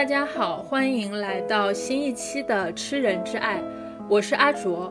[0.00, 3.58] 大家好，欢迎来到新一期的《吃人之爱》，
[4.08, 4.90] 我是阿卓。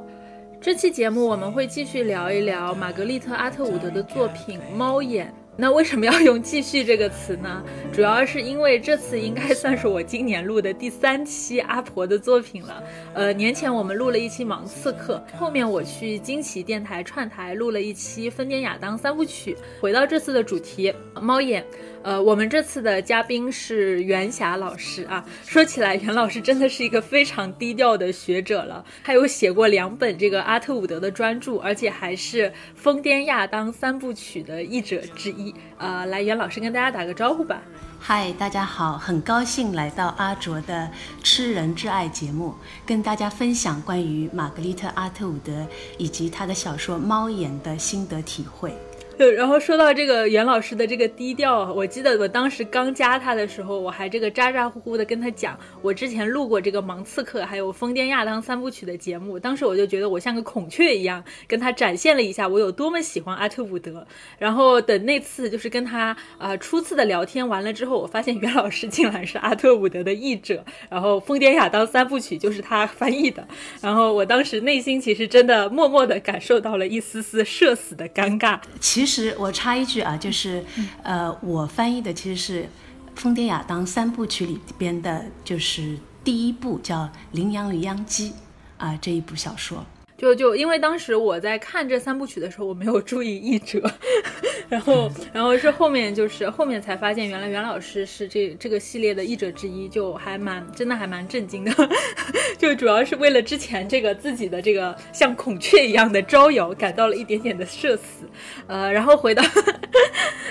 [0.62, 5.34] 这期节目我们会继续聊一聊玛格丽特·阿特伍德的作品《猫眼》。
[5.62, 7.62] 那为什么要用“继续”这个词呢？
[7.92, 12.82] 主要是因为这次应该算是我今年录的第三期阿婆的作品了。
[13.14, 19.54] 呃，年前我们录了一期《盲刺客》，后面我去惊奇电台串台录了一期《疯癫亚当三部曲》。
[19.82, 21.62] 回到这次的主题，《猫眼》。
[22.02, 25.26] 呃，我们这次的嘉宾是袁霞老师啊。
[25.46, 28.86] 说起来，袁老师真的是一个非常低调的学者了。
[29.04, 35.49] 他有写过两本这个阿特伍德的专著，而且还是《疯癫亚当三部曲》的译者之一。
[35.78, 37.62] 呃，来，袁老师跟大家打个招呼吧。
[38.00, 40.90] 嗨，大家好，很高兴来到阿卓的
[41.24, 48.74] 《吃人挚爱》节目，跟大家分享关于玛格丽特·阿特伍德以及他的小说《猫眼》的心得体会。
[49.20, 64.08] 对， 然后说到这个袁老师的这个低调，我记得我当时刚加他的时候，我还这个咋咋呼呼的跟他讲，我之前录过这个《盲刺客》还有《疯癫亚当三部曲》的节目，当时我就觉得我像个孔雀一样，跟他展现了一下我有多么喜欢阿特伍德。
[64.38, 73.46] 然后等那次就是跟他啊初次的聊天完了之后，我发现袁老师竟然是阿特伍德的译者，然后《疯癫亚当三部曲》就是他翻译的，
[73.82, 78.58] 然后我当时内心其实真的默默的感受到了一丝丝社死的尴尬。
[78.80, 79.09] 其实。
[79.10, 80.64] 其实我插一句啊，就是，
[81.02, 82.64] 呃，我翻译的其实是
[83.16, 88.30] 《疯癫亚当三部曲》里边的，就是第一部叫《羚羊与秧鸡》
[88.78, 89.84] 啊这一部小说。
[90.20, 93.82] 就就因为当时我在看这三部曲的时候，我没有注意译者，
[94.68, 101.72] 然后 然后是后面就是后面才发现，原来袁老师是这这个系列的译者之一，就还蛮真的还蛮震惊的，
[102.60, 108.26] 就主要是为了之前这个自己的这个像孔雀一样的招摇感到了一点点的社死，
[108.68, 109.42] 呃，然后回到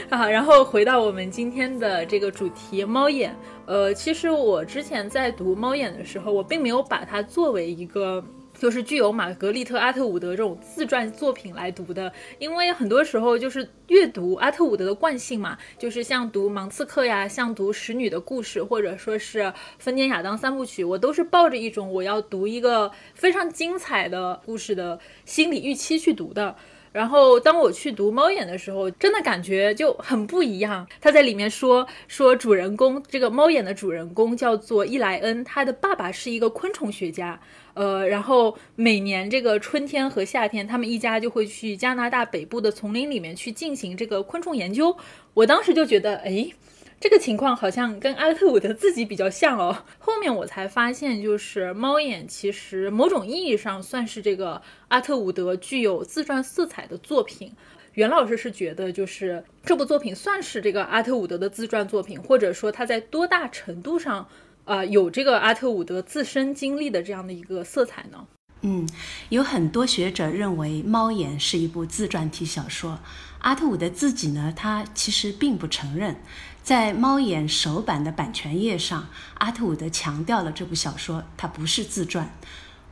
[0.08, 3.36] 啊，然后回到我们今天的这个主题猫眼，
[3.66, 8.24] 呃，其实我之前在读猫眼的时候，我并没有把它作为一个。
[8.58, 19.42] 就是具有玛格丽特·阿特伍德这种自传作品来读的，因为很多时候就是阅读阿特伍德的惯性嘛，就是像读《盲刺客》呀，像读《使女的故事》，或者说是
[19.78, 26.56] 《分间亚当三部曲》，我都是抱着一种我要读一个非常精彩的故事的心理预期去读的。
[26.90, 30.88] 然后当我去读《猫眼》的时候，真的感觉就很不一样。
[31.00, 37.38] 他在里面说说主人公这个猫眼的主人公叫做伊莱恩，他的爸爸是一个昆虫学家。
[37.78, 44.96] 呃，然后每年这个春天和夏天，他们一家就会去加拿大北部的丛林里面去进行这个昆虫研究。
[45.32, 46.50] 我当时就觉得，哎，
[46.98, 49.84] 这个情况好像跟阿特伍德自己比较像哦。
[50.00, 57.52] 后面我才发现，就是《猫眼》其实某种意义上算是这个阿特伍德具有自传色彩的作品。
[57.94, 64.28] 袁老师是觉得，就是这部作品算是这个阿特伍德的自传作品，或者说他在多大程度上？
[64.68, 68.26] 啊，有这个阿特伍德自身经历的这样的一个色彩呢。
[68.60, 68.86] 嗯，
[69.30, 72.98] 有很多学者认为《猫眼》是一部自传体小说。
[73.38, 76.20] 阿特伍德自己呢，他其实并不承认。
[76.62, 79.08] 在《猫眼》首版的版权页上，
[79.38, 82.30] 阿特伍德强调了这部小说它不是自传。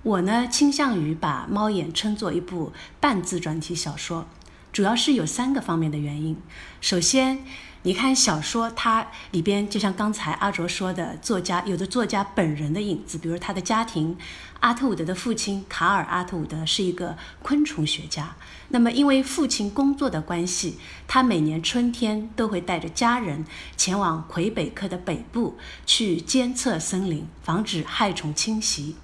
[0.03, 4.27] 我呢，倾向于把《猫眼》称作一部半自传体小说，
[4.73, 6.37] 主要是有三个方面的原因。
[6.81, 7.45] 首先，
[7.87, 14.19] 你看小说，它里边就像刚才阿卓说的，作家有的作家本人的影子，比如他的家庭，
[14.59, 18.35] 阿特伍德的父亲卡尔·阿特伍德是一个昆虫学家。
[18.71, 23.45] 那么因为父亲工作的关系，他每年春天都会带着家人
[23.77, 28.97] 前往魁北克的北部去监测森林，防止害虫侵袭。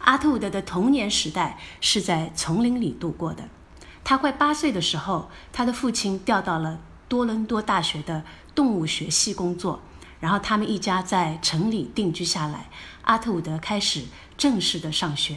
[0.00, 3.44] 阿特伍德的童年时代是在丛林里度过的。
[4.02, 6.80] 他快八岁的时候，他的父亲调到了。
[7.14, 8.24] 多伦多大学的
[8.56, 9.80] 动物学系工作，
[10.18, 12.68] 然后他们一家在城里定居下来。
[13.02, 14.02] 阿特伍德开始
[14.36, 15.36] 正式的上学，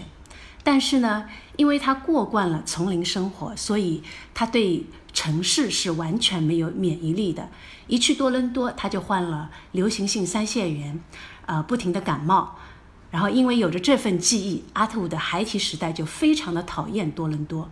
[0.63, 1.25] 但是呢，
[1.55, 4.01] 因为他过惯了丛林生活，所以
[4.33, 7.49] 他对城市是完全没有免疫力的。
[7.85, 10.99] 一去多伦多，他就患了流行性腮腺炎，
[11.45, 12.55] 呃，不停的感冒。
[13.11, 17.69] 然后因为有着这份记忆，阿特伍德孩提时代就非常的讨厌多伦多。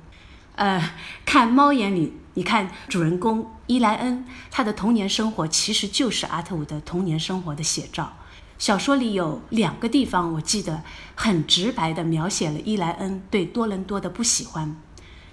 [0.56, 0.92] 呃，
[1.26, 8.14] 看《猫眼》里，你看主人公伊莱恩，他的童年生活其实就是阿特伍德童年生活的写照。
[8.60, 10.84] 小说里有两个地方，我记得
[11.16, 14.76] 很直白地描写了伊莱恩对多伦多的不喜欢。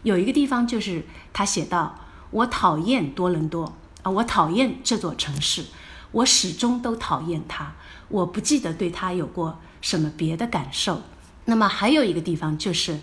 [0.03, 2.01] 有一个地方就是他写道
[2.33, 5.67] ：“我讨厌多伦多啊，我讨厌这座城市，
[6.11, 7.75] 我始终都讨厌它。
[8.09, 11.03] 我不记得对他有过什么别的感受。”
[11.45, 13.01] 那么还有一个地方就是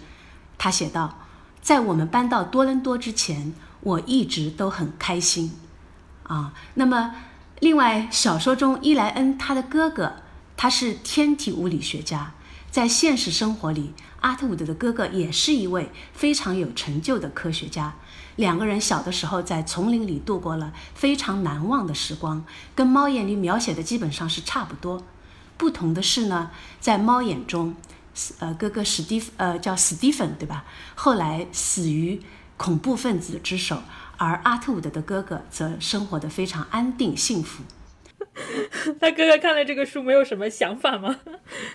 [0.58, 1.20] 他写道。
[1.62, 5.52] 在我们搬到多伦多之前，我一直都很开心，
[6.24, 7.16] 啊，那么
[7.60, 10.14] 另外小说中伊莱恩他的哥哥
[10.58, 12.34] 他是天体物理学家。
[12.72, 17.96] 在现实生活里，阿特伍德的哥哥也是一位非常有成就的科学家。
[18.36, 22.46] 两个人小的时候在丛林里度过了非常难忘的时光，
[22.76, 25.04] 跟《猫眼》里描写的基本上是差不多。
[25.58, 27.76] 不同的是呢，在《猫眼》中，
[28.38, 30.66] 呃，哥哥史蒂夫，呃，叫史蒂芬，对吧？
[30.94, 32.22] 后来死于
[32.60, 33.82] 恐怖分子之手，
[34.18, 37.64] 而阿特伍德的哥哥则生活的非常安定幸福。
[39.00, 41.16] 他哥哥看了这个书，没有什么想法吗？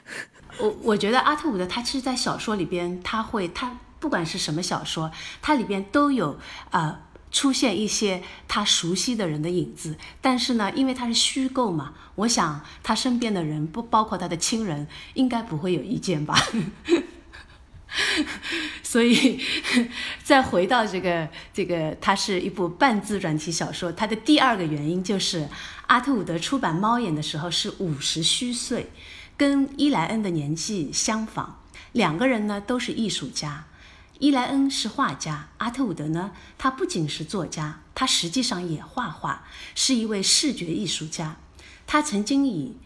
[0.60, 5.10] 我我觉得阿特伍德他其实，在小说里边，他会他不管是什么小说，
[5.40, 6.38] 它里边都有
[6.70, 7.00] 啊
[7.32, 9.96] 出现一些他熟悉的人的影子。
[10.20, 16.36] 但是呢，因为他是虚构嘛，我想他身边的人不包括他的亲人，应该不会有意见吧。
[18.82, 19.40] 所以，
[20.22, 23.92] 再回到这个这个，它是一部半自传体小说。
[23.92, 25.48] 它的第二个原因就是，
[25.86, 28.90] 阿特伍德出版《猫眼》的时候是五十虚岁。
[29.36, 31.54] 跟伊莱恩的年纪相仿，
[31.90, 33.64] 两个人呢都是艺术家。
[34.20, 39.44] 伊莱恩是画家，阿特伍德呢，他不仅是作家，他实际上也画画，
[39.74, 41.34] 是一位视觉艺术家。
[41.84, 42.76] 他曾经以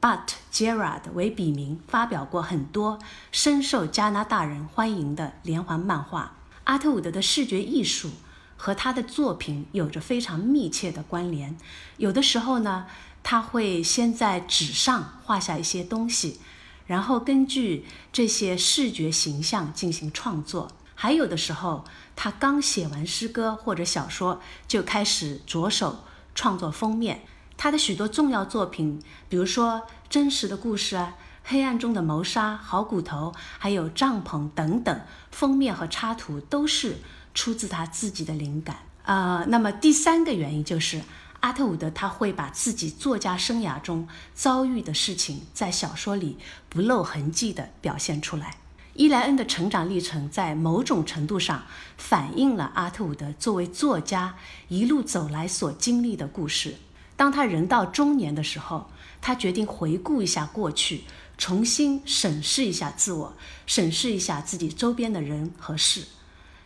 [0.00, 2.98] But Gerard 为笔名，发表过很多
[3.32, 6.36] 深受加拿大人欢迎的连环漫画。
[6.64, 8.10] 阿特伍德的视觉艺术
[8.56, 11.56] 和他的作品有着非常密切的关联，
[11.96, 12.86] 有的时候呢。
[13.20, 16.40] 他会先在纸上画下一些东西，
[16.86, 20.70] 然后根据这些视觉形象进行创作。
[20.94, 21.84] 还有的时候，
[22.16, 26.04] 他刚写完诗歌或者小说，就开始着手
[26.34, 27.26] 创作封面。
[27.58, 29.72] 他的许多重要作品，比如说
[30.08, 31.14] 《真实的故事》啊，
[31.44, 35.00] 《黑暗中的谋杀》、《好骨头》，还有《帐篷》等等，
[35.30, 36.96] 封面和插图都是
[37.34, 38.76] 出自他自己的灵感。
[39.02, 41.02] 呃，那么第三个原因就是。
[41.40, 46.36] 阿特伍德他会把自己作家生涯中遭遇的事情在小说里
[46.68, 48.56] 不露痕迹地表现出来。
[48.94, 51.62] 伊莱恩的成长历程在某种程度上
[51.96, 54.34] 反映了阿特伍德作为作家
[54.66, 56.74] 一路走来所经历的故事。
[57.18, 58.88] 当他人到中年的时候，
[59.20, 61.04] 他决定回顾一下过去，
[61.36, 63.36] 重新审视一下自我，
[63.66, 66.06] 审视一下自己周边的人和事。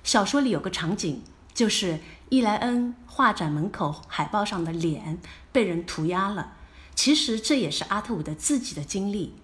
[0.04, 1.22] 小说里有个场景，
[1.52, 1.98] 就是。
[2.32, 5.18] 伊莱恩画展门口海报上的脸
[5.52, 6.54] 被人涂鸦了，
[6.94, 9.34] 其实这也是阿特伍德自己的经历。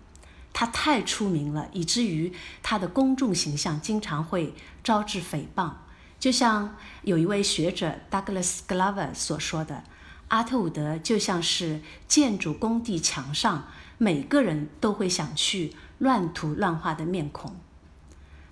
[0.54, 2.32] 他太出名了，以至于
[2.62, 5.72] 他的公众形象经常会招致诽谤。
[6.18, 9.84] 就像有一位学者 Douglas Glover 所说的
[10.28, 17.56] ：“阿特伍德就像是建筑工地墙上每个人都会想去乱涂乱画的面孔。”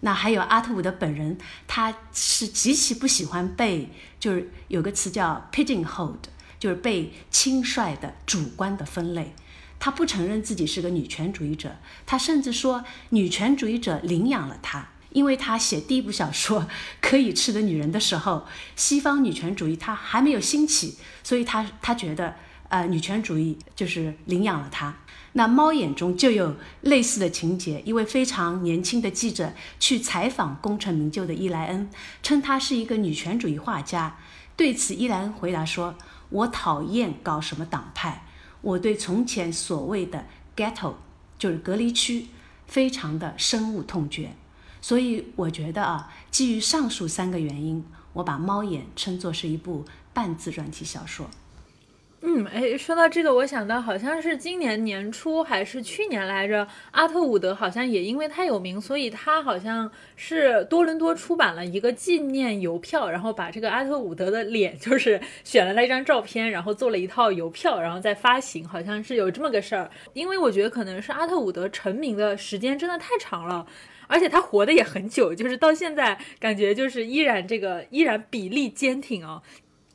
[0.01, 3.91] 那还有阿特伍德本人，他是极其不喜欢被，
[4.21, 6.17] 就是有个词叫 pigeonhole，
[6.59, 9.35] 就是被轻率的主观的分类。
[9.79, 16.61] 他不承认自己是个女权主义者，他甚至说女权主义者领养了他，因为他写第一部小说
[17.01, 18.47] 《可以吃的女人》的时候，
[18.77, 22.35] 西方女权主义他还没有兴起，所以他他觉得
[22.69, 24.95] 呃女权主义就是领养了他。
[25.33, 27.83] 那猫眼中就有类似的情节。
[27.87, 31.89] 一位非常年轻的记者去采访功成名就的伊莱恩，
[32.23, 34.19] 称他是一个女权主义画家。
[34.55, 35.95] 对此，伊莱恩回答说
[36.29, 38.27] ：“我讨厌搞什么党派，
[38.61, 40.95] 我对从前所谓的 ghetto，
[41.39, 42.27] 就是隔离区，
[42.67, 44.33] 非常的深恶痛绝。
[44.81, 51.29] 所以，我觉得啊，基于上述三个原因，我把猫眼称作是一部半自传体小说。”
[52.23, 69.89] 嗯，哎，说到这个，我想到好像是今年年初还是去年来着，阿特伍德好像也因为太有名，所以他好像是多伦多出版了一个纪念邮票，然后把这个阿特伍德的脸就是选了那一张照片，然后做了一套邮票，然后再发行，好像是有这么个事儿。
[70.15, 73.65] 因为我觉得可能是阿特伍德成名的时间真的太长了，
[74.07, 79.43] 而且他活的也很久，就是到现在感觉就是依然这个依然比例坚挺啊。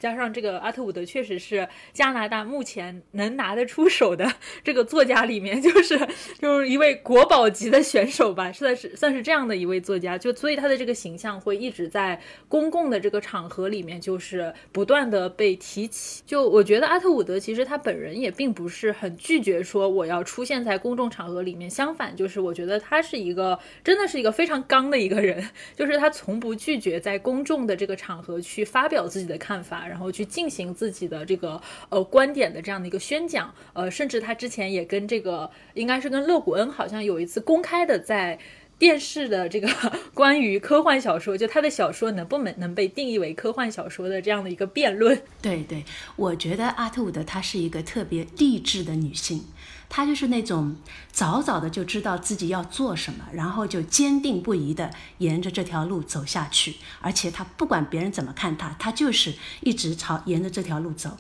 [0.02, 4.34] 加上这个阿特伍德确实是加拿大目前能拿得出手的
[4.66, 5.96] 这个作家里面，就是
[6.40, 16.24] 就是一位国宝级的选手吧，算是算是这样的一位作家，就所以他的这个形象会一直在公共的这个场合里面，就是不断的被提起。
[16.26, 29.91] 就我觉得阿特伍德其实他本人也并不是很拒绝说我要出现在公众场合里面，相反就是我觉得他是一个真的是一个非常刚的一个人， 就是他从不拒绝在公众的这个场合去发表自己的看法。
[29.92, 38.40] 然后去进行自己的这个呃观点的这样的一个宣讲，呃，甚至他之前也跟这个应该是跟勒古恩好像有一次公开的在
[38.82, 39.70] 电视的这个
[40.12, 45.22] 关于科幻小说，就他的小说能不能能被定义为科幻小说的这样的一个辩论。
[45.40, 45.86] 对对，
[46.16, 49.46] 我觉得阿特伍德她是一个特别励志的女性，
[49.88, 50.78] 她就是那种
[51.12, 61.18] 早早的就知道自己要做什么，然后就坚定不移的沿着这条路走下去，而且她不管别人怎么看她，她就是一直朝沿着这条路走。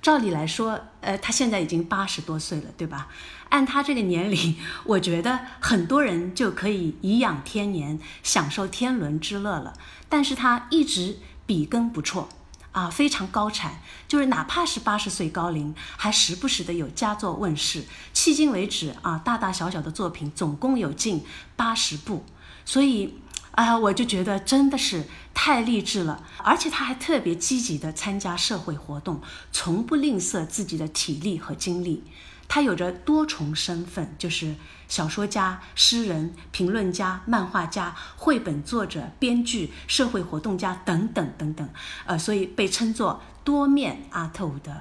[0.00, 3.08] 照理来说，呃，她现在已经八十多岁了，对吧？
[3.50, 9.74] 按他这个年龄，我觉得很多人就可以颐养天年，享受天伦之乐了。
[10.08, 12.28] 但是他一直笔耕不辍，
[12.72, 17.84] 啊，非常高产，就是哪怕是八十岁高龄，还时不时的有佳作问世。
[18.14, 22.24] 迄今为止啊，大大小小的作品总共有近八十部，
[22.64, 23.18] 所以。
[23.52, 25.04] 啊，我就觉得真的是
[25.34, 32.04] 太励志了，而且他还特别积极地参加社会活动，从不吝啬自己的体力和精力。
[32.52, 34.56] 他有着多重身份，就是
[34.88, 41.68] 小说家、诗人、评论家、漫画家、绘本作者、编剧、社会活动家等等等等。
[42.06, 44.72] 呃，所以被称作多面阿特伍德，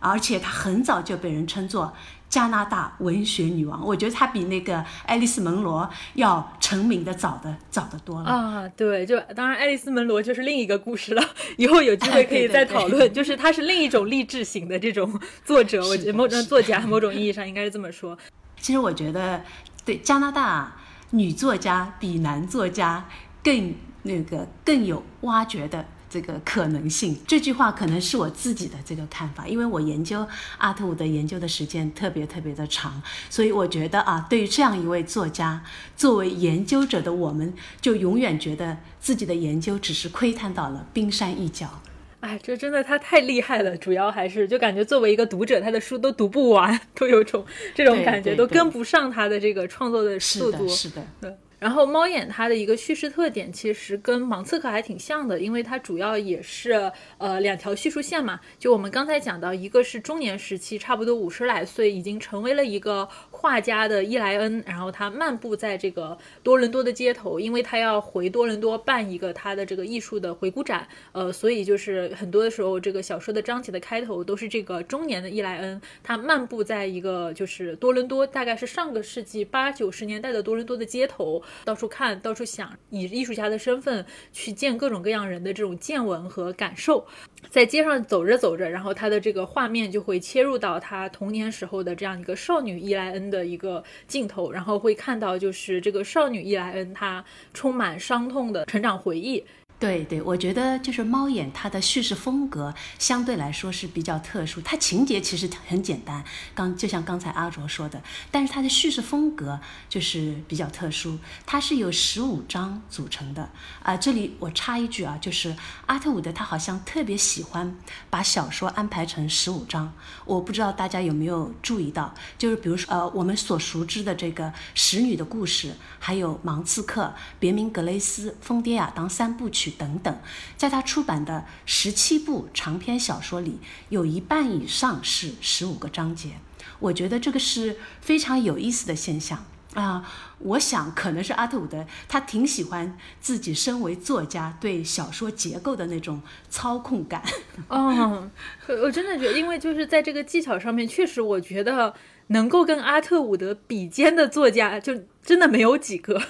[0.00, 1.94] 而且他很早就被人称作。
[2.28, 8.68] 加拿大文学女王，我觉得她比那个爱丽丝·门罗要成名的早的早得多了啊！
[8.76, 11.24] 对，就当然爱丽丝·门罗就是另一个故事了，
[11.56, 13.10] 以后有机会可以再讨论。
[13.12, 18.16] 就是她是另一种励志型的这种作者，我觉得某种作家，某种意义上应该是这么说。
[18.60, 19.42] 其实我觉得，
[19.86, 20.76] 对加拿大
[21.12, 23.06] 女作家比男作家
[23.42, 25.86] 更那个更有挖掘的。
[26.10, 35.62] 这个可能性，这句话可能是我自己的这个看法，因为我研究阿特伍德研究的时间特别特别的长，所以我觉得啊，对于这样一位作家，
[35.96, 41.82] 作为研究者的我们，就永远觉得自己的研究只是窥探到了冰山一角。
[42.20, 50.66] 哎，这真的他太厉害了，主要还是就感觉作为一个读者，他的书都读不完， 都有种这种感觉，都跟不上他的这个创作的速度。
[50.68, 51.36] 是的，对。
[51.58, 58.38] 然后猫眼它的一个叙事特点其实跟盲刺客还挺像的，因为它主要也是呃两条叙述线嘛。
[58.58, 63.08] 就我们刚才讲到，一个是中年时期，差不多五十来岁，已经成为了一个
[63.40, 81.40] 画家的伊莱恩，然后他漫步在这个多伦多的街头，因为他要回多伦多办一个他的这个艺术的回顾展，呃，所以就是很多的时候，这个小说的章节的开头都是这个中年的伊莱恩，他漫步在一个就是多伦多，大概是上个世纪八九十年代的多伦多的街头。
[81.64, 87.06] 到处看，到处想，以艺术家的身份去见各种各样人的这种见闻和感受，
[87.50, 99.44] 在街上走着走着，然后他的这个画面就会切入到他童年时候的这样一个少女伊莱恩的一个镜头，然后会看到就是这个少女伊莱恩她充满伤痛的成长回忆。
[99.80, 104.60] 对对，我觉得就是猫眼，它的叙事风格相对来说是比较特殊。
[104.60, 111.16] 它情节其实很简单，刚就像刚才阿卓说的，但是它的叙事风格就是比较特殊。
[111.46, 113.48] 它是由十五章组成的
[113.84, 113.96] 啊。
[113.96, 115.54] 这里我插一句啊，就是
[115.86, 117.76] 阿特伍德他好像特别喜欢
[118.10, 119.92] 把小说安排成十五章。
[120.24, 125.68] 我不知道大家有没有注意到，就是比如说呃，我们所熟知的这个《使女的故事》，
[126.00, 127.02] 还有《芒刺客》
[127.38, 129.67] 《别名格雷斯》《疯癫亚当》三部曲。
[129.70, 130.18] 等等，
[130.56, 133.58] 在他出版的十七部长篇小说里，
[133.88, 136.32] 有一半以上是十五个章节。
[136.80, 139.44] 我觉得这个是非常有意思的现象
[139.74, 140.08] 啊！
[140.38, 147.22] 我想可能是阿特伍德他挺喜欢自己身为作家对小说结构的那种操控感。
[147.66, 148.30] 哦，
[148.68, 151.92] 我真的觉得，因为就是在这个技巧上面，确实我觉得
[152.28, 154.94] 能够跟阿特伍德比肩的作家，就
[155.24, 156.22] 真的没有几个。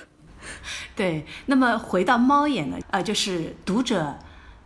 [0.96, 2.78] 对，那么回到猫眼呢？
[2.90, 4.18] 呃，就是读者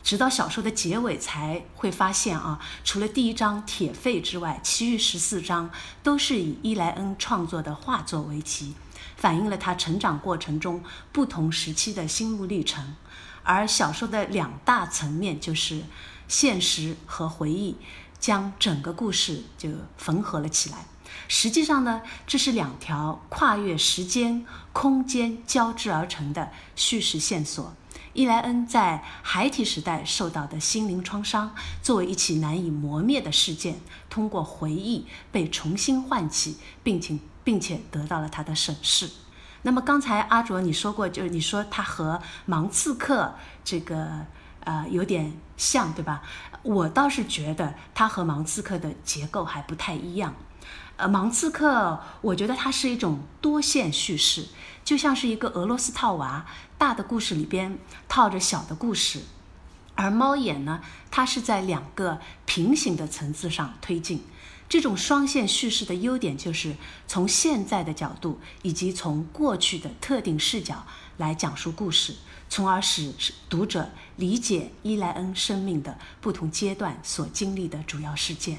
[0.02, 5.70] 直到小说的结尾才会发现啊，除了第一章铁肺之外，其余十四章
[6.02, 8.74] 都是以伊莱恩创作的画作为题，
[9.16, 12.96] 反映了他成长过程中不同时期的心路历程。
[13.44, 15.82] 而小说的两大层面就是
[16.28, 17.76] 现实和回忆，
[18.18, 20.86] 将整个故事就缝合了起来。
[21.34, 27.72] 实际上呢，这是两条跨越时间、空间交织而成的叙事线索。
[28.12, 39.08] 伊莱恩在孩提时代受到的心灵创伤，作为一起难以磨灭的事件，通过回忆被重新唤起，并且并且得到了他的审视。
[39.62, 43.34] 那么刚才阿卓你说过，就是你说他和芒刺客
[43.64, 44.26] 这个
[44.64, 46.22] 呃有点像，对吧？
[46.62, 50.34] 我倒是觉得他和芒刺客的结构还不太一样。
[51.02, 54.46] 呃，芒刺客，我觉得它是一种多线叙事，
[54.84, 56.46] 就像是一个俄罗斯套娃，
[56.78, 57.76] 大的故事里边
[58.08, 59.22] 套着小的故事。
[59.96, 60.80] 而猫眼呢，
[61.10, 64.22] 它是在两个平行的层次上推进。
[64.68, 66.76] 这种双线叙事的优点就是
[67.08, 72.14] 从现在的角度以及从过去的特定视角来讲述故事，
[72.48, 73.12] 从而使
[73.50, 78.58] 读者理解伊莱恩生命的不同阶段所经历的主要事件。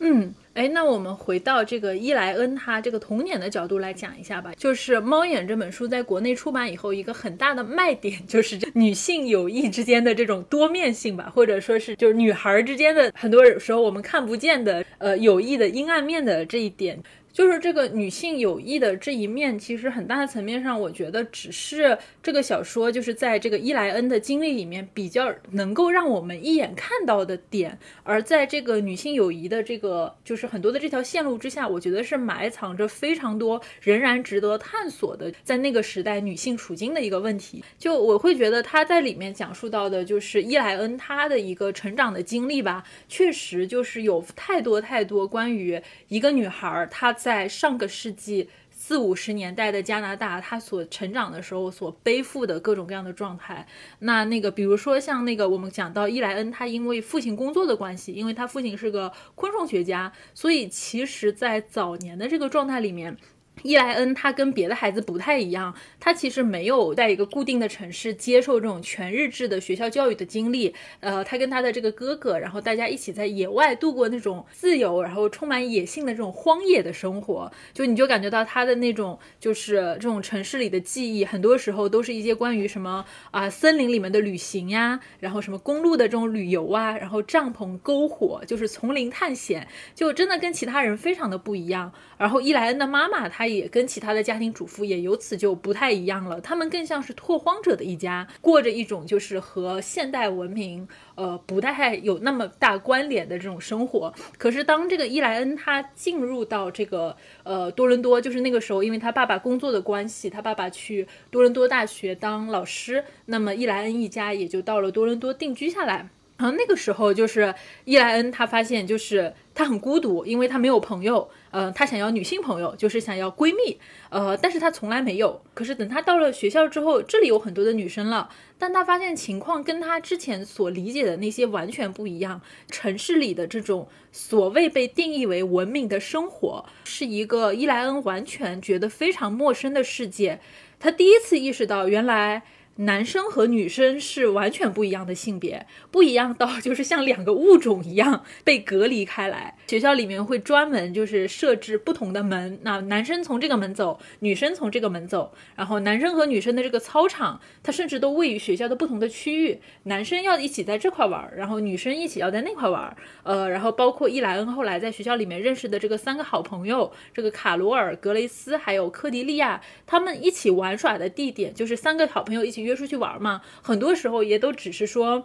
[0.00, 4.52] 嗯，哎，那我们回到这个伊莱恩他这个童年的角度来讲一下吧。
[4.56, 17.00] 就是《猫眼》这本书在国内出版以后，一个很大的卖点就是这女性友谊之间的这种多面性吧，或者说是就是女孩之间的很多时候我们看不见的呃友谊的阴暗面的这一点。
[17.30, 21.96] 就是这个女性友谊的这一面，其实很大的层面上，我觉得只是
[22.28, 37.64] 这个小说就是在这个伊莱恩的经历里面比较能够让我们一眼看到的点，而在这个女性友谊的这个就是很多的这条线路之下，我觉得是埋藏着非常多仍然值得探索的，在那个时代女性处境的一个问题。
[37.78, 47.38] 就我会觉得他在里面讲述到的就是伊莱恩她的一个成长的经历吧，确实就是有太多太多关于一个女孩她在。
[47.38, 48.48] 在上个世纪
[48.88, 53.68] 四五十年代的加拿大，他所成长的时候所背负的各种各样的状态，
[53.98, 63.14] 那那个比如说像那个我们讲到伊莱恩，他因为父亲工作的关系，因为他父亲是个昆虫学家，所以其实在早年的这个状态里面。
[63.62, 70.72] 伊莱恩他跟别的孩子不太一样，他其实没有在一个固定的城市接受这种全日制的学校教育的经历。
[71.00, 77.50] 呃，他跟他的这个哥哥，然后大家一起在野外度过那种自由，然后充满野性的这种荒野的生活。
[77.74, 91.92] 就你就感觉到他的那种就是这种城市里的记忆，很多时候都是一些关于什么啊森林里面的旅行呀，然后什么公路的这种旅游啊，然后帐篷篝火，就是丛林探险，就真的跟其他人非常的不一样。
[92.18, 93.47] 然后伊莱恩的妈妈她。
[93.48, 104.12] 也跟其他的家庭主妇也由此就不太一样了，他们更像是拓荒者的一家，过着一种就是和现代文明呃不太有那么大关联的这种生活。
[104.36, 116.08] 可是当这个伊莱恩他进入到这个呃多伦多，就是那个时候，因为他爸爸工作的关系，他爸爸去多伦多大学当老师，那么伊莱恩一家也就到了多伦多定居下来。
[116.36, 117.52] 然后那个时候就是
[117.84, 121.28] 伊莱恩他发现就是他很孤独，因为他没有朋友。
[121.50, 123.76] 呃，他想要女性朋友，就是想要闺蜜，
[124.08, 125.42] 呃，但是他从来没有。
[125.52, 132.40] 可是等他到了学校之后，这里有很多的女生了，但他发现情况跟他之前所理解的那些完全不一样。
[132.70, 140.38] 城市里的这种所谓被定义为文明的生活，是一个伊莱恩完全觉得非常陌生的世界。
[140.78, 142.44] 他第一次意识到，原来。
[142.78, 149.56] 男生和女生是完全不一样的性别，不一样到就是像两个物种一样被隔离开来。
[149.66, 155.34] 学校里面会专门就是设置不同的门，那男生从这个门走，女生从这个门走。
[155.56, 162.96] 然后男生和女生的这个操场，它甚至都位于学校的不同的区域，男生要一起在这块玩，然后女生一起要在那块玩。
[163.24, 172.67] 呃，然后包括伊莱恩后来在学校里面认识的这个三个好朋友，这个卡罗尔、格雷斯还有科迪利亚，他们一起玩耍的地点就是三个好朋友一起。
[172.68, 175.24] 约出去玩嘛，很多时候也都只是说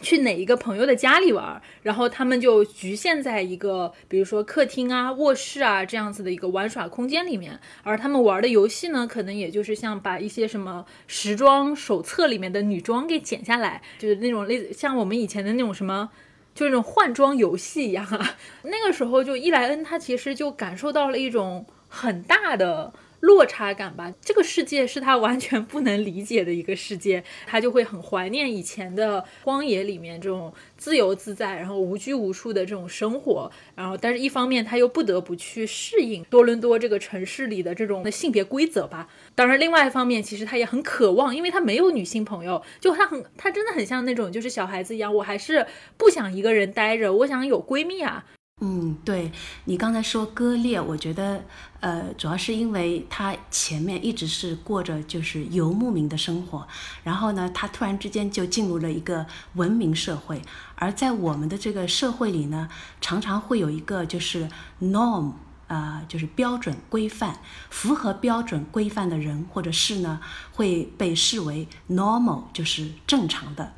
[0.00, 16.10] 去哪一个朋友的家里玩，然后他们就局限在一个比如说客厅啊、卧室啊这样子的一个玩耍空间里面，而他们玩的游戏呢，可能也就是像把一些什么时装手册里面的女装给剪下来，就是那种类似像我们以前的那种什么，
[16.54, 18.36] 就那种换装游戏一样啊。
[18.64, 22.92] 那个时候就伊莱恩他其实就感受到了一种很大的。
[23.24, 33.50] 落差感吧，这个世界是他完全不能理解的一个世界，他就会很怀念以前的荒野里面这种自由自在，然后无拘无束的这种生活。
[33.74, 39.08] 然后，但是一方面他又不得不去适应多伦多这个城市里的这种的性别规则吧。
[39.34, 48.26] 当然，另外一方面，其实他也很渴望，因为他没有女性朋友，就他很，他真的很像那种就是小孩子一样，我还是不想一个人待着，我想有闺蜜啊。
[48.60, 49.32] 嗯，对
[49.64, 51.44] 你刚才说割裂，我觉得，
[51.80, 56.66] 呃，主要是因为他前面一直是过着就是游牧民的生活，
[57.02, 60.40] 然后呢，他突然之间就进入了一个文明社会，
[60.76, 62.68] 而在我们的这个社会里呢，
[63.00, 64.48] 常常会有一个就是
[64.80, 65.32] norm
[65.66, 67.40] 啊，就是标准规范，
[67.70, 70.20] 符合标准规范的人或者是呢，
[70.52, 73.72] 会被视为 normal，就是正常的。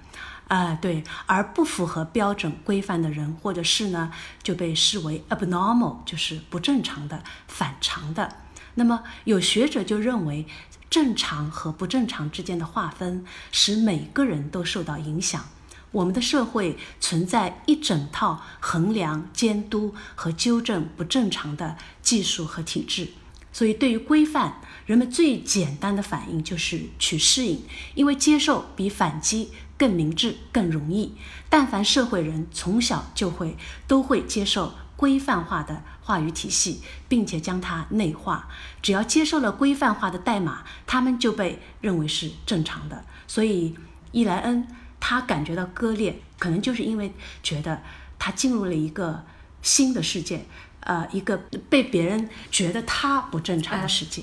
[0.48, 4.12] 啊，对，而不符合标准规范的人或者是呢，
[4.44, 8.36] 就被视为 abnormal，就是不正常的、反常的。
[8.74, 10.46] 那么有学者就认为，
[10.88, 15.44] 正常和不正常之间的划分使每个人都受到影响。
[15.90, 23.08] 我们的社会存在一整套衡量、监督和纠正不正常的技术和体制，
[23.52, 27.62] 所以对于规范，人们最简单的反应就是去适应，
[27.94, 29.50] 因为接受比反击。
[29.76, 31.14] 更明智、更容易。
[31.48, 38.48] 但凡社会人从小就会都会接受规范化的话语体系，并且将它内化。
[38.80, 43.04] 只要接受了规范化的代码，他们就被认为是正常的。
[43.26, 43.76] 所以
[44.12, 44.66] 伊莱恩
[44.98, 47.12] 他感觉到割裂，可能就是因为
[47.42, 47.82] 觉得
[48.18, 49.24] 他进入了一个
[49.60, 50.46] 新的世界，
[50.80, 51.36] 呃，一个
[51.68, 54.22] 被别人觉得他不正常的世界。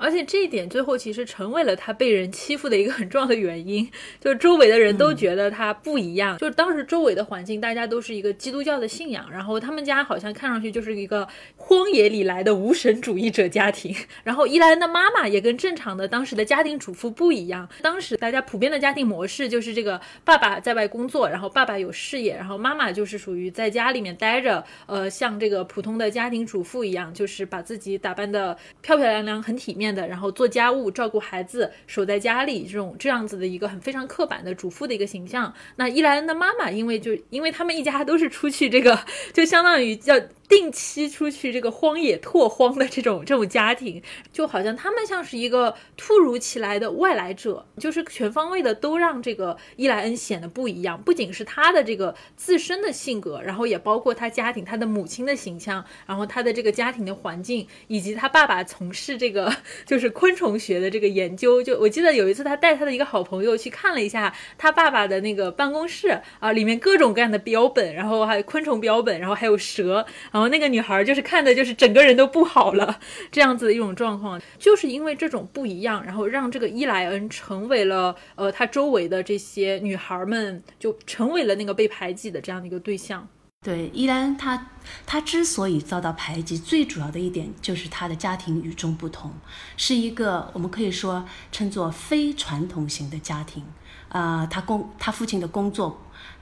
[0.00, 3.88] 而且这一点最后其实成为了他被人欺负的一个很重要的原因，
[4.20, 6.38] 就是周围的人都觉得他不一样。
[6.38, 13.94] 就是当时周围的环境，大家都是一个基督教的信仰，然后他们家好像看上去就是一个荒野里来的无神主义者家庭。
[14.24, 17.68] 然后伊莱恩的妈妈也跟正常的当时的家庭主妇不一样。
[17.82, 29.89] 当时大家普遍的家庭模式就是这个爸爸在外工作，然后爸爸有事业，然后妈妈就是属于在家里面待着，呃，像这个普通的家庭主妇一样，就是把自己打扮的漂漂亮亮、很体面。
[30.06, 35.54] 然后做家务、照顾孩子、守在家里，这种这样子的一个很非常刻板的主妇的一个形象。
[35.76, 38.98] 那伊莱恩的妈妈，因为就因为他们一家都是出去这个，
[39.32, 40.20] 就相当于要。
[40.50, 51.00] 定期出去这个荒野拓荒的这种这种家庭，就好像他们像是一个突如其来的外来者，就是全方位的都让这个伊莱恩显得不一样。
[51.00, 59.54] 不仅是他的这个自身的性格，然后也包括他家庭，他的母亲的形象，然后他的这个家庭的环境，以及他爸爸从事这个
[59.86, 61.62] 就是昆虫学的这个研究。
[61.62, 70.04] 就我记得有一次，他带他的一个好朋友去看了一下他爸爸的那个办公室啊，里面各种各样的标本，然后还有昆虫标本，然后还有蛇。
[70.40, 72.98] 然后那个女孩就是看的，就是整个人都不好了，
[73.30, 83.28] 这样子的一种状况，就是因为这种不一样，然后让这个伊莱恩成为了呃，他周围的这些女孩们就成为了那个被排挤的这样的一个对象。
[83.62, 84.68] 对，伊莱恩他
[85.04, 89.30] 他之所以遭到排挤，最主要的一点就是他的家庭与众不同，
[89.76, 93.62] 是一个我们可以说称作非传统型的家庭。
[94.08, 96.00] 呃，他工他父亲的工作。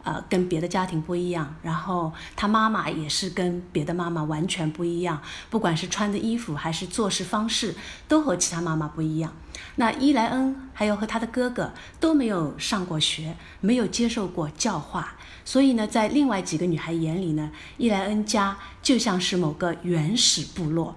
[0.09, 7.75] 呃，跟别的家庭不一样，然后他妈妈也是跟别的妈妈完全不一样，不管是穿的衣服还是做事方式，
[8.09, 9.35] 都和其他妈妈不一样。
[9.77, 20.97] 那伊莱恩还有和他的哥哥都没有上过学，没有接受过教化，所以呢，在另外几个女孩眼里呢，伊莱恩家就像是某个原始部落，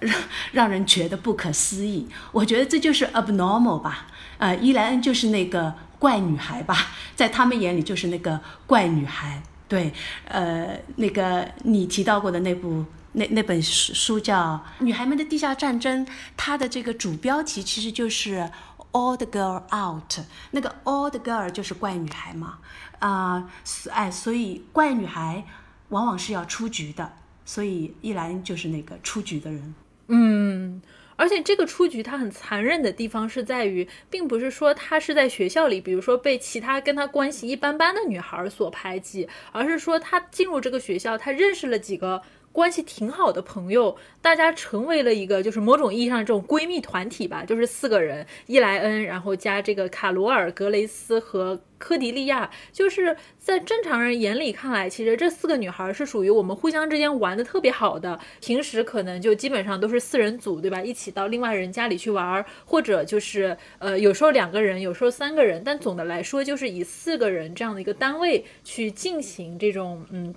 [0.00, 0.14] 让
[0.52, 2.06] 让人觉得不可思议。
[2.32, 5.74] 我觉得这就是 abnormal 吧，呃，伊莱恩就是那个。
[6.00, 6.74] 怪女孩吧，
[7.14, 9.40] 在他们眼里就是那个怪女孩。
[9.68, 9.92] 对，
[10.24, 16.04] 呃，那个你提到过的那部那那本书叫《女孩们的地下战争》，
[16.36, 18.50] 它的这个主标题其实就是
[18.90, 20.24] “All the girl out”。
[20.50, 22.58] 那个 “All the girl” 就是怪女孩嘛？
[22.98, 23.48] 啊，
[23.92, 25.44] 哎，所以怪女孩
[25.90, 27.12] 往往是要出局的，
[27.44, 29.74] 所以一兰就是那个出局的人。
[30.08, 30.82] 嗯。
[31.20, 42.22] 而且这个出局，他很残忍的地方是在于，并不是说他是在学校里，比如说被其他跟他关系一般般的女孩所排挤，而是说他进入这个学校，他认识了几个。
[42.52, 60.82] 关系挺好的朋友，大家成为了一个就是某种意义上这种闺蜜团体吧，就是四个人，伊莱恩，然后加这个卡罗尔、格雷斯和科迪利亚，就是在正常人眼里看来，其实这四个女孩是属于我们互相之间玩的特别好的，平时可能就基本上都是四人组，对吧？
[60.82, 70.34] 一起到另外人家里去玩，或者就是呃有时候两个人，有时候三个人，但总的来说就是以四个人这样的一个单位去进行这种嗯。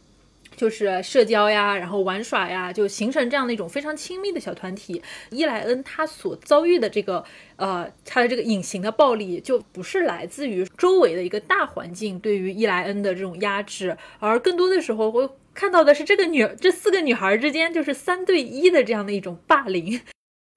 [0.56, 5.02] 就是社交呀，然后玩耍呀，就形成这样的一种非常亲密的小团体。
[5.30, 7.24] 伊莱恩他所遭遇的这个，
[7.56, 20.02] 呃，他的这个隐形的暴力，就不是来自于周围的一个大环境对于伊莱恩的这种压制，而更多的时候会看到的是这个女这四个女孩之间就是三对一的这样的一种霸凌，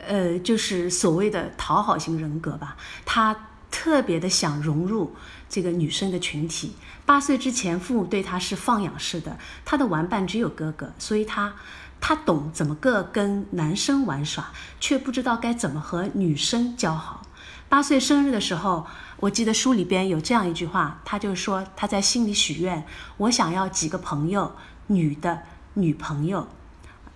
[0.07, 2.77] 呃，就是所谓的讨好型人格吧。
[3.05, 5.15] 他特别的想融入
[5.49, 6.75] 这个女生的群体。
[7.05, 11.55] 八岁之前，父母对他是放养式的，他的玩伴只有哥哥，所以他
[12.01, 17.23] 他懂怎么个跟男生玩耍，却不知道该怎么和女生交好。
[17.69, 18.87] 八岁生日的时候，
[19.19, 22.85] 我记得书里边有这样一句话，他就说他在心里许愿，
[23.17, 24.55] 我想要几个朋友，
[24.89, 25.43] 女的
[25.75, 26.49] 女朋友。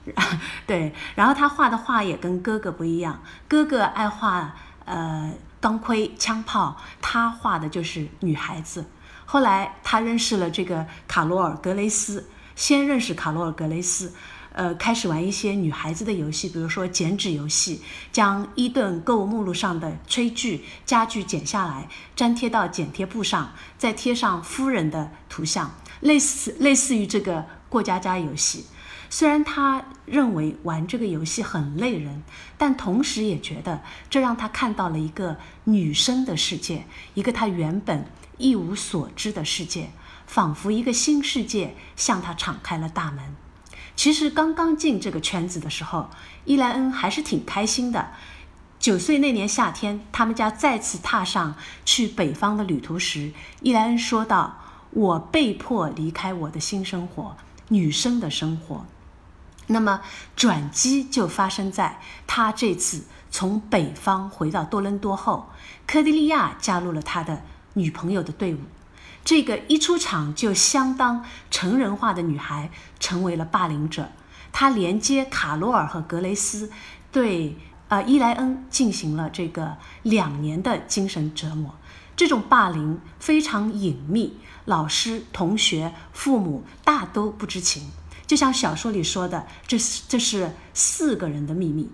[0.66, 8.86] 对，然后他画的画也跟哥哥不一样，哥哥爱画呃钢盔枪炮，他画的就是女孩子。
[9.26, 14.12] 后来他认识了这个卡罗尔·格雷斯，先认识卡罗尔·格雷斯，
[14.52, 28.66] 呃，开始玩一些女孩子的游戏，比如说剪纸游戏，将伊顿购物目录上的炊具、家具剪下来，粘贴到剪贴布上，再贴上夫人的图像，类似类似于这个过家家游戏。
[29.10, 32.22] 虽然他认为玩这个游戏很累人，
[32.56, 38.06] 但同时也觉得这让他看到了一个女生的世界，一个他原本。
[38.38, 39.90] 一无所知的世界，
[40.26, 43.36] 仿佛一个新世界向他敞开了大门。
[43.94, 46.08] 其实刚刚进这个圈子的时候，
[46.46, 48.12] 伊莱恩还是挺开心的。
[48.78, 54.58] 九岁那年夏天，他们家再次踏上去北方的旅途时，伊莱恩说道
[54.92, 57.36] ：“我被迫离开我的新生活，
[57.68, 58.86] 女生的生活。”
[59.70, 60.00] 那么
[60.36, 65.50] 转机就发生在他这次从北方回到多伦多后，
[65.86, 67.42] 科迪利亚加入了他的
[67.74, 68.58] 女朋友的队伍。
[69.24, 74.10] 这个一出场就相当成人化的女孩成为了霸凌者，
[74.52, 76.70] 她连接卡罗尔和格雷斯，
[77.10, 77.56] 对。
[77.90, 81.74] 呃，伊莱恩进行了这个两年的精神折磨，
[82.14, 87.90] 这种霸凌非常隐秘，老师、同学、父母大都不知情。
[88.30, 91.90] 就像小说里说的，这是这是四个人的秘密。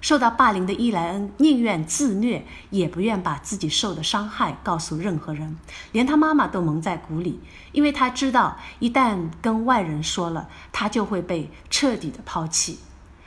[0.00, 5.56] 受到霸凌的伊莱恩宁愿自虐，也不愿把自己受的伤害告诉任何人，
[5.92, 7.38] 连他妈妈都蒙在鼓里，
[7.70, 12.80] 因为他知道一旦跟外人说了，他就会被彻底的抛弃，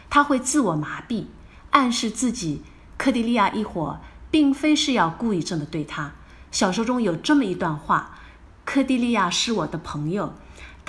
[0.09, 1.27] 他会自我麻痹。
[1.69, 2.63] 暗示自己，
[2.97, 6.11] 克迪利亚一伙并非是要故意这么对他。
[6.51, 8.19] 小说中有这么一段话
[8.65, 10.33] ：“科迪利亚是我的朋友，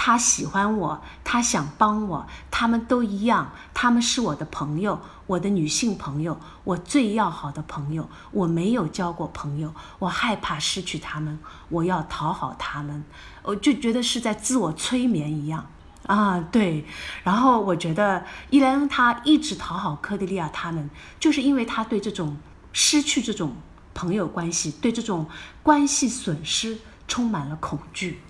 [0.02, 8.08] 他喜欢我，他想帮我，他们都一样，他们是我的朋友，我的女性朋友，我最要好的朋友。
[8.30, 13.04] 我没有交过朋友，我害怕失去他们，我要讨好他们，
[13.42, 15.66] 我就觉得是在自我催眠一样。”
[16.08, 16.86] 啊，对，
[17.22, 22.38] 然后我觉得伊莱恩他一直讨好科迪利亚他们，就是因为他对这种
[22.72, 23.54] 失去这种
[23.92, 25.28] 朋友关系，对这种
[25.62, 28.22] 关系损失充满了恐惧。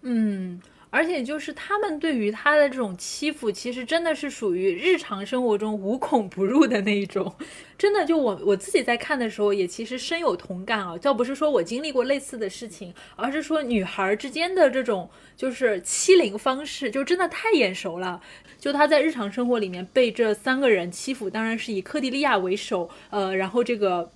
[0.00, 0.58] 嗯。
[0.90, 7.34] 而且就是他们对于他的这种欺负，其实真的是属于日常生活中无孔不入的那一种。
[7.76, 10.96] 真的，就我我自己在看的时候，也其实深有同感啊。
[10.98, 18.20] 倒不是说我经历过类似的事情，而是说女孩之间的这种就是欺凌方式，就真的太眼熟了。
[18.58, 24.10] 就他在日常生活里面被这三个人欺负，当然是以克迪利亚为首，呃，然后这个。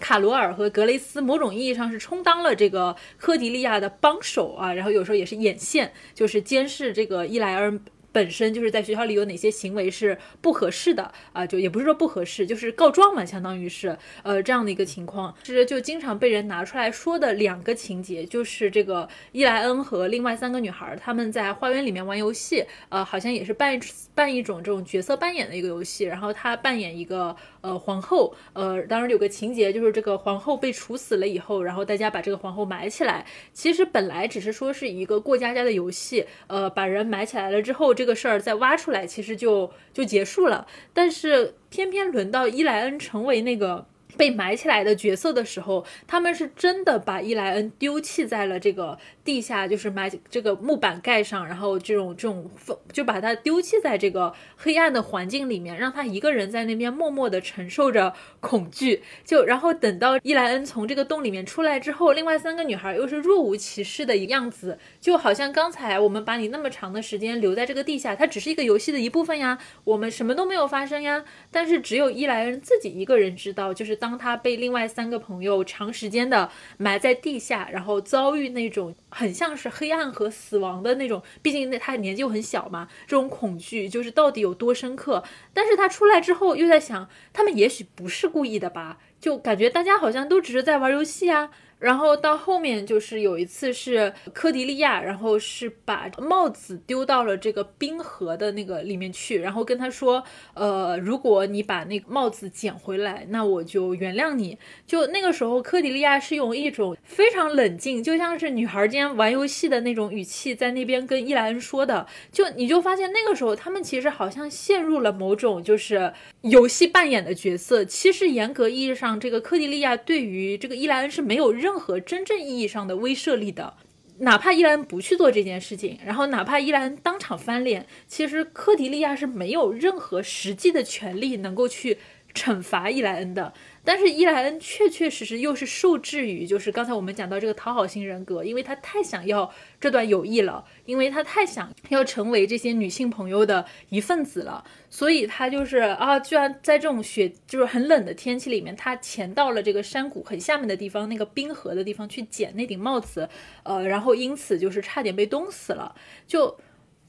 [0.00, 7.78] 卡罗尔和格雷斯某种意义上是充当了这个科迪利亚的帮手啊，然后有时候也是眼线，就是监视这个伊莱尔。
[8.10, 11.46] 本身就是在学校里有哪些行为是不合适的啊？
[11.46, 23.78] 就也不是说不合适，就是告状嘛，相当于是呃这样的一个情况，其实就经常被人拿出来说的两个情节，就是这个伊莱恩和另外三个女孩他们在花园里面玩游戏，呃，好像也是扮
[24.14, 37.92] 扮一种这种角色扮演的一个游戏，然后他扮演一个呃皇后，呃，当然有个情节就是这个皇后被处死了以后，然后大家把这个皇后埋起来，其实本来只是说是一个过家家的游戏，呃，把人埋起来了之后。
[37.94, 40.66] 这个事儿再挖出来，其实就就结束了。
[40.92, 43.86] 但是偏偏轮到伊莱恩成为那个。
[44.18, 52.50] 被埋起来的角色的时候，他们是真的把伊莱恩丢弃在了这个地下，就是埋这个木板盖上，然后这种这种
[52.92, 59.02] 就把他丢弃在这个黑暗的环境里面，让他一个人在那边默默的承受着恐惧。
[59.24, 71.24] 就然后等到伊莱恩从这个洞里面出来之后，另外三个女孩又是若无其事的样子，就好像刚才我们把你那么长的时间留在这个地下，它只是一个游戏的一部分呀，我们什么都没有发生呀。
[71.50, 85.22] 但是只有伊莱恩自己一个人知道，就是当当他被另外三个朋友长时间的埋在地下，然后遭遇那种很像是黑暗和死亡的那种，毕竟那他年纪又很小嘛，这种恐惧就是到底有多深刻。
[85.52, 91.50] 但是他出来之后又在想，他们也许不是故意的吧，就感觉大家好像都只是在玩游戏啊。
[91.78, 104.58] 然后到后面就是有一次是科迪利亚，然后是把帽子丢到了这个冰河的那个里面去，然后跟他说，呃，如果你把那个帽子捡回来，那我就原谅你。
[104.88, 112.04] 就那个时候，科迪利亚是用一种非常冷静，就像是女孩间玩游戏的那种语气，在那边跟伊莱恩说的。
[112.32, 117.84] 就你就发现那个时候，他们其实好像陷入了某种就是游戏扮演的角色。
[117.84, 121.67] 其实严格意义上，这个科迪利亚对于这个伊莱恩是没有任。
[121.68, 123.74] 任何真正意义上的威慑力的，
[124.20, 131.98] 哪怕伊莱恩不去做这件事情，然后哪怕伊莱恩当场翻脸，其实科迪利亚是没有任何实际的权利能够去
[132.32, 133.52] 惩罚伊莱恩的。
[133.84, 153.28] 但是伊莱恩确确实实又是受制于，就是刚才我们讲到这个讨好型人格，因为他太想要这段友谊了，因为他太想要成为这些女性朋友的一份子了，所以他就是啊，居然在这种雪就是很冷的天气里面，他潜到了这个山谷很下面的地方，那个冰河的地方去捡那顶帽子，
[153.62, 155.94] 呃，然后因此就是差点被冻死了，
[156.26, 156.58] 就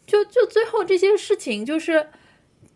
[0.05, 2.07] 就就最后这些事情，就是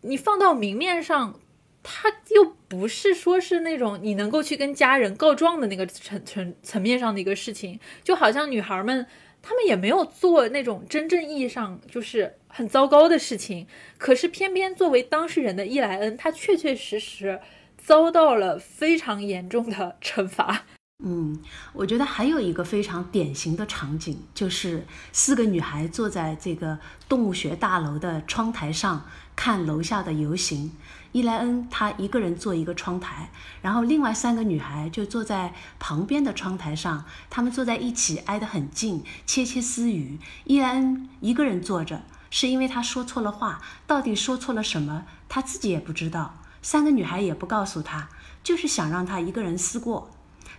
[0.02, 1.40] 你放到明面上。
[1.84, 9.06] 他又不是说是那种你能够去跟家人告状的那个层层层面上的一个事情，就好像女孩们
[9.42, 13.66] 她们也没有做那种真正意义上就是很糟糕的事情，
[13.98, 17.38] 可是偏偏作为当事人的伊莱恩，他确确实实
[17.76, 20.64] 遭到了非常严重的惩罚。
[21.04, 21.42] 嗯，
[21.74, 29.04] 我觉得还有一个非常典型的场景，就是四个女孩坐在这个动物学大楼的窗台上
[29.36, 30.72] 看楼下的游行。
[31.14, 33.30] 伊莱恩她一个人坐一个窗台，
[33.62, 40.18] 然后另外三个女孩就坐在旁边的窗台上，她们坐在一起挨得很近，窃窃私语。
[40.42, 48.08] 伊莱恩一个人坐着，是因为她说错了话，到底说错了什么，她自己也不知道，三个女孩也不告诉她，
[48.42, 50.10] 就是想让她一个人思过。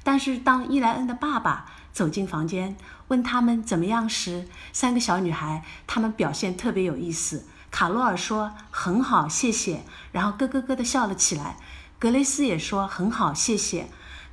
[0.03, 2.77] 但是当伊莱恩的爸爸走进房间，
[3.09, 7.45] 问他们怎么样时，三个小女孩她们表现特别有意思。
[7.75, 9.81] 卡洛尔说很好，谢谢，
[10.13, 11.57] 然后咯咯咯的笑了起来。
[11.99, 13.89] 格雷斯也说很好，谢谢。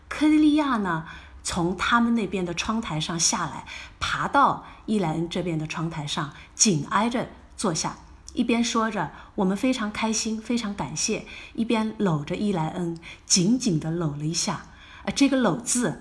[0.08, 1.06] 科蒂利亚呢，
[1.42, 3.64] 从他们那边的窗台上下来，
[3.98, 7.96] 爬到伊莱恩这边的窗台上，紧挨着坐下，
[8.32, 14.66] 一边说着我们非常开心，非常感谢，一边搂着伊莱恩，紧紧地搂了一下。
[15.04, 16.00] 呃，这个“搂”字，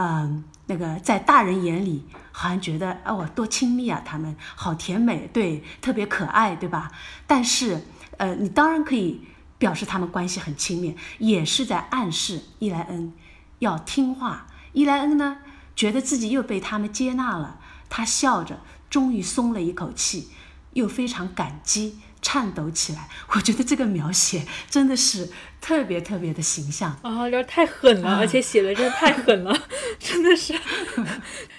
[0.00, 6.92] 嗯，那个在大人眼里好像觉得哦，多亲密啊，他们好甜美，对，特别可爱，对吧？
[7.26, 7.84] 但是，
[8.16, 9.22] 呃，你当然可以
[9.58, 13.12] 表示他们关系很亲密，也是在暗示伊莱恩
[13.58, 14.46] 要听话。
[14.72, 15.38] 伊莱恩呢，
[15.74, 17.58] 觉得自己又被他们接纳了，
[17.90, 20.28] 他笑着，终于松了一口气，
[20.74, 21.98] 又非常感激。
[22.20, 25.30] 颤抖起来， 我觉得这个描写真的是
[25.60, 29.64] 特别特别的形象啊，这太狠了，而且写的真的太狠了，
[29.98, 30.54] 真的是。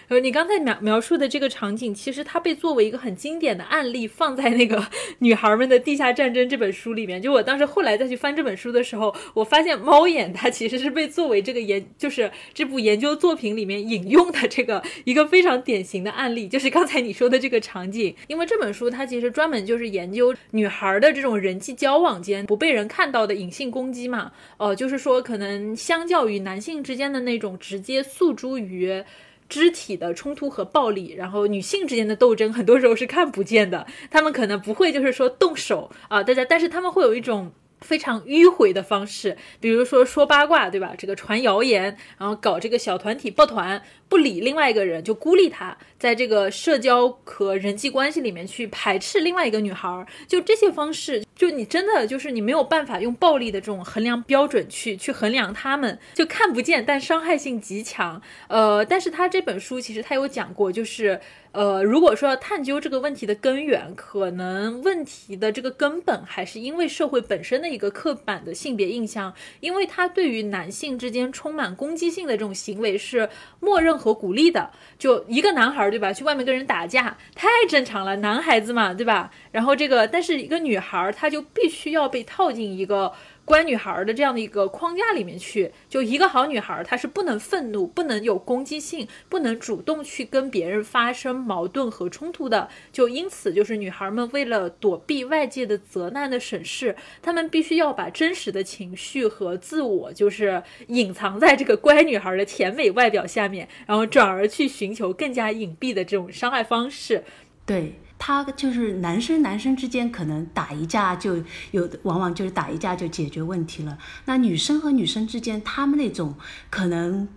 [0.08, 4.78] 呃， 你刚才描描述的这个场景，其实它被作为一个很经典的案例放在那个
[5.20, 7.22] 《女孩们的地下战争》这本书里面。
[7.22, 18.16] 就我当时后来再去翻这本书的时候，我发现猫眼它其实是被作为这个研， 就是这部研究作品里面引用的这个一个非常典型的案例，就是刚才你说的这个场景。
[18.28, 24.32] 因为这本书它其实专门就是研究女孩的这种人际交往间不被人看到的隐性攻击嘛。
[24.58, 29.04] 呃，就是说可能相较于男性之间的那种直接诉诸于。
[29.48, 33.88] 肢体的冲突和暴力，然后女性之间的斗争，很多时候是看不见的。
[34.12, 40.94] 他们可能不会就是说动手啊，大家，但是他们会有一种非常迂回的方式，比如说说八卦，对吧？
[40.96, 43.82] 这个传谣言，然后搞这个小团体抱团。
[44.08, 58.20] 不理另外一个人，就孤立他，在这个社交和人际关系里面去排斥另外一个女孩，就这些方式，就你真的就是你没有办法用暴力的这种衡量标准去去衡量他们，就看不见，但伤害性极强。
[58.48, 61.20] 呃，但是他这本书其实他有讲过，就是
[61.52, 73.90] 呃，如果说要探究这个问题的根源，可能问题的这个根本还是因为社会本身的一个刻板的性别印象，因为他对于男性之间充满攻击性的这种行为是默认。
[74.00, 76.14] 和鼓励的，就一个男孩，对吧？
[76.14, 79.32] 去外面跟人打架，太正常了，男孩子嘛，对吧？
[79.52, 83.14] 然后这个，但是一个女孩，她就必须要被套进一个。
[83.50, 92.70] 乖女孩的这样的一个框架里面去，就一个好女孩，她是不能愤怒，不能有攻击性，不能主动去跟别人发生矛盾和冲突的。
[92.92, 107.24] 就因此，就是女孩们为了躲避外界的责难的审视，她们必须要把真实的情绪和自我，就是隐藏在这个乖女孩的甜美外表下面，然后转而去寻求更加隐蔽的这种伤害方式。
[107.66, 107.96] 对。
[108.20, 113.98] 他就是男生男生之间可能打一架就有，往往就是打一架就解决问题了。
[114.26, 116.36] 那女生和女生之间，他们那种
[116.70, 117.28] 可能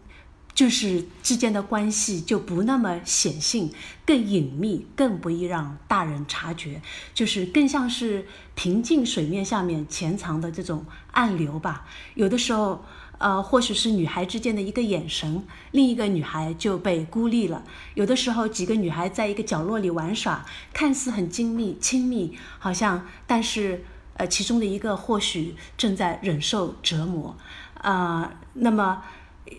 [0.53, 3.73] 就是之间的关系就不那么显性，
[4.05, 6.83] 更隐秘，更不易让大人察觉，
[7.15, 11.87] 就是更像是平静水面下面潜藏的这种暗流吧。
[12.15, 12.85] 有的时候。
[13.23, 17.63] 呃，或许是女孩之间的一个眼神，另一个女孩就被孤立了。
[17.95, 27.37] 有的时候，几个女孩在一个角落里玩耍，看似很精密亲密，好像，但是，呃，其中的一个或许正在忍受折磨。
[27.81, 29.05] 啊，那么，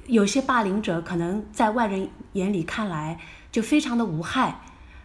[0.08, 3.18] 有些霸凌者可能在外人眼里看来
[3.50, 4.60] 就非常的无害，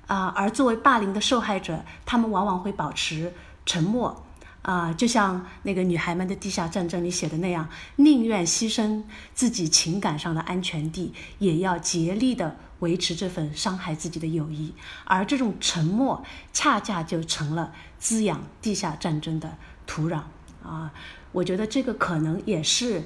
[0.08, 3.32] 啊，而作为霸凌的受害者，他们往往会保持
[3.64, 4.24] 沉默。
[4.68, 9.02] 啊，就像那个女孩们的地下战争里写的那样，宁愿牺牲
[9.32, 14.74] 自己情感上的安全地，也要竭力的维持这份伤害自己的友谊。
[15.06, 19.56] 而这种沉默，恰恰就成了滋养地下战争的
[19.86, 20.24] 土壤。
[20.62, 20.92] 啊，
[21.32, 23.04] 我觉得这个可能也是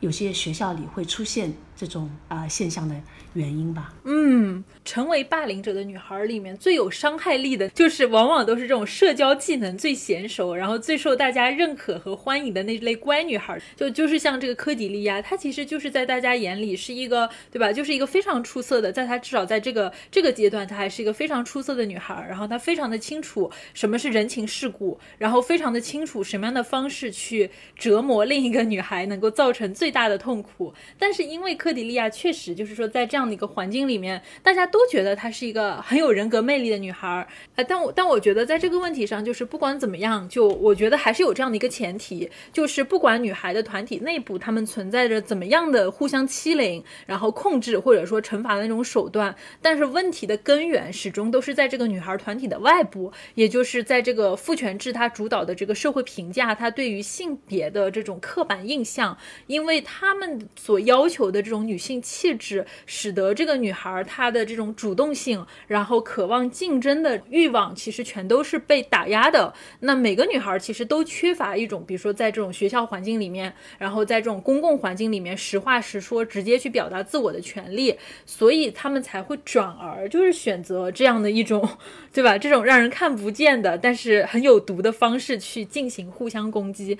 [0.00, 3.00] 有些学校里会出现这种啊、现象的
[3.34, 3.92] 原因吧。
[4.04, 13.60] 嗯，成为霸凌者的女孩里面最有伤害力的，就是往往都是这种社交技能最娴熟，然后最受大家认可和欢迎的那类乖女孩。
[13.76, 17.72] 就就是像这个科迪利亚，她其实就是在大家眼里是一个，对吧？
[17.72, 22.26] 就是一个非常出色的，在她至少在这个这个阶段，她还是一个非常出色的女孩。
[22.28, 30.72] 然后她非常的清楚什么是人情世故，然后非常的清楚什么样的方式去折磨另一个女孩，能够造成最大的痛苦。
[30.98, 37.28] 但是因为科迪利亚确实就是说，在这样这样的一个环境里面，大家都觉得她是一个很有人格魅力的女孩儿。
[37.54, 69.52] 呃，但我但我觉得在这个问题上，就是不管怎么样，就我觉得还是有这样的一个前提，就是不管女孩的团体内部她们存在着怎么样的互相欺凌，然后控制或者说惩罚的那种手段，但是问题的根源始终都是在这个女孩团体的外部，也就是在这个父权制它主导的这个社会评价，它对于性别的这种刻板印象，因为他们所要求的这种女性气质，使使得这个女孩她的这种主动性，然后渴望竞争的欲望，其实全都是被打压的。
[69.80, 81.68] 那每个女孩其实都缺乏一种，比如说在这种学校环境里面，然后在这种公共环境里面，实话实说，直接去表达自我的权利，所以他们才会转而就是选择这样的一种，
[82.12, 82.38] 对吧？
[82.38, 86.96] 这种让人看不见的，但是很有毒的方式去进行互相攻击。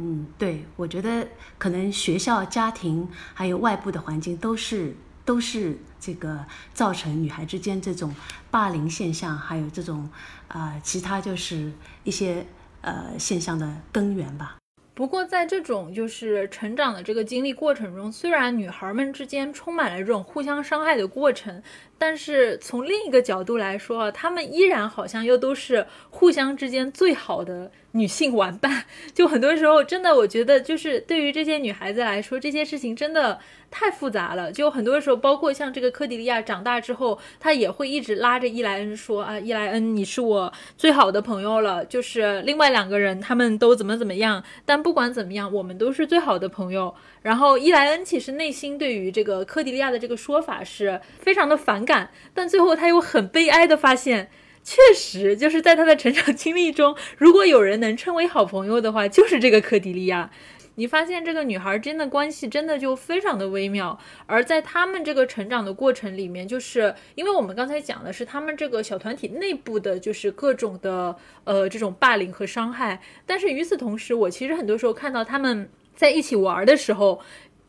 [0.00, 1.26] 嗯，对，我觉得
[1.58, 4.94] 可能学校、家庭还有外部的环境都是
[5.28, 8.14] 都是这个造成女孩之间这种
[8.50, 10.08] 霸凌现象，还有这种
[10.48, 11.70] 啊、其他就是
[12.02, 12.46] 一些
[12.80, 14.56] 呃现象的根源吧。
[14.94, 21.62] 不过，在这种就是成长的这个经历过程中，虽然女孩们之间充满了这种互相伤害的过程，
[21.98, 28.84] 但是从另一个角度来说，她们依然好像又都是互相之间最好的女性玩伴。
[29.12, 33.38] 就很多时候，真的，我觉得就是对于这些女孩子来说，这些事情真的
[33.70, 34.52] 太复杂了。
[34.52, 41.84] 就很多时候，包括像这个科迪利亚长大之后，她也会一直拉着伊莱恩说啊，伊莱恩，你是我最好的朋友了。
[41.84, 46.94] 就是另外两个人他们都怎么怎么样，但不管怎么样，我们都是最好的朋友。
[47.22, 54.30] 然后伊莱恩其实内心对于这个科迪利亚的这个说法是非常的反感，但最后他又很悲哀的发现。
[54.68, 60.30] 确实，就是在他的成长经历中，如果有人能称为好朋友的话，就是这个科迪利亚。
[60.74, 77.18] 你发现这个女孩之间的关系真的就非常的微妙，而在他们这个成长的过程里面，就是因为我们刚才讲的是他们这个小团体内部的，就是各种的呃这种霸凌和伤害，但是与此同时，我其实很多时候看到他们在一起玩的时候。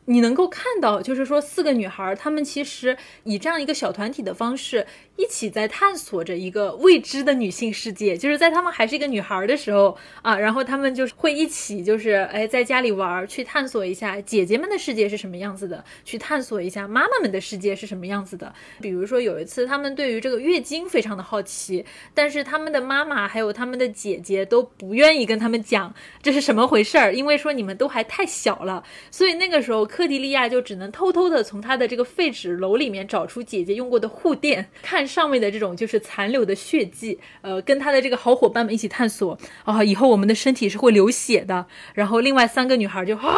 [0.06, 4.86] 你能够看到，就是说四个女孩，她们其实以这样一个小团体的方式，
[5.16, 8.16] 一起在探索着一个未知的女性世界。
[8.16, 18.52] 就是在她们还是一个女孩的时候啊，然后她们就是会一起，就是哎，在家里玩，去探索一下姐姐们的世界是什么样子的，去探索一下妈妈们的世界是什么样子的。
[18.80, 21.84] 比如说有一次，她们对于这个月经非常的好奇，
[22.14, 28.82] 但是她们的妈妈还有她们的姐姐都不愿意跟她们讲这是什么回事儿，因为说你们都还太小了。
[29.12, 41.66] 所以那个时候，科迪利亚就只能偷偷的从她的这个废纸篓里面找出姐姐用过的护垫，看上面的这种就是残留的血迹，呃，跟她的这个好伙伴们一起探索啊，以后我们的身体是会流血的。
[41.94, 43.34] 然后另外三个女孩就啊，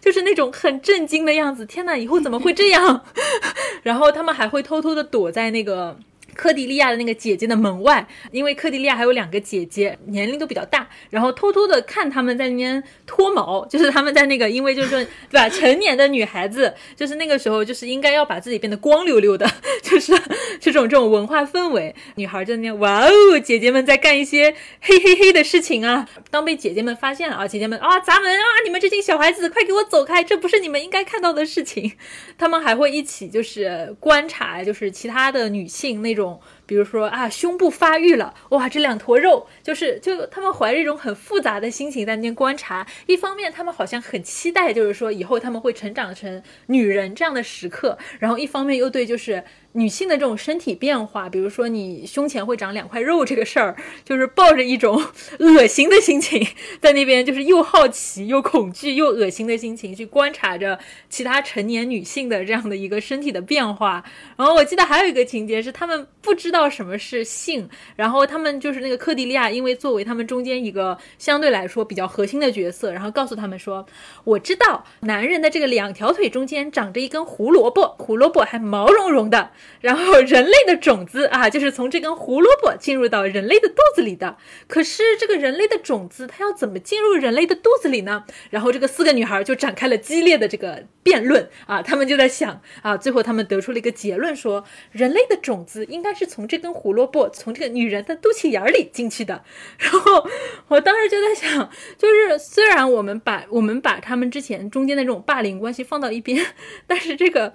[0.00, 3.04] 就是那种很震惊的样子，天哪，以后怎么会这样？
[3.84, 5.98] 然后他们还会偷偷的躲在那个。
[6.34, 15.48] 科迪利亚的那个姐姐的门外，因为科迪利亚还有两个姐姐，年龄都比较大，然后偷偷的看他们在那边脱毛，就是他们在那个，因为就是说，对吧？
[15.48, 19.46] 成年的女孩子，就是那个时候就是应该要把自己变得光溜溜的，
[19.82, 20.12] 就是
[20.58, 26.08] 这种这种文化氛围，女孩在那，哇哦，姐姐们在干一些嘿嘿嘿的事情啊！
[26.30, 31.92] 当被姐姐们发现了啊，姐姐们啊砸门啊，你们这群小孩子，快给我走开，这不是你们应该看到的事情。
[32.38, 36.21] 他们还会一起就是观察，就是其他的女性那种。
[36.66, 42.86] 比如说啊，胸部发育了，哇，这两坨肉，就是就他们怀着一种很复杂的心情在那边观察。
[43.06, 49.42] 一方面，他们好像很期待，就是说以后他们会成长成女人这样的时刻；然后一方面又对就是
[49.72, 55.02] 女性的这种身体变化，比如说你胸前会长两块肉这个事儿， 就是抱着一种
[55.38, 56.46] 恶心的心情
[56.80, 60.78] 在那边，就是又好奇又恐惧又恶心的心情去观察着
[61.10, 64.02] 其他成年女性的这样的一个身体的变化。
[64.36, 66.62] 然后我记得还有一个情节是他们不知道。
[66.72, 67.68] 什么是性。
[67.96, 73.84] 然后他们就是那个克蒂利亚，因为作为他们中间一个相对来说比较核心的角色，然后告诉他们说
[74.24, 79.50] ：“我知道男人的这个两条腿中间长着一根胡萝卜，胡萝卜还毛茸茸的。
[79.80, 84.36] 然后人类的种子啊， 就是从这根胡萝卜进入到人类的肚子里的。
[84.68, 88.24] 可是这个人类的种子，它要怎么进入人类的肚子里呢？
[88.50, 99.42] 然后这个四个女孩就展开了激烈的这个辩论啊，他们就在想啊，最后他们得出了一个结论，说人类的种子应该是从这根胡萝卜，从这个女人的肚脐眼里进去的。
[99.78, 100.28] 然后
[100.68, 106.46] 我当时就在想，就是虽然我们把我们把他们之前中间的这种霸凌关系放到一边，
[106.86, 107.54] 但是这个。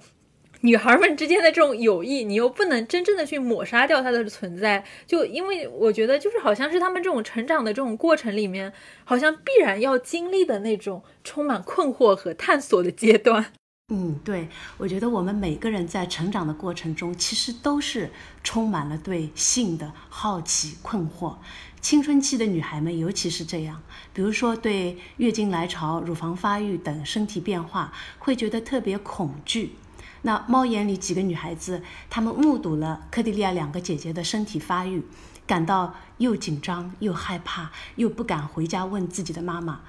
[0.62, 13.54] 女孩们之间的这种友谊，你又不能真正的去抹杀掉它的存在，就因为我觉得，就是好像是他们这种成长的这种过程里面，好像必然要经历的那种充满困惑和探索的阶段。
[13.90, 18.10] 嗯，对，我觉得我们每个人在成长的过程中，其实都是
[18.44, 21.38] 充满了对性的好奇、困惑。
[21.80, 23.82] 青春期的女孩们尤其是这样，
[24.12, 29.76] 比如说对月经来潮、乳房发育等身体变化，会觉得特别恐惧。
[30.24, 35.04] 那猫眼里几个女孩子，她们目睹了科迪利亚两个姐姐的身体发育，
[35.46, 39.82] 感到又紧张又害怕，又不敢回家问自己的妈妈。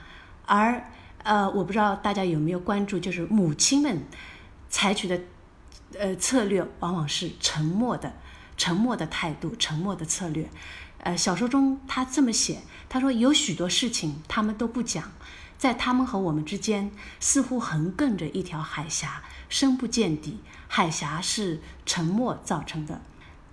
[0.47, 0.85] 而，
[1.23, 4.03] 呃，我不知道大家有没有关注，就是母亲们
[4.69, 5.21] 采取的，
[5.99, 8.15] 呃，策略往往是沉默的，
[8.57, 10.49] 沉默的态度，沉默的策略。
[11.01, 15.13] 呃，小说中他这么写，他说有许多事情他们都不讲，
[15.59, 16.91] 在他们和我们之间
[17.21, 19.23] 似乎横亘着一条海峡。
[19.51, 23.01] 深不见底，海峡是沉默造成的。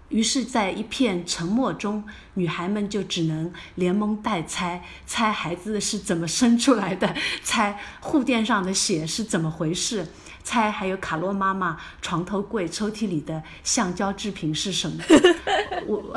[0.10, 2.04] 于是，在一片沉默中，
[2.34, 10.06] 女孩们就只能连蒙带猜，猜孩子是怎么生出来的， 猜护垫上的血是怎么回事，
[10.44, 15.02] 猜还有卡洛妈妈床头柜抽屉里的橡胶制品是什么。
[15.88, 16.16] 我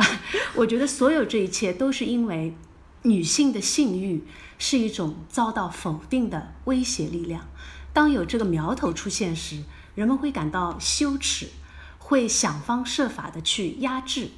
[0.56, 2.54] 我觉得所有这一切都是因为
[3.08, 4.22] 女性的性欲
[4.58, 7.48] 是一种遭到否定的威胁力量。
[7.94, 11.48] 当有这个苗头出现时，人们会感到羞耻，
[11.98, 14.28] 会想方设法的去压制。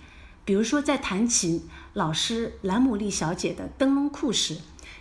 [0.45, 1.65] 比如说，在谈起
[1.95, 4.59] 老师兰姆利小姐的灯笼裤时，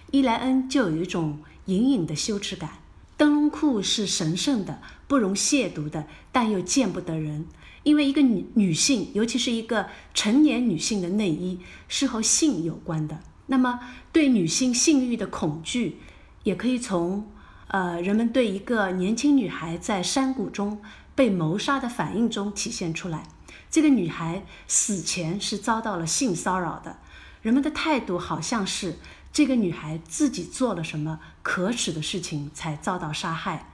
[0.10, 2.80] 伊莱恩就有一种隐隐的羞耻感。
[3.18, 7.46] 灯笼裤是神圣的、不容亵渎的，但又见不得人，
[7.84, 13.20] 因为一个女女性，尤其是一个成年女性的内衣是和性有关的。
[13.50, 13.80] 那么，
[14.12, 16.00] 对女性性欲的恐惧，
[16.44, 17.30] 也可以从。
[17.72, 20.82] 呃，人们对一个年轻女孩在山谷中
[21.14, 23.28] 被谋杀的反应中体现出来。
[23.70, 26.98] 这个女孩死前是遭到了性骚扰的，
[27.44, 28.98] 人们的态度好像是
[29.32, 33.70] 这个女孩自己做了什么可耻的事情才遭到杀害。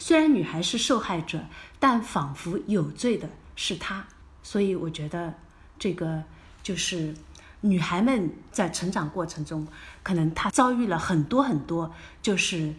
[0.00, 1.44] 虽然女孩是受害者，
[1.78, 4.08] 但仿佛有罪的是她。
[4.42, 5.34] 所以我觉得
[5.78, 6.24] 这个
[6.64, 7.14] 就是
[7.60, 9.66] 女孩们在成长过程中，
[10.02, 11.92] 可能她遭遇了很多很多，
[12.22, 12.74] 就是。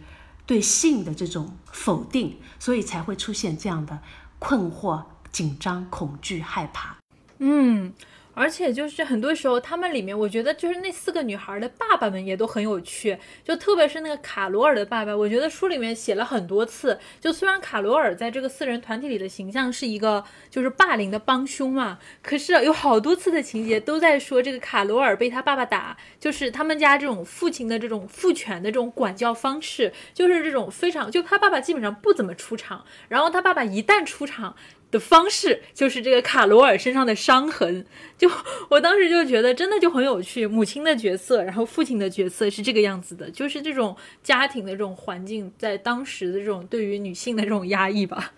[0.46, 4.00] 对性的这种否定，所以才会出现这样的
[4.40, 6.96] 困惑、紧张、恐惧、害怕。
[7.38, 7.92] 嗯。
[8.40, 16.98] 而且就是很多时候，他们里面，我觉得就是那四个女孩的爸爸们也都很有趣，就特别是那个卡罗尔的爸爸，我觉得书里面写了很多次。
[17.20, 34.56] 就虽然卡罗尔在这个四人团体里的形象是一个就是霸凌的帮凶嘛，可是有好多次的情节都在说这个卡罗尔被他爸爸打，就是他们家这种父亲的这种父权的这种管教方式，就是这种非常就他爸爸基本上不怎么出场，然后他爸爸一旦出场。
[34.90, 37.86] 的方式就是这个卡罗尔身上的伤痕，
[38.18, 38.28] 就
[38.68, 40.46] 我当时就觉得真的就很有趣。
[40.46, 48.32] 母亲的角色，然后父亲的角色是这个样子的，就是这种家庭的这种环境，在当时的这种对于女性的这种压抑吧。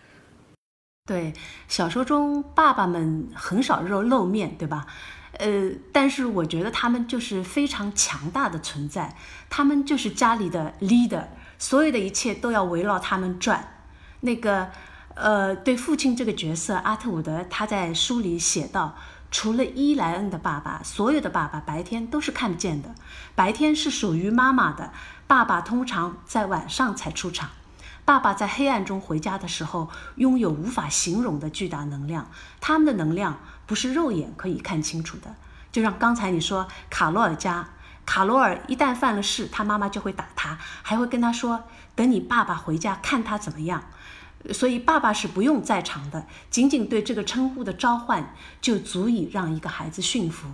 [1.07, 1.33] 对，
[1.69, 4.87] 小说中爸爸们很少露露面对吧？
[5.39, 9.17] 呃，但是我觉得他们就是非常强大的存在，
[9.49, 11.25] 他们就是家里的 leader，
[11.59, 13.87] 所有的一切都要围绕他们转。
[14.21, 14.71] 那个。
[15.15, 18.97] 呃，对父亲这个角色，阿特伍德他在书里写道：
[19.31, 22.95] 除了伊莱恩的爸爸，所有的爸爸白天都是看不见的，
[23.35, 24.93] 白天是属于妈妈的。
[25.27, 27.51] 爸爸通常在晚上才出场。
[28.05, 32.29] 爸爸在黑暗中回家的时候，拥有无法形容的巨大能量。
[32.61, 35.35] 他们的能量不是肉眼可以看清楚的。
[35.71, 37.69] 就像刚才你说，卡罗尔家，
[38.05, 43.85] 卡罗尔一旦犯了事，他妈妈就会打他，还会跟他说：“等你爸爸回家，看他怎么样。”
[44.51, 50.49] 所以，爸爸是不用在场的，仅仅对这个称呼的召唤就足以让一个孩子驯服。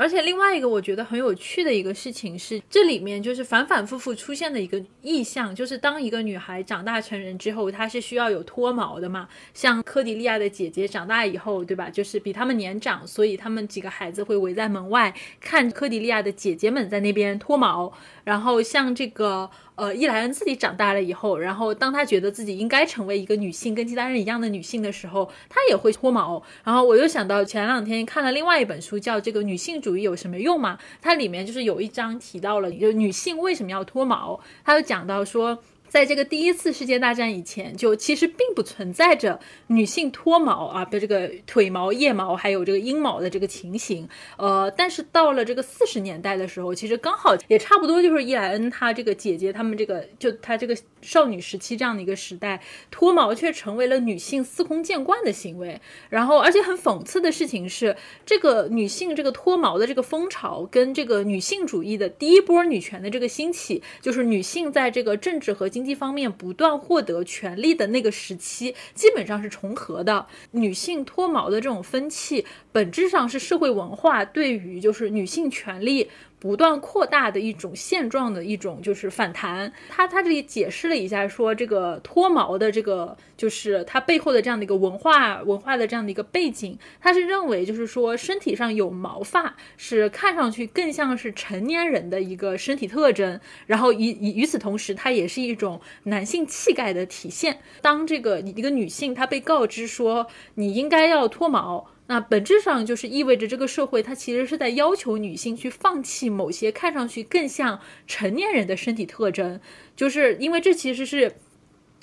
[0.00, 9.28] 而且另外一个我觉得很有趣的一个事情是，这里面就是反反复复出现的一个意象，就是当一个女孩长大成人之后，她是需要有脱毛的嘛。
[9.52, 11.90] 像科迪利亚的姐姐长大以后，对吧？
[11.90, 17.92] 就是比他们年长，所以他们几个孩子会围在门外看科迪利亚的姐姐们在那边脱毛。
[18.22, 19.50] 然后像这个。
[19.78, 26.42] 呃，伊莱恩自己长大了以后，然后当他觉得自己应该成为一个女性，跟其他人一样的女性的时候，他也会脱毛。
[26.64, 30.78] 然后我又想到前两天看了另外一本书，叫《这个女性义有什么用吗》？
[31.00, 35.62] 它里面就是有一章提到了，就女性为什么要脱毛，它就讲到说。
[35.88, 44.08] 在这个第一次世界大战以前，就其实并不存在着女性脱毛啊，的这个腿毛、腋毛，还有这个阴毛的这个情形。
[44.36, 52.60] 呃，但是到了这个四十年代的时候，其实刚好也差不多就是伊莱恩她这个姐姐他们这个就她这个少女时期这样的一个时代，
[52.90, 55.80] 脱毛却成为了女性司空见惯的行为。
[56.10, 70.26] 然后，而且很讽刺的事情是，这个女性这个脱毛的这个风潮，跟这个女性主义的第一波女权的这个兴起，就是女性在这个政治和经经济方面不断获得权利的那个时期，基本上是重合的。
[70.50, 76.10] 女性脱毛的这种风气，本质上是社会文化对于就是女性权利。
[76.40, 97.58] 不断扩大的一种现状的一种就是反弹，他他这里解释了一下，说这个脱毛的这个就是它背后的这样的一个文化文化的这样的一个背景，他是认为就是说身体上有毛发是看上去更像是成年人的一个身体特征，然后与与与此同时，它也是一种男性气概的体现。
[97.82, 101.88] 当这个一个女性她被告知说你应该要脱毛。
[102.10, 109.60] 那本质上就是意味着这个社会，它其实是在要求女性去放弃某些看上去更像成年人的身体特征，
[109.94, 111.36] 就是因为这其实是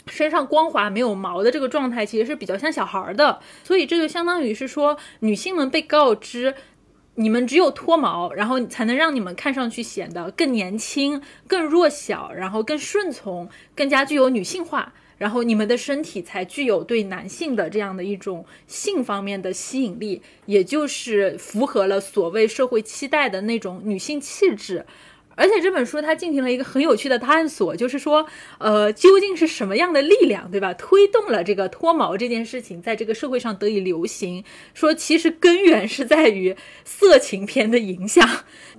[0.05, 6.53] 身上光滑没有毛的这个状态，其实是比较像小孩的，所以这就相当于是说，女性们被告知，
[7.15, 14.93] 你们只有脱毛，然后才能让你们看上去显得更年轻、更弱小，然后更顺从，更加具有女性化。
[15.17, 24.85] 然后你们的身体才具有对男性的这样的一种性方面的吸引力，也就是符合了所谓社会期待的那种女性气质。
[25.35, 28.25] 而且这本书它进行了一个很有趣的探索，就是说，
[28.57, 34.43] 呃，究竟是什么样的力量，对吧，推动了这个脱毛这件事情在这个社会上得以流行？
[34.73, 36.55] 说其实根源是在于
[36.85, 38.27] 色情片的影响，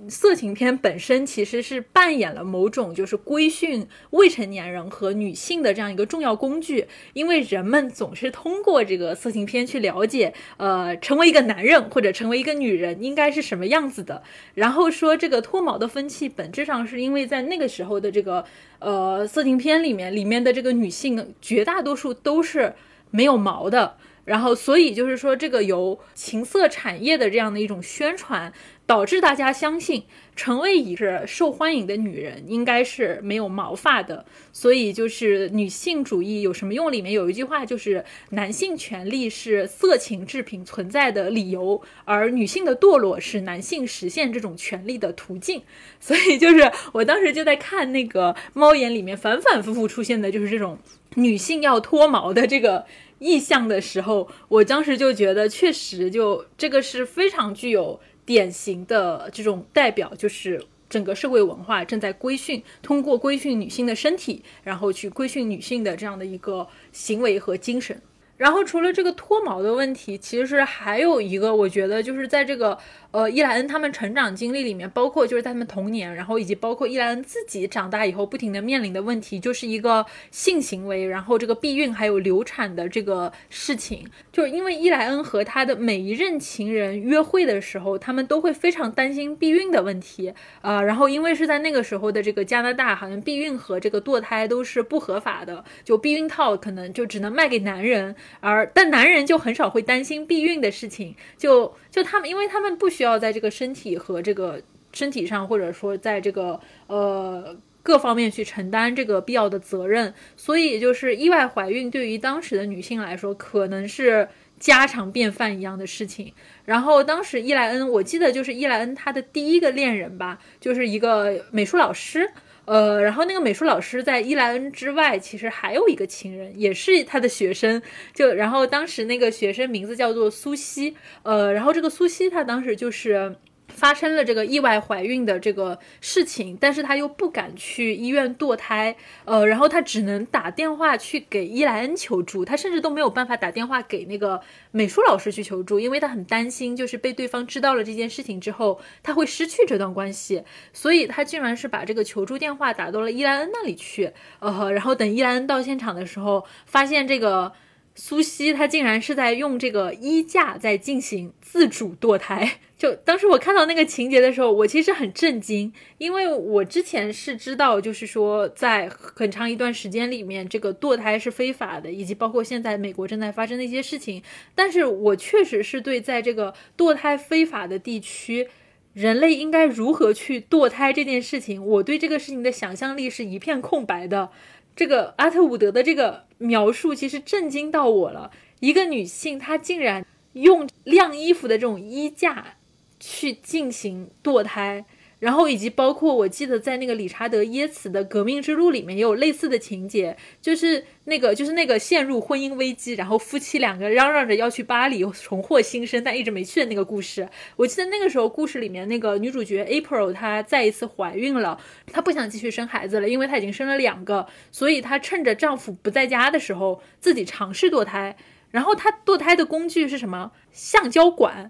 [0.09, 14.23] 色情片本身其实是扮演了某种就是规训未成年人和女性的这样一个重要工具，因为人们总是通过这个色情片去了解，呃，成为一个男人或者成为一个女人应该是什么样子的。
[14.55, 16.46] 然后说这个脱毛的风气本。
[16.47, 18.45] 本质上是因为在那个时候的这个
[18.79, 22.73] 呃色情片里面，里面的这个女性绝大多数都是
[23.11, 28.53] 没有毛的，然后所以就是说这个由情色产业的这样的一种宣传。
[28.87, 34.25] 导致大家相信，成为一个受欢迎的女人应该是没有毛发的。
[34.53, 36.89] 所以就是女性主义有什么用？
[36.89, 45.61] 里面有一句话就是男性权利是色情制品存在的理由，而女性的堕落是男性实现这种权利的途径。
[45.99, 50.79] 所以就是我当时就在看那个猫眼里面反反复复出现的就是这种
[51.15, 52.85] 女性要脱毛的这个
[53.19, 57.99] 意象的时候，我当时就觉得确实就这个是非常具有。
[58.27, 68.01] 典型的这种代表就是整个社会文化正在规训，通过规训女性的身体，然后去规训女性的这样的一个行为和精神。
[68.37, 72.77] 然后除了这个脱毛的问题，其实还有一个，我觉得就是在这个。
[73.11, 84.05] 呃，伊莱恩他们成长经历里面，包括就是在他们童年，然后以及包括伊莱恩自己长大以后不停的面临的问题，就是一个性行为，然后这个避孕还有流产的这个事情。
[84.31, 90.33] 就是因为伊莱恩和他的每一任情人约会的时候，他们都会非常担心避孕的问题。
[90.61, 103.17] 呃，然后因为是在那个时候的这个加拿大，好像避孕和这个堕胎都是不合法的，就避孕套可能就只能卖给男人，而但男人就很少会担心避孕的事情，就就他们，因为他们不需要。
[103.17, 104.61] 在这个身体和这个
[104.93, 116.31] 身体上，或者说在这个呃各方面去承担这个必要的责任，所以就是意外怀孕对于当时的女性来说，可能是家常便饭一样的事情。
[116.65, 122.29] 然后当时伊莱恩，我记得就是伊莱恩他的第一个恋人吧，就是一个美术老师。
[122.67, 127.81] 呃，然后那个美术老师在伊莱恩之外，其实还有一个情人，也是他的学生。
[128.13, 130.93] 就然后当时那个学生名字叫做苏西，
[131.23, 133.37] 呃，然后这个苏西他当时就是
[133.77, 157.53] 发生了这个意外怀孕的这个事情，但是他又不敢去医院堕胎，呃，然后他只能打电话去给伊莱恩求助，他甚至都没有办法打电话给那个美术老师去求助，因为他很担心，就是被对方知道了这件事情之后，他会失去这段关系，所以他竟然是把这个求助电话打到了伊莱恩那里去，呃，然后等伊莱恩到现场的时候，发现这个。
[157.99, 174.21] 苏西她竟然是在用这个衣架在进行自主堕胎，就当时我看到那个情节的时候，我其实很震惊，因为我之前是知道，就是说在很长一段时间里面，这个堕胎是非法的，以及包括现在美国正在发生的一些事情，
[174.53, 178.47] 但是我确实是对在这个堕胎非法的地区，
[178.93, 184.29] 人类应该如何去堕胎这件事情，我对这个事情的想象力是一片空白的。
[184.75, 188.29] 这个阿特伍德的这个描述其实震惊到我了。
[188.59, 192.55] 一个女性，她竟然用晾衣服的这种衣架
[192.99, 194.85] 去进行堕胎。
[195.19, 207.27] 然后以及包括我记得在那个理查德耶茨的《革命之路》里面也有类似的情节，就是那个就是那个陷入婚姻危机，然后夫妻两个嚷嚷着要去巴黎重获新生，但一直没去的那个故事。
[207.55, 211.59] 我记得那个时候故事里面那个女主角 April 她再一次怀孕了，
[211.91, 218.15] 她不想继续生孩子了，因为她已经生了两个，所以她趁着丈夫不在家的时候自己尝试堕胎。
[218.51, 220.31] 然后她堕胎的工具是什么？
[220.51, 221.49] 橡胶管。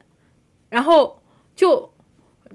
[0.69, 1.21] 然后
[1.57, 1.91] 就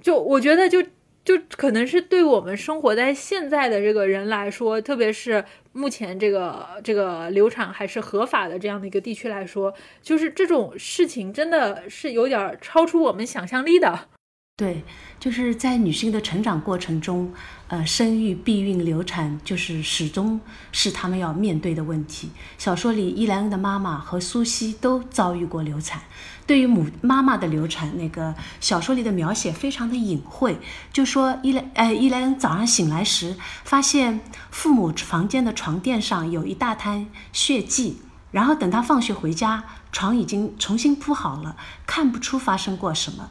[0.01, 0.83] 就我觉得就。
[1.25, 9.73] 就可能是对我们生活在现在的这个人来说，特别是目前这个这个流产还是合法的这样的一个地区来说，
[10.03, 14.09] 就是这种事情真的是有点超出我们想象力的。
[14.57, 14.83] 对，
[15.21, 17.33] 就是在女性的成长过程中，
[17.69, 20.41] 呃，生育、避孕、流产，就是始终
[20.73, 22.31] 是她们要面对的问题。
[22.59, 26.03] 小说里，伊莱恩的妈妈和苏西都遭遇过流产。
[26.47, 30.59] 对于母妈妈的流产，那个小说里的描写非常的隐晦，
[30.93, 34.21] 就说伊莱，呃，伊莱恩早上醒来时，发现
[34.51, 43.31] 父母房间的床垫上有一大滩血迹，然后等他放学回家，床已经重新铺好了，看不出发生过什么。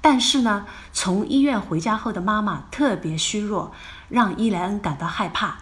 [0.00, 3.72] 但是呢，从医院回家后的妈妈特别虚弱，
[4.08, 5.61] 让伊莱恩感到害怕。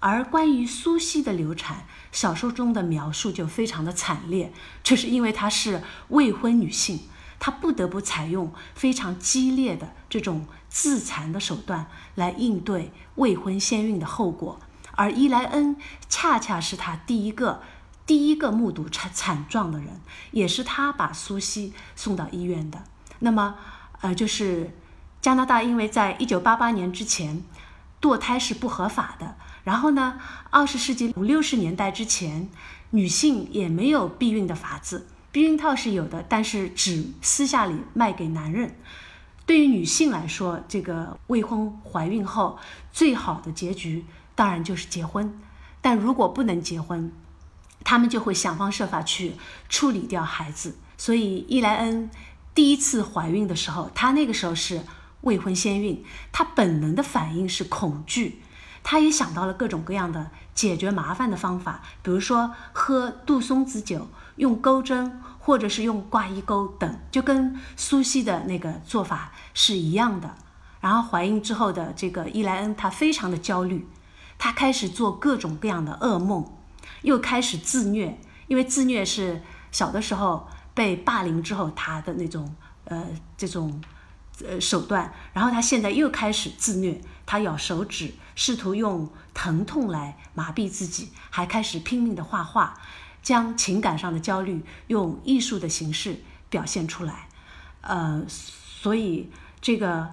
[0.00, 7.00] 而关于苏西的流产，小说中的描述就非常的惨烈，这是因为她是未婚女性，
[7.38, 11.86] 她不得不采用非常激烈的这种自残的手段
[12.16, 14.58] 来应对未婚先孕的后果。
[14.96, 15.76] 而伊莱恩
[16.08, 17.62] 恰恰是她第一个
[18.04, 20.00] 第一个目睹惨惨状的人，
[20.32, 22.82] 也是他把苏西送到医院的。
[23.20, 23.54] 那么。
[24.02, 24.74] 呃，就是
[25.20, 27.44] 加拿大，因为在一九八八年之前，
[28.00, 29.36] 堕胎是不合法的。
[29.64, 30.18] 然后呢，
[30.50, 32.48] 二十世纪五六十年代之前，
[32.90, 38.76] 女性也没有避孕的法子，避孕套是有的，但是只私下里卖给男人。
[39.46, 42.58] 对于女性来说，这个未婚怀孕后
[42.92, 44.04] 最好的结局
[44.34, 45.38] 当然就是结婚。
[45.80, 47.12] 但如果不能结婚，
[47.84, 49.34] 他们就会想方设法去
[49.68, 50.76] 处理掉孩子。
[50.96, 52.10] 所以伊莱恩。
[52.52, 54.82] 第一次怀孕的时候，她那个时候是
[55.20, 58.42] 未婚先孕，她本能的反应是恐惧，
[58.82, 70.34] 他也想到了各种各样的解决麻烦的方法，比如说喝杜松子酒、用钩针或者是用挂衣钩等，就跟苏西的那个做法是一样的。
[70.80, 73.88] 然后怀孕之后的这个伊莱恩，她非常的焦虑，
[74.38, 76.44] 她开始做各种各样的噩梦，
[77.02, 80.48] 又开始自虐，因为自虐是小的时候。
[80.72, 82.54] 被霸凌之后，他的那种
[82.84, 83.04] 呃
[83.36, 83.82] 这种
[84.42, 92.80] 呃手段，然后他现在又开始自虐，他咬手指，试图用疼痛来麻痹自己，还开始拼命的画画，
[93.22, 97.28] 将情感上的焦虑用艺术的形式表现出来。
[97.80, 100.08] 呃，所以这个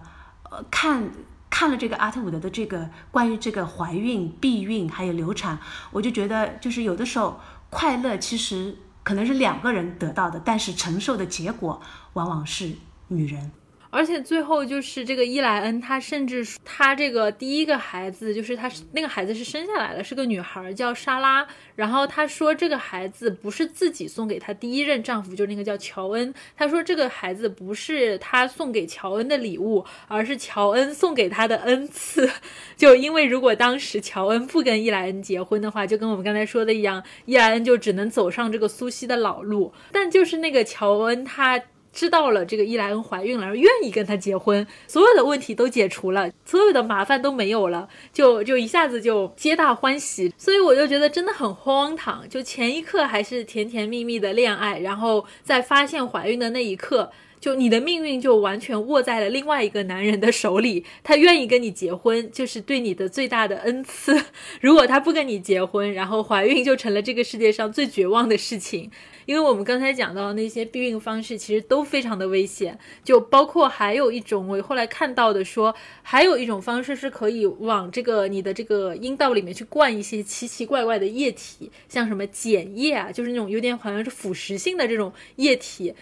[0.49, 1.11] 呃看
[1.49, 5.59] 看了这个阿特伍德的这个关于这个怀孕、避孕还有流产，
[5.91, 7.39] 我就觉得就是有的时候
[7.70, 8.78] 快乐其实。
[9.07, 12.76] 可能是两个人得到的，但是承受的结果往往是
[13.07, 13.53] 女人。
[13.89, 21.47] 而且最后就是这个伊莱恩，他甚至他这个第一个孩子，就是他那个孩子是生下来了，是个女孩，叫莎拉。
[21.75, 26.33] 然后他说这个孩子不是自己送给他第一任丈夫，就是那个叫乔恩。
[26.55, 32.29] 他说这个孩子不是他送给乔恩的礼物，而是乔恩送给他的恩赐。
[32.75, 39.71] 就因为如果当时乔恩不跟伊莱恩结婚的话，就跟我们刚才说的一样，伊莱恩就只能走上这个苏西的老路。
[39.91, 41.61] 但就是那个乔恩他。
[41.93, 50.33] 知道了这个伊莱恩怀孕了，愿意跟他结婚，所有的问题都解除了，所有的麻烦都没有了，就就一下子就皆大欢喜。
[50.38, 64.19] 所以我就觉得真的很荒唐，就前一刻还是甜甜蜜蜜的恋爱，然后在发现怀孕的那一刻就你的命运就完全握在了另外一个男人的手里，他愿意跟你结婚，就是对你的最大的恩赐。
[64.59, 68.91] 如果他不跟你结婚，然后怀孕就成了这个世界上最绝望的事情。
[69.28, 85.93] 因为我们刚才讲到那些避孕方式，其实都非常的危险，就包括还有一种我后来看到的说，还有一种方式是可以往这个你的这个阴道里面去灌一些奇奇怪怪的液体，像什么碱液啊，就是那种有点好像是腐蚀性的这种液体。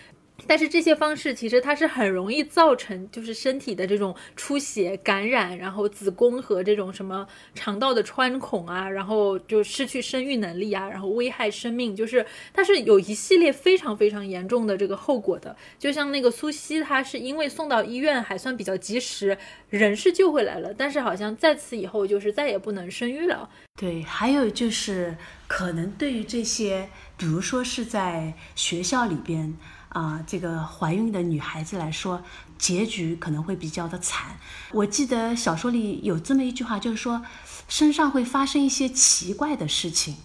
[0.47, 15.55] 但是这些方式其实它是很容易造成就是身体的这种出血、感染，然后子宫和这种什么肠道的穿孔啊，然后就失去生育能力啊，然后危害生命，就是它是有一系列非常非常严重的这个后果的。
[15.79, 19.37] 就像那个苏西，她是因为送到医院还算比较及时，
[19.69, 23.49] 人是救回来了，但是好像在此以后就是再也不能生育了。
[23.79, 25.15] 对，还有就是
[25.47, 29.55] 可能对于这些，比如说是在学校里边。
[29.95, 32.21] 啊，这个怀孕的女孩子来说，
[32.57, 34.35] 结局可能会比较的惨。
[34.73, 37.23] 我记得小说里有这么一句话，就是说
[37.69, 40.17] 身上会发生一些奇怪的事情，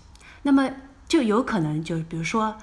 [0.43, 0.71] 那么
[1.07, 2.57] 就有可能就是比如说，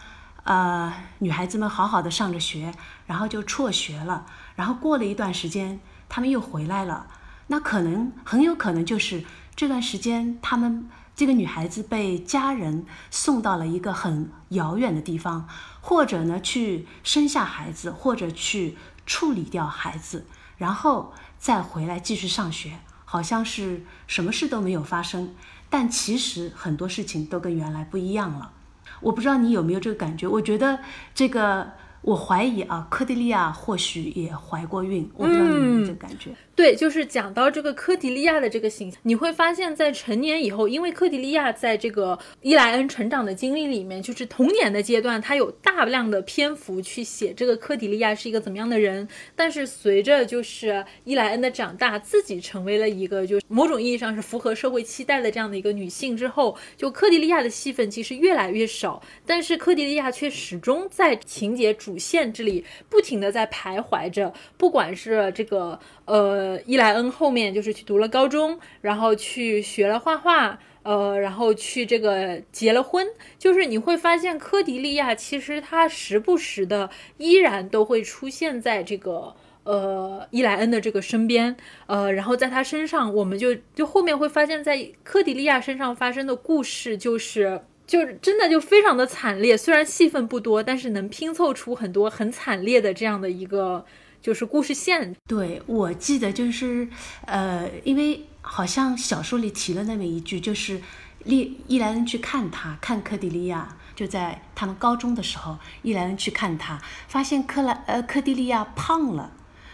[0.44, 2.74] 呃，女孩子们好好的上着学，
[3.06, 4.26] 然后就辍学了，
[4.58, 5.80] 然后过了一段时间，
[6.10, 7.08] 她们又回来了，
[7.48, 9.24] 那可能很有可能就是
[9.56, 10.90] 这段时间她们。
[11.18, 15.48] 这个女孩子被家人送到了一个很遥远的地方，
[15.88, 18.76] 或者呢去生下孩子，或者去
[19.06, 20.26] 处理掉孩子，
[20.58, 25.34] 然后再回来继续上学，好像是什么事都没有发生。
[25.70, 28.52] 但其实很多事情都跟原来不一样了。
[29.00, 30.28] 我不知道你有没有这个感觉？
[30.28, 30.78] 我觉得
[31.16, 31.72] 这个，
[32.02, 35.10] 我怀疑啊，科迪利亚或许也怀过孕。
[35.16, 36.36] 我不知道你有没有这个感觉。
[36.58, 49.08] 对，就是讲到这个科迪利亚的这个形象，你会发现在成年以后，因为科迪利亚在这个伊莱恩成长的经历里面，就是童年的阶段，他有大量的篇幅去写这个科迪利亚是一个怎么样的人。
[49.36, 65.80] 但是随着就是伊莱恩的长大，自己成为了一个就某种意义上是符合社会期待的这样的一个女性之后，就科迪利亚的戏份其实越来越少，但是科迪利亚却始终在情节主线这里不停的在徘徊着，不管是这个。
[66.08, 73.06] 呃，伊莱恩后面就是去读了高中，然后去学了画画，呃，然后去这个结了婚。
[73.38, 79.36] 就是你会发现，科迪利亚其实他时不时的依然都会出现在这个
[79.66, 89.58] 呃伊莱恩的这个身边，呃，然后在他身上，我们就就后面会发现，在科迪利亚身上发生的故事，就是就是真的就非常的惨烈。
[89.58, 93.84] 虽然戏份不多，但是能拼凑出很多很惨烈的这样的一个。
[94.28, 96.90] 就是故事线，对我记得就是，
[97.24, 100.82] 呃，因为好像小说里提了那么一句，就是
[101.24, 109.32] 利伊莱恩去看他，看科迪利亚，就在他们高中的时候，伊莱恩去看他，发现克莱呃科迪利亚胖了，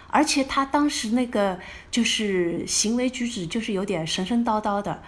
[0.10, 5.02] 而且他当时那个就是行为举止就是有点神神叨叨的，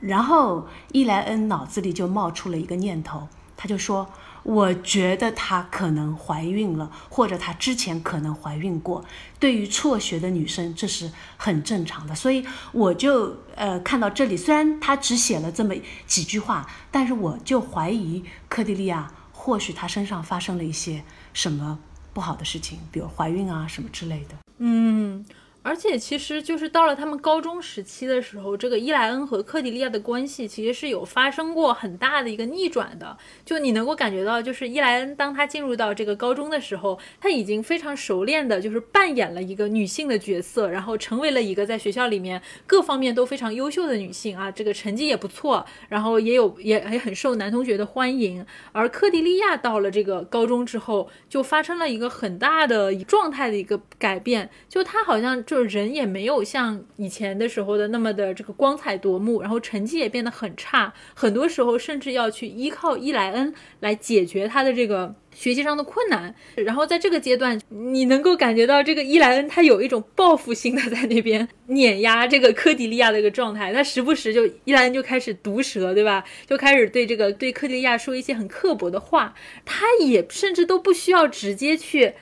[0.00, 3.28] 然后伊莱恩脑子里就冒出了一个念头，
[3.58, 4.10] 他就说。
[4.42, 9.04] 我觉得她可能怀孕了，或者她之前可能怀孕过。
[9.38, 12.14] 对于辍学的女生，这是很正常的。
[12.14, 15.74] 所以我就呃看到这里，虽然她只写了这么
[16.06, 21.78] 几句话，但是我就怀疑科蒂利亚或许她身上发生了一些什么
[22.12, 24.34] 不好的事情，比如怀孕啊什么之类的。
[24.58, 25.24] 嗯。
[25.62, 33.14] 而且其实就是到了他们高中时期的时候，这个伊莱恩和克迪利亚的关系其实是有发生过很大的一个逆转的。
[33.44, 48.46] 就你能够感觉到，就是伊莱恩当他进入到这个高中的时候，他已经非常熟练的，就是扮演了一个女性的角色，然后成为了一个在学校里面各方面都非常优秀的女性啊，这个成绩也不错，然后也有也也很受男同学的欢迎。
[48.72, 55.44] 而克迪利亚到了这个高中之后，就发生了一个很大的状态的一个改变，就他好像。
[55.50, 66.32] 就是人也没有像以前的时候的那么的这个光彩夺目，然后成绩也变得很差，很多时候甚至要去依靠伊莱恩来解决他的这个学习上的困难。
[66.54, 76.22] 然后在这个阶段，你能够感觉到这个伊莱恩他有一种报复性的 在那边碾压这个科迪利亚的一个状态，他时不时就伊莱恩就开始毒舌，对吧？
[76.46, 79.34] 就开始对这个对科迪利亚说一些很刻薄的话，
[79.64, 82.14] 他也甚至都不需要直接去。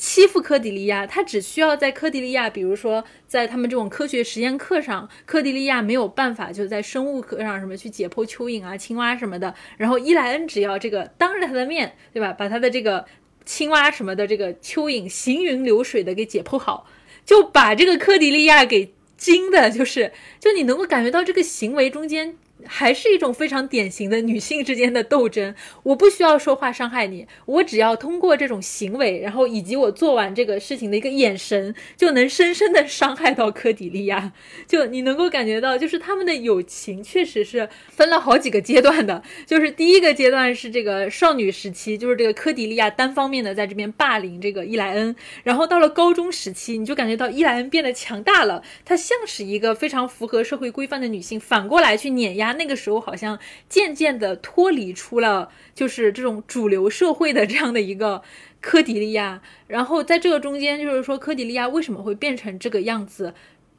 [0.00, 13.04] 欺负科迪利亚，他只需要在科迪利亚，比如说在他们这种科学实验课上，科迪利亚没有办法就在生物课上什么去解剖蚯蚓啊、青蛙什么的，然后伊莱恩只要这个当着他的面，对吧，把他的这个
[13.44, 16.86] 青蛙什么的这个蚯蚓行云流水的给解剖好，
[17.26, 22.38] 就把这个科迪利亚给惊的，就是就你能够感觉到这个行为中间。
[22.66, 25.54] 还是一种非常典型的女性之间的斗争。
[25.82, 34.32] 我不需要说话伤害你，我只要通过这种行为，然后以及我做完这个事情的一个眼神，就能深深的伤害到科迪利亚。
[34.68, 39.22] 就你能够感觉到，就是他们的友情确实是分了好几个阶段的。
[39.46, 45.14] 就是第一个阶段是这个少女时期，就是这个科迪利亚单方面的在这边霸凌这个伊莱恩。
[45.42, 52.49] 然后到了高中时期，你就感觉到伊莱恩变得强大了，她像是一个非常符合社会规范的女性，反过来去碾压。
[52.52, 53.38] 那个时候好像
[53.68, 58.22] 渐渐的脱离出了就是这种主流社会的这样的一个
[58.60, 63.32] 科迪利亚，然后在这个中间就是说科迪利亚为什么会变成这个样子，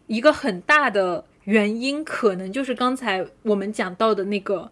[0.07, 4.71] 一个很大的原因可能就是刚才我们讲到的那个，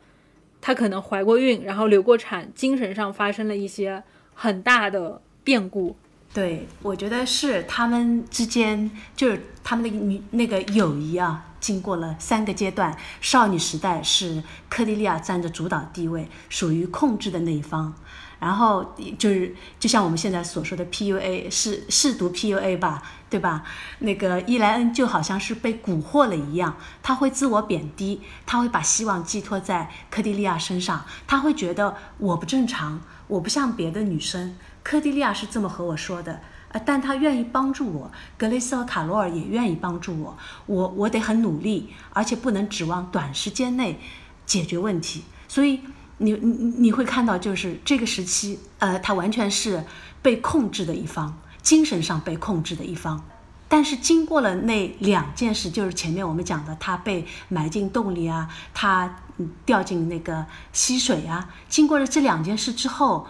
[0.59, 5.95] 她可能怀过孕，然后流过产，精神上发生了一些很大的变故。
[6.33, 11.45] 对，我觉得是他们之间就是他们的女那个友谊啊。
[11.59, 17.93] 经过了三个阶段，少女时代是科迪利亚占着主导地位，属于控制的那一方。
[18.39, 23.65] 然后就是就像我们现在所说的 PUA，是试读 PUA 吧，对吧？
[23.99, 34.55] 那个伊莱恩就好像是被蛊惑了一样，他会自我贬低，他会把希望寄托在科迪利亚身上，他会觉得我不正常，我不像别的女生。
[34.83, 36.39] 科迪利亚是这么和我说的。
[36.71, 43.99] 呃，但他愿意帮助我，格雷斯和卡罗尔也愿意帮助我，我我得很努力，而且不能指望短时间内
[44.45, 45.23] 解决问题。
[45.47, 45.81] 所以
[46.19, 49.83] 你你你会看到，就是这个时期，呃，他完全是
[50.21, 53.25] 被控制的一方，精神上被控制的一方。
[53.67, 59.21] 但是经过了那两件事，就是前面我们讲的，他被埋进洞里啊，他
[59.65, 63.25] 掉进那个溪水啊，经过了这两件事之后，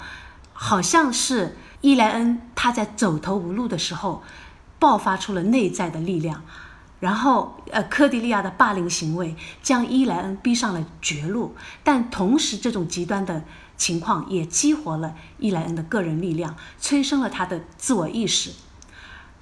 [0.51, 1.55] 好像是。
[1.81, 4.21] 伊莱恩他在走投无路的时候，
[4.79, 6.43] 爆发出了内在的力量，
[6.99, 13.43] 然后呃，科迪利亚的霸凌行为将伊莱恩逼上了绝路，但同时这种极端的
[13.77, 18.51] 情况也激活了伊莱恩的个人力量，催生了他的自我意识，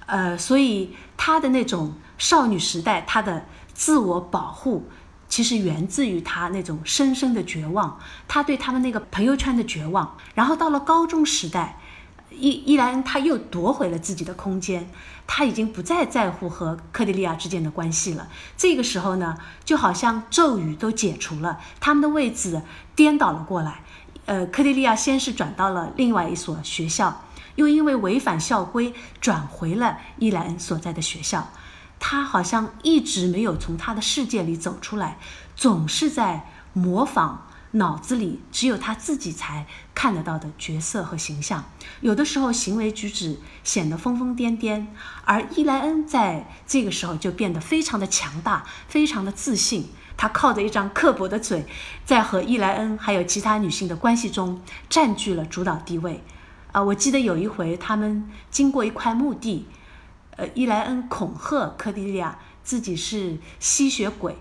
[0.06, 4.86] 呃，所以他的那种少女时代，他的自我保护
[5.28, 11.80] 其实源自于他那种深深的绝望，他对他们那个朋友圈的绝望，然后到了高中时代。
[12.30, 14.88] 伊伊莱恩他又夺回了自己的空间，
[15.26, 18.28] 他已经不再在乎和克迪利亚之间的关系了。
[18.56, 22.62] 这个时候呢，就好像咒语都解除了，他们的位置
[22.94, 23.80] 颠倒了过来。
[24.26, 27.24] 呃，克迪利亚先是转到了另外一所学校，
[27.54, 31.48] 又因为违反校规转回了伊莱恩所在的学校。
[31.98, 35.18] 他好像一直没有从他的世界里走出来，
[35.56, 37.47] 总是在模仿。
[37.72, 41.64] 脑子里只有他自己才看得到的角色和形象，
[42.00, 44.86] 有的时候行为举止显得疯疯癫癫，
[45.24, 49.90] 而伊莱恩在这个时候就变得非常的强大，非常的自信。
[50.16, 51.64] 他靠着一张刻薄的嘴，
[52.04, 56.24] 在和伊莱恩还有其他女性的关系中占据了主导地位。
[56.72, 59.68] 啊，我记得有一回他们经过一块墓地，
[60.36, 64.36] 呃，伊莱恩恐吓科迪利亚自己是吸血鬼。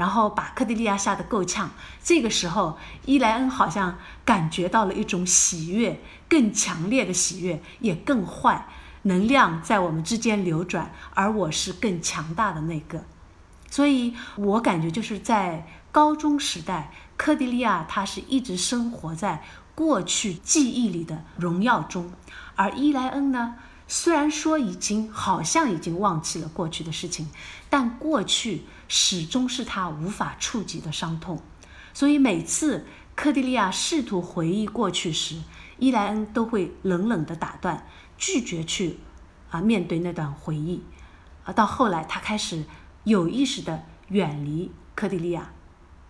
[0.00, 1.68] 然后把克蒂利亚吓得够呛。
[2.02, 8.66] 这个时候，伊莱恩好像感觉到了一种喜悦，更强烈的喜悦，也更坏。
[9.02, 13.04] 能量在我们之间流转，而我是更强大的那个。
[13.68, 19.44] 所以我感觉就是在高中时代，克蒂利亚他是一直生活在
[19.74, 22.10] 过去记忆里的荣耀中，
[22.56, 27.28] 而伊莱恩呢，虽然说已经好像已经忘记了过去的事情，
[27.68, 28.62] 但过去。
[28.92, 31.40] 始终是他无法触及的伤痛，
[31.94, 32.84] 所以每次
[33.14, 35.40] 柯迪利亚试图回忆过去时，
[35.78, 37.86] 伊莱恩都会冷冷地打断，
[38.18, 38.98] 拒绝去
[39.48, 40.82] 啊面对那段回忆。
[41.44, 42.64] 啊，到后来他开始
[43.04, 45.52] 有意识地远离柯迪利亚。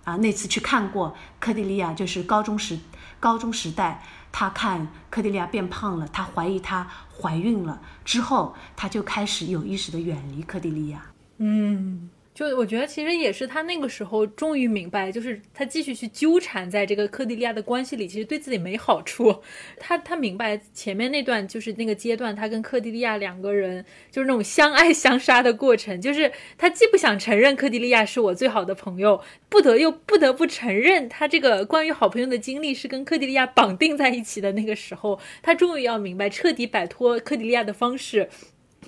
[0.05, 2.79] 啊，那次去看过柯迪利亚，就是高中时
[3.21, 4.03] 高中时代，
[4.33, 6.89] 他看柯迪利亚变胖了，他怀疑她
[7.21, 11.03] 怀孕了之后，他就开始有意识地远离柯迪利亚。
[11.37, 12.09] 嗯。
[12.41, 19.43] 就我觉得，其实也是他那个时候终于明白，就是他继续去纠缠在这个科迪利亚的关系里，其实对自己没好处。
[19.79, 29.21] 他他明白前面那段就是那个阶段，他跟科迪利亚两个人就是那种相爱相杀的过程，就是他既不想承认科迪利亚是我最好的朋友，
[29.51, 38.31] 不得又不得不承认他这个关于好朋友的经历是跟科迪利亚绑定在一起的那个时候，他终于要明白彻底摆脱科迪利亚的方式，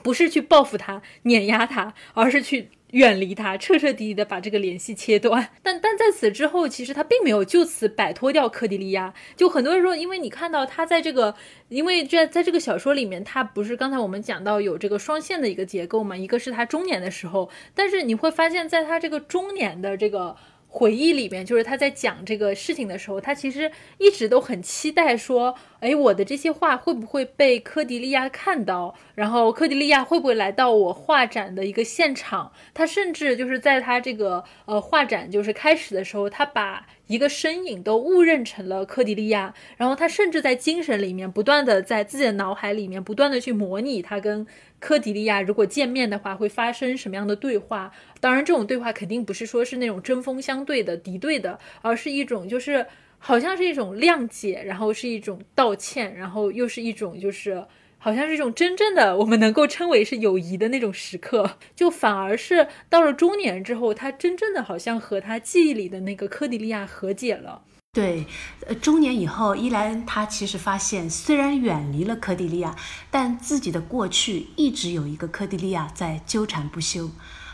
[0.03, 2.71] 不是去报复他、碾压他，而是去。
[2.93, 5.51] 远离他，彻彻底底的把这个联系切断。
[5.63, 9.13] 但但在此之后，其实他并没有就此摆脱掉科迪利亚。
[9.37, 11.35] 就很多人说，因为你看到他在这个，
[11.69, 16.17] 因为这在这个小说里面，他不是刚才我们讲到有这个双线的一个结构嘛？
[16.17, 20.37] 一个是他中年的时候，但是你会发现在他这个中年的这个。
[20.75, 28.95] 回忆里面，就是他在讲这个事情的时候，他其实一直都很期待说，哎，我的这些画会不会被科迪利亚看到？
[29.15, 32.51] 然后科迪利亚会不会来到我画展的一个现场？
[32.73, 44.47] 他甚至就是在他这个呃画展就是开始的时候，他把一个身影都误认成了科迪利亚，然后他甚至在精神里面不断的在自己的脑海里面不断的去模拟他跟。
[44.83, 47.93] 科迪利亚如果见面的话，会发生什么样的对话？
[48.19, 52.85] 当然，这种对话肯定不是说是那种针锋相对的敌对的，而是一种就是
[53.21, 57.65] 好像是一种谅解，然后是一种道歉，然后又是一种就是
[57.99, 61.59] 好像是一种真正的我们能够称为是友谊的那种时刻。
[61.77, 67.63] 就反而是到了中年之后，他真正的好像和他记忆里的那个科迪利亚和解了。
[67.95, 68.27] 对，
[68.67, 72.75] 呃，中年以后，伊莱恩他其实发现，虽然远离了科迪利亚，
[73.11, 77.11] 但自己的过去一直有一个科迪利亚在纠缠不休。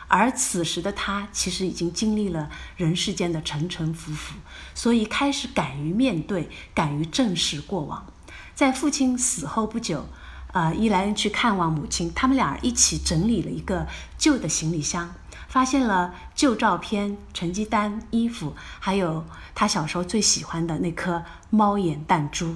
[0.07, 4.37] 而此时的他，其实已经经历了人世间的沉沉浮浮，
[4.77, 8.07] 所以开始敢于面对，敢于正视过往。
[8.55, 10.07] 在父亲死后不久，
[10.53, 15.13] 呃，伊莱恩去看望母亲，他们俩一起整理了一个旧的行李箱。
[15.49, 19.25] 发现了旧照片、成绩单、衣服，还有
[19.55, 22.55] 他小时候最喜欢的那颗猫眼弹珠。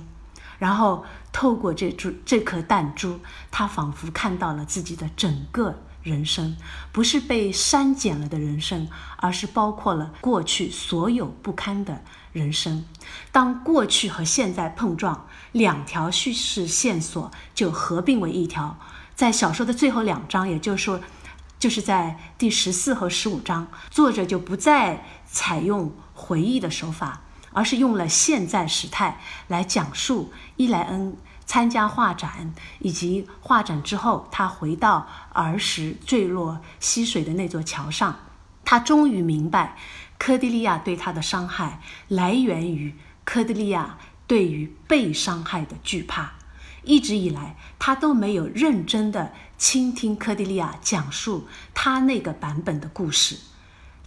[0.59, 3.18] 然后透过这珠这颗弹珠，
[3.51, 6.57] 他仿佛看到了自己的整个人生，
[6.93, 8.86] 不是被删减了的人生，
[9.16, 12.84] 而是包括了过去所有不堪的人生。
[13.32, 18.78] 当过去和现在碰撞，两条叙事线索就合并为一条。
[19.16, 21.01] 在小说的最后两章，也就是说。
[21.62, 27.20] 就是在第十四和十五章，作者就不再采用回忆的手法，
[27.52, 38.16] 而是用了现在时态来讲述伊莱恩参加画展，以及画展之后他回到儿时坠落溪水的那座桥上。
[38.64, 39.76] 他终于明白，
[40.18, 46.32] 科迪利亚对他的伤害来源于科迪利亚对于被伤害的惧怕。
[46.85, 49.33] 一直以来，他都没有认真的。
[49.59, 53.39] 倾听科迪利亚讲述他那个版本的故事，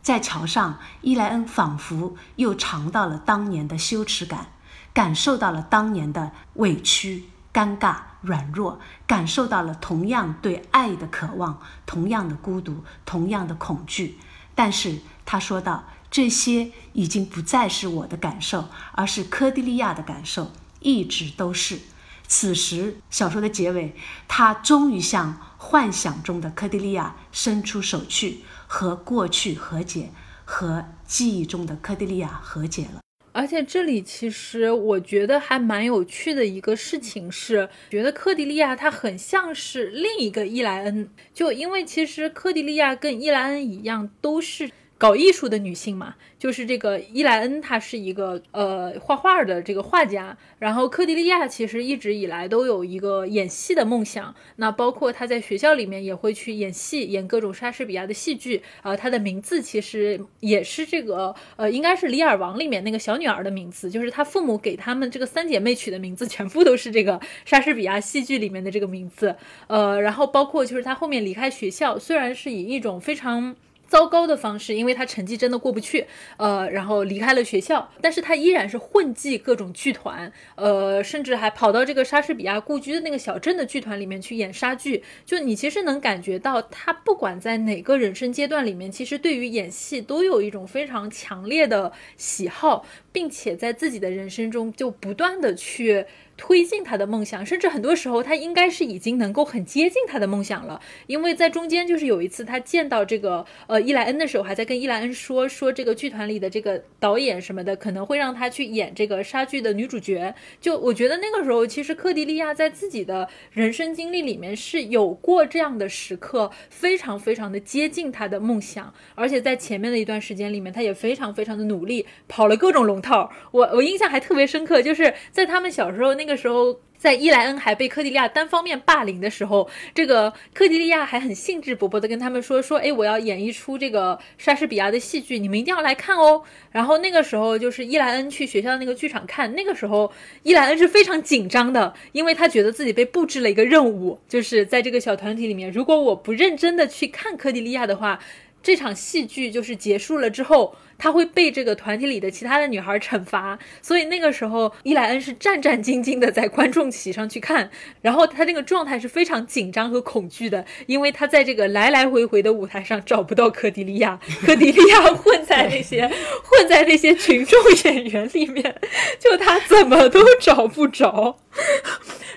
[0.02, 4.48] 在桥上，伊莱恩仿佛又尝到了当年的羞耻感，
[4.94, 14.20] 感受到了当年的委屈、尴尬、软弱，感受到了同样对爱的渴望，同样的孤独，同样的恐惧。
[14.54, 20.52] 但是他说道：“这些已经不再是我的感受，而是科迪利亚的感受，
[20.82, 21.80] 一直都是。”
[22.28, 23.94] 此时，小说的结尾，
[24.28, 30.10] 他终于向幻想中的科蒂利亚伸出手去，和过去和解，
[30.44, 33.02] 和记忆中的科蒂利亚和解了。
[33.32, 44.72] 而且，这里其实我觉得还蛮有趣的一个事情是，觉得科迪利亚他很像是另一个伊莱恩，就因为其实科迪利亚跟伊莱恩一样，都是。
[45.06, 50.36] 搞艺术的女性嘛，就是这个伊莱恩，她是一个呃画画的这个画家。
[50.58, 58.64] 然后科迪利亚其实一直以来都有一个演戏的梦想，那包括她在学校里面也会去演戏，演各种莎士比亚的戏剧。
[58.82, 69.36] 啊，她的名字其实也是这个呃，应该是《李尔王》里面那个小女儿的名字，就是她父母给他们这个三姐妹取的名字，全部都是这个莎士比亚戏剧里面的这个名字。
[69.68, 73.56] 呃，然后包括就是她后面离开学校，虽然是以一种非常。
[73.88, 76.06] 糟糕的方式，因为他成绩真的过不去，
[76.38, 85.04] 呃，然后离开了学校，但是他依然是混迹各种剧团，呃，甚至还跑到这个莎士比亚故居的那个小镇的剧团里面去演莎剧。
[85.26, 96.06] 就你其实能感觉到，他不管在哪个人生阶段里面，其实对于演戏都有一种非常强烈的喜好，并且在自己的人生中就不断的去。
[96.38, 110.36] 推进他的梦想，甚至很多时候他应该是已经能够很接近他的梦想了，因为在中间就是有一次他见到这个呃伊莱恩的时候，还在跟伊莱恩说说这个剧团里的这个导演什么的可能会让他去演这个莎剧的女主角。
[110.60, 123.32] 就我觉得那个时候，其实科迪利亚在自己的人生经历里面是有过这样的时刻，非常非常的接近他的梦想，而且在前面的一段时间里面，他也非常非常的努力，跑了各种龙套。
[123.52, 126.26] 我我印象还特别深刻，就是在他们小时候那。
[126.26, 136.42] 个时候，在伊莱恩还被科迪利亚单方面霸凌的时候，这个科迪利亚还很兴致勃勃地跟他们说：“说，哎，我要演一出这个莎士比亚的戏剧，你们一定要来看哦。”
[136.74, 148.20] 然后那个时候，就是伊莱恩去学校那个剧场看，那个时候伊莱恩是非常紧张的，因为他觉得自己被布置了一个任务，就是在这个小团体里面，如果我不认真的去看科迪利亚的话。
[148.66, 157.70] 这场戏剧就是结束了之后，他会被这个团体里的其他的女孩惩罚，所以那个时候伊莱恩是战战兢兢的在观众席上去看，
[158.02, 166.08] 然后他那个状态是非常紧张和恐惧的，因为他在这个来来回回的舞台上找不到科迪利亚，科迪利亚混在那些
[166.44, 168.76] 混在那些群众演员里面，
[169.20, 171.38] 就他怎么都找不着。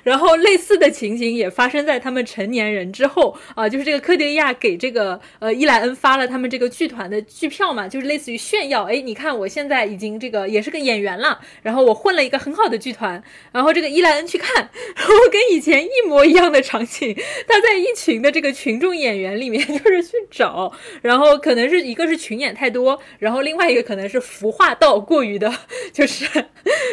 [0.05, 13.23] 然后类似的情形也发生在他们成年人之后啊，就是这个科迪利亚给这个呃伊莱恩发了他们这个剧团的剧票嘛，就是类似于炫耀，哎，你看我现在已经这个也是个演员了，然后我混了一个很好的剧团，
[13.53, 17.15] 然后这个伊莱恩去看，然后跟以前一模一样的场景，
[17.47, 20.73] 他在一群的这个群众演员里面 就是去找，
[21.03, 25.53] 然后可能是一个是群演太多，然后另外一个可能是服化道过于的
[25.93, 26.25] 就是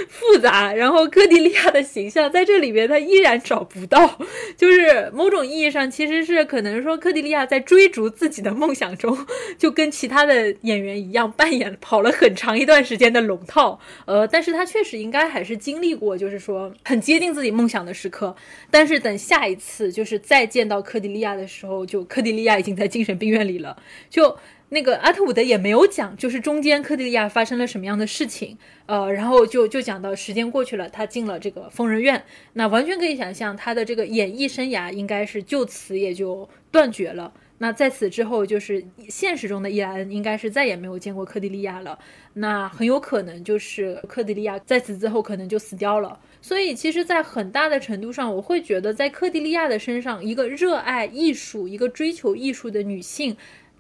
[0.10, 3.00] 复杂，然后科迪利亚的形象在这里面他。
[3.06, 4.18] 依然找不到，
[4.58, 9.16] 就是某种意义上，其实是可能说，科迪利亚在追逐自己的梦想中，
[9.60, 13.80] 就跟其他的演员一样，扮演跑了很长一段时间的龙套。
[14.06, 18.36] 呃，但是他确实应该还是经历过，就是说很接近自己梦想的时刻。
[18.72, 23.78] 但是等下一次，就是再见到科迪利亚的时候，就科迪利亚已经在精神病院里了。
[24.10, 24.36] 就。
[24.70, 28.58] 那个阿特伍德也没有讲，就是中间科迪利亚发生了什么样的事情，
[28.88, 37.32] 呃，然后就就讲到时间过去了，他进了这个疯人院，那完全可以想象他的这个演艺生涯应该是就此也就断绝了。
[37.58, 41.98] 那在此之后，就是现实中的伊莱恩应该是再也没有见过科迪利亚了。
[42.34, 46.20] 那很有可能就是科迪利亚在此之后可能就死掉了。
[46.42, 53.38] 所以其实，在很大的程度上，我会觉得在科迪利亚的身上，一个热爱艺术、一个追求艺术的女性。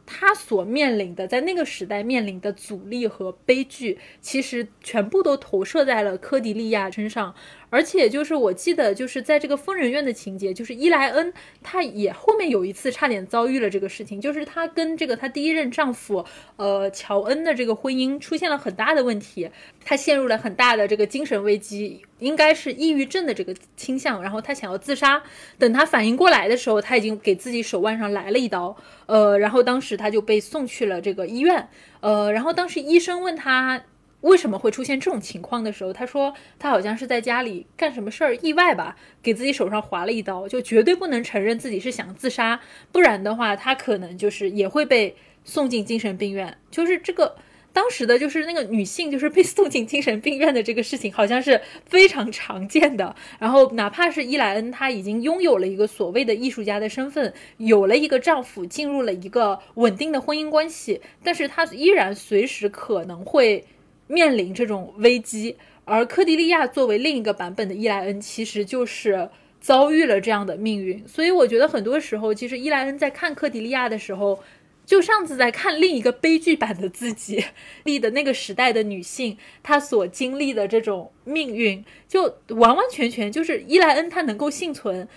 [0.07, 7.33] 她所面临的，在那个时代面临的阻力和悲剧，其实全部都投射在了科迪利亚身上。
[7.75, 16.23] 而且就是我记得，就是在这个疯人院的情节，就是伊莱恩，她也后面有一次差点遭遇了这个事情，就是她跟这个她第一任丈夫，
[16.55, 19.49] 呃，乔恩的这个婚姻出现了很大的问题，
[19.83, 25.21] 她陷入了很大的这个精神危机，应该是抑郁症的这个倾向，然后她想要自杀。
[25.59, 28.73] 等她反应过来的时候，她已经给自己手腕上来了一刀，
[29.07, 31.67] 呃，然后当时她就被送去了这个医院，
[31.99, 33.83] 呃，然后当时医生问她。
[34.25, 42.59] 为什么会出现这种情况的时候，他说他好像是在家里干什么事儿意外吧，给自己手上划了一刀，就绝对不能承认自己是想自杀，
[42.91, 46.57] 不然的话他可能就是也会被送进精神病院。
[46.71, 47.35] 就是这个
[47.71, 53.15] 当时的就是那个女性就是被送进精神病院的这个事情，好像是非常常见的。
[53.37, 63.63] 然后哪怕是伊莱恩，她已经拥有了一个所谓的艺术家的身份，有了一个丈夫，进入了一个稳定的婚姻关系，但是她依然随时可能会。
[64.07, 69.29] 面临这种危机，而科迪利亚作为另一个版本的伊莱恩，其实就是
[69.59, 71.07] 遭遇了这样的命运。
[71.07, 74.43] 所以我觉得很多时候，其实伊莱恩在看科迪利亚的时候，
[74.85, 77.43] 就上次在看另一个悲剧版的自己。
[77.83, 85.07] 历的那个时代的女性，她所经历的这种命运，就完完全全就是伊莱恩她能够幸存，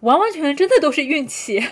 [0.00, 1.62] 完完全全真的都是运气。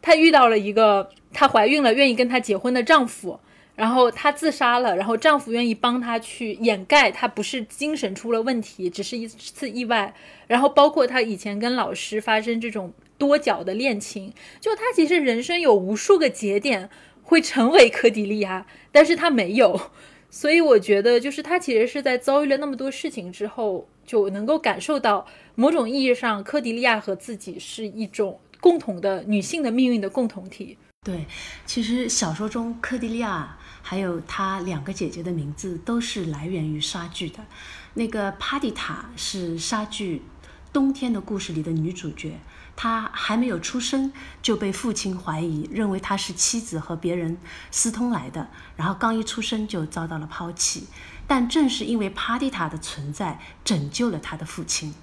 [0.00, 3.40] 她遇到了一个她怀孕了，愿意跟她结婚的丈夫。
[3.76, 10.14] 然后她自杀了，然后丈夫愿意帮她去掩盖，她不是精神出了问题，只是一次意外。
[10.46, 16.88] 然后包括她以前跟老师发生这种多角的恋情，就她其实人生有无数个节点
[17.22, 19.90] 会成为科迪利亚，但是她没有。
[20.30, 30.76] 所以我觉得，就是她其实是在遭遇了那么多事情之后，就能够感受到某种意义上，科迪利亚和自己是一种共同的女性的命运的共同体。
[31.04, 31.26] 对，
[31.66, 33.58] 其实小说中科迪利亚。
[33.86, 37.44] 还有她两个姐姐的名字都是来源于莎剧的，
[37.92, 40.22] 那个帕蒂塔是莎剧
[40.72, 42.40] 《冬天的故事》里的女主角，
[42.74, 47.36] 她还没有出生就被父亲怀疑，认为她是妻子和别人
[47.70, 50.86] 私通来的，然后刚一出生就遭到了抛弃，
[51.26, 54.94] 但正是因为帕蒂塔的存在，拯救了她的父亲。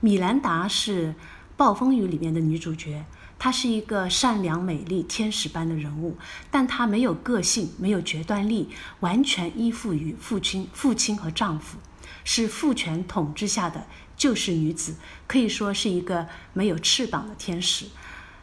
[0.00, 1.08] 米兰达是
[1.56, 3.06] 《暴风雨》里面的女主角。
[3.38, 6.16] 她是一个善良、美丽、天使般的人物，
[6.50, 11.78] 但她没有个性，没有决断力，完全依附于父亲、父亲和丈夫，
[12.24, 13.86] 是父权统治下的
[14.16, 14.96] 救世女子，
[15.26, 17.86] 可以说是一个没有翅膀的天使。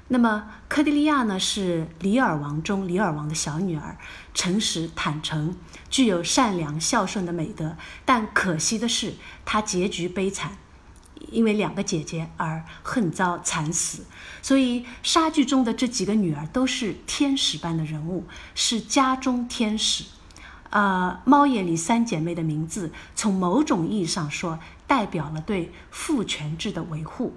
[0.09, 1.39] 那么，科迪利亚呢？
[1.39, 3.97] 是李尔王中李尔王的小女儿，
[4.33, 5.55] 诚实、坦诚，
[5.89, 10.57] 具有善良、孝顺的美德，但可惜的是，她结局悲惨。
[11.31, 14.05] 因为两个姐姐而恨遭惨死，
[14.43, 20.03] 所以莎剧中的这几个女儿都是天使般的人物，是家中天使。
[20.69, 27.33] 呃，猫眼里三姐妹的名字，从某种意义上说，代表了对父权制的维护。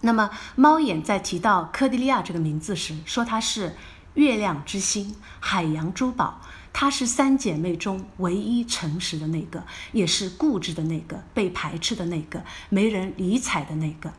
[0.00, 3.76] 那么，猫眼在提到科迪利亚这个名字时，说她是
[4.14, 6.40] 月亮之星、海洋珠宝。
[6.72, 14.12] 她是三姐妹中唯一诚实的那个，也是固执的那个，被排斥的那个，没人理睬的那个。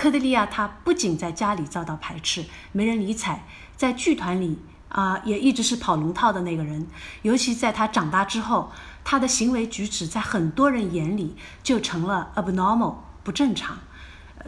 [0.00, 3.40] 科德利亚他不仅在家里遭到排斥，没人理睬，
[3.76, 4.58] 在剧团里
[4.88, 6.86] 啊也一直是跑龙套的那个人。
[7.20, 8.72] 尤其在他长大之后，
[9.04, 13.76] 他的行为举止在很多人眼里就成了 abnormal 不正常。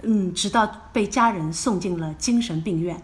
[0.02, 3.02] 嗯，直到被家人送进了精神病院。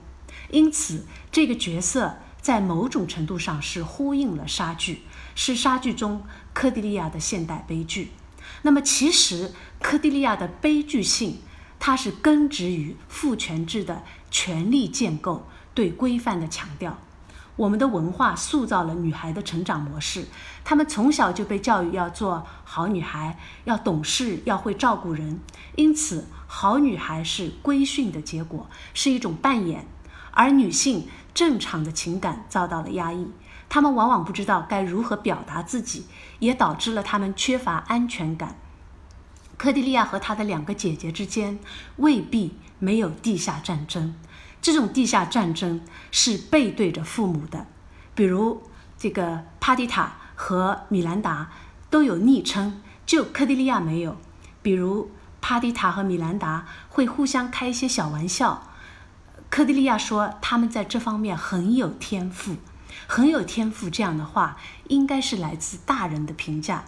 [0.50, 5.02] 因此，这个角色在某种程度上是呼应了莎剧，
[5.34, 6.22] 是莎剧中
[6.54, 8.12] 科迪利亚的现代悲剧。
[8.62, 9.52] 那么，其实
[9.82, 11.42] 科迪利亚的悲剧性，
[11.80, 16.98] 它是根植于父权制的权力建构对规范的强调。
[17.56, 20.26] 我们的文化塑造了女孩的成长模式，
[20.62, 25.40] 她们从小就被教育要做好女孩，要懂事，要会照顾人。
[25.74, 29.86] 因此，好女孩是规训的结果，是一种扮演。
[30.30, 33.32] 而女性正常的情感遭到了压抑，
[33.68, 36.06] 她们往往不知道该如何表达自己，
[36.38, 38.56] 也导致了她们缺乏安全感。
[39.58, 41.58] 科蒂利亚和她的两个姐姐之间
[41.96, 44.14] 未必没有地下战争。
[44.62, 47.66] 这种地下战争是背对着父母的，
[48.14, 48.62] 比如
[48.96, 51.50] 这个帕蒂塔和米兰达
[51.90, 54.16] 都有昵称，就科蒂利亚没有。
[54.62, 55.10] 比如
[55.40, 58.68] 帕蒂塔和米兰达会互相开一些小玩笑，
[59.48, 62.56] 科蒂利亚说他们在这方面很有天赋，
[63.06, 63.88] 很有天赋。
[63.88, 64.56] 这样的话
[64.88, 66.84] 应该是来自大人的评价。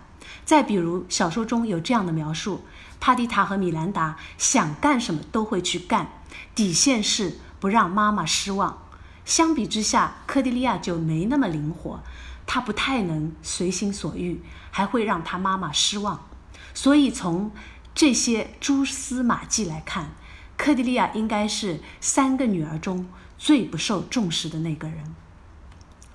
[0.51, 2.65] 再比如小说中有这样的描述：
[2.99, 6.11] 帕蒂塔和米兰达想干什么都会去干，
[6.57, 7.39] 底线是。
[7.61, 8.83] 不让妈妈失望。
[9.25, 12.01] 相比之下，科迪利亚就没那么灵活，
[12.47, 16.27] 她不太能随心所欲，还会让她妈妈失望。
[16.75, 17.53] 所以从
[17.95, 20.11] 这些蛛丝马迹来看，
[20.57, 23.07] 科迪利亚应该是三个女儿中
[23.39, 25.15] 最不受重视的那个人。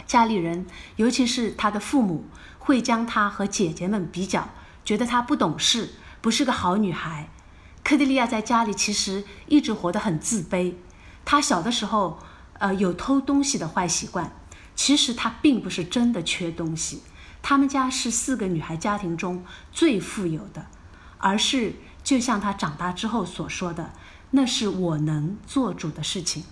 [0.07, 0.65] 家里人，
[0.97, 2.25] 尤其是她的父母，
[2.65, 4.49] 会将她和姐姐们比较，
[4.83, 7.29] 觉得她不懂事，不是个好女孩。
[7.83, 10.73] 科蒂利亚在家里其实一直活得很自卑。
[11.23, 12.17] 她小的时候，
[12.53, 14.31] 呃，有偷东西的坏习惯。
[14.75, 17.03] 其实她并不是真的缺东西，
[17.43, 20.65] 他们家是四个女孩家庭中最富有的，
[21.19, 23.93] 而是就像她长大之后所说的，
[24.31, 26.43] 那是我能做主的事情。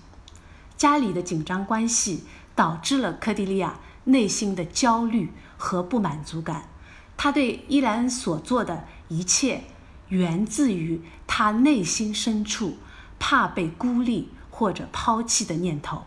[0.77, 2.23] 家里的紧张关系
[2.53, 5.33] 导致了科蒂利亚内心的焦虑
[5.63, 6.69] 和不满足感。
[7.15, 9.63] 他对伊莱恩所做的一切，
[10.09, 12.77] 源自于他内心深处
[13.17, 14.29] 怕被孤立。
[14.55, 16.03] 或者抛弃的念头，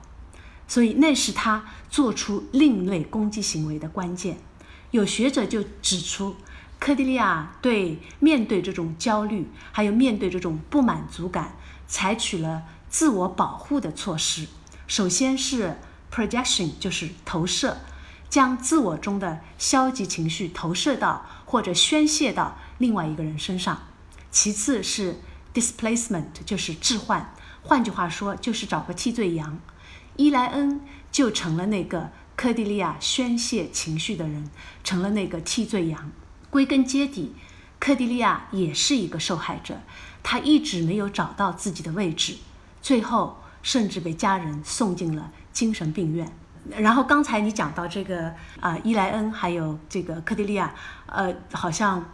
[0.69, 4.39] 所以那是他做出另类攻击行为的关键。
[4.93, 6.37] 有学者就指出，
[6.79, 11.57] 科蒂利亚对面对这种焦虑，还有面对这种不满足感，
[11.89, 14.47] 采取了自我保护的措施。
[14.87, 15.77] 首先是
[16.13, 17.79] projection，就是投射，
[18.29, 23.83] 将自我中的消极情绪投射到或者宣泄到另外一个人身上。
[24.31, 25.21] 其次是
[25.55, 27.33] displacement，就是置换。
[27.63, 29.59] 换句话说，就是找个替罪羊，
[30.17, 30.81] 伊莱恩
[31.11, 34.51] 就成了那个科迪利亚宣泄情绪的人，
[34.85, 36.13] 成了那个替罪羊。
[36.51, 37.35] 归根结底，
[37.81, 39.81] 科迪利亚也是一个受害者，
[40.23, 42.37] 他一直没有找到自己的位置，
[42.81, 46.31] 最后甚至被家人送进了精神病院。
[46.71, 50.75] 然后刚才你讲到这个啊，伊莱恩还有这个克蒂利亚，
[51.07, 52.05] 呃，好像。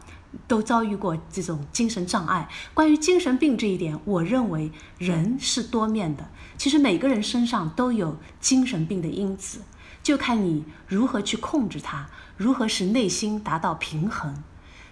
[0.48, 2.48] 都遭遇过这种精神障碍。
[2.72, 6.26] 关于精神病这一点，我认为人是多面的。
[6.56, 9.60] 其实每个人身上都有精神病的因子，
[10.02, 12.06] 就看你如何去控制它，
[12.38, 14.42] 如何使内心达到平衡。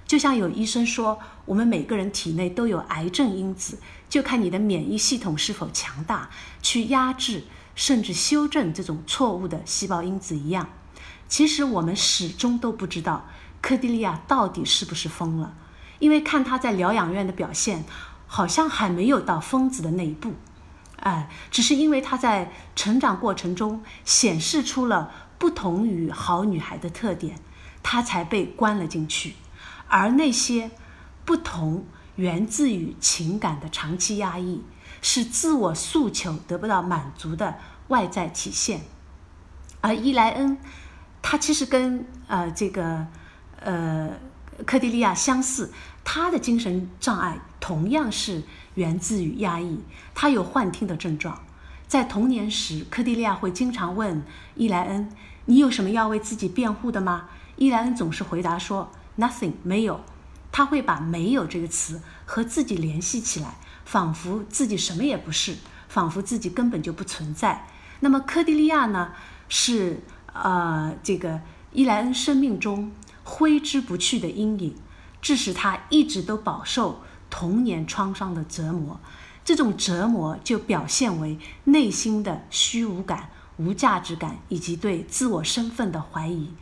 [0.06, 3.78] 就像有医生说，我们每个人体内都有癌症因子，
[4.10, 6.28] 就看你的免疫系统是否强大，
[6.60, 7.44] 去压制
[7.80, 10.68] 甚至修正这种错误的细胞因子一样。
[11.26, 13.26] 其实我们始终都不知道。
[13.62, 15.54] 科蒂利亚到底是不是疯了？
[15.98, 17.84] 因为看他在疗养院的表现，
[18.26, 20.34] 好像还没有到疯子的那一步。
[20.96, 27.38] 哎，只是因为他在成长过程中显示出了不同于好女孩的特点，
[27.82, 29.36] 他才被关了进去。
[29.88, 30.70] 而那些
[31.24, 31.86] 不同
[32.16, 34.62] 源自于情感的长期压抑，
[35.00, 37.58] 是自我诉求得不到满足的
[37.90, 38.80] 外在体现。
[39.80, 40.58] 而伊莱恩，
[41.22, 43.06] 他其实跟呃这个。
[43.62, 44.08] 呃，
[44.64, 45.70] 科迪利亚相似，
[46.02, 48.42] 他的精神障碍同样是
[48.74, 49.80] 源自于压抑。
[50.14, 51.42] 他有幻听的症状，
[51.86, 54.22] 在童年时，科迪利亚会经常问
[54.54, 55.10] 伊莱恩
[55.44, 60.00] ：“你有什么要为自己辩护的吗？”伊莱恩总是回答说：“Nothing，没有。”
[60.50, 67.66] 他会把“没有”这个词和自己联系起来，仿佛自己什么也不是，仿佛自己根本就不存在。
[68.00, 69.12] 那么科迪利亚呢？
[69.48, 70.02] 是
[70.32, 71.40] 呃，这个。
[71.72, 72.90] 伊莱恩生命中
[73.22, 74.74] 挥之不去的阴影，
[75.22, 77.00] 致使他一直都饱受
[77.30, 78.98] 童年创伤的折磨。
[79.44, 86.52] 这种折磨就表现为内心的虚无感、无价值感以及对自我身份的怀疑。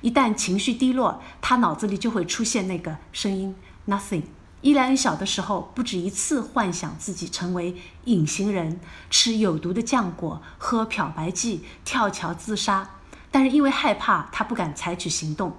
[0.00, 3.54] 一旦情绪低落，他脑子里就会出现那个声音
[3.86, 4.24] ：“nothing。”
[4.66, 7.76] 伊莱恩小的时候不止一次幻想自己成为
[8.06, 12.90] 隐形人，吃有毒的浆果，喝漂白剂，跳桥自杀。
[13.30, 15.56] 但是因为害怕，他不敢采取行动。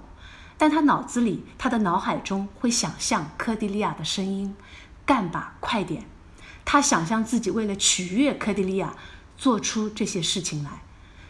[0.58, 4.54] 但他脑子里，他的脑海中会想象科迪利亚的声音
[5.06, 6.04] ：“干吧，快点！”
[6.66, 8.92] 他想象自己为了取悦科迪利亚，
[9.38, 10.82] 做出这些事情来。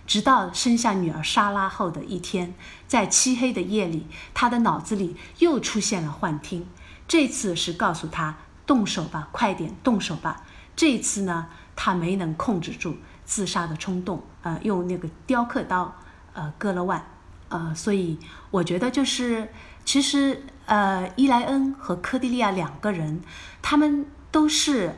[0.04, 2.54] 直到生下女儿莎拉后的一天，
[2.88, 6.66] 在漆黑的夜里，他的脑子里又出现了幻听。
[7.08, 10.44] 这次是告诉他：“动手吧，快点动手吧。”
[10.76, 15.96] 这一次呢，他没能控制住自杀的冲动，呃，用那个雕刻刀。
[16.34, 17.04] 呃，割了腕，
[17.48, 18.16] 呃，所以
[18.52, 19.52] 我觉得就是，
[19.84, 23.20] 其实呃，伊莱恩和科迪利亚两个人，
[23.60, 24.94] 他们都是，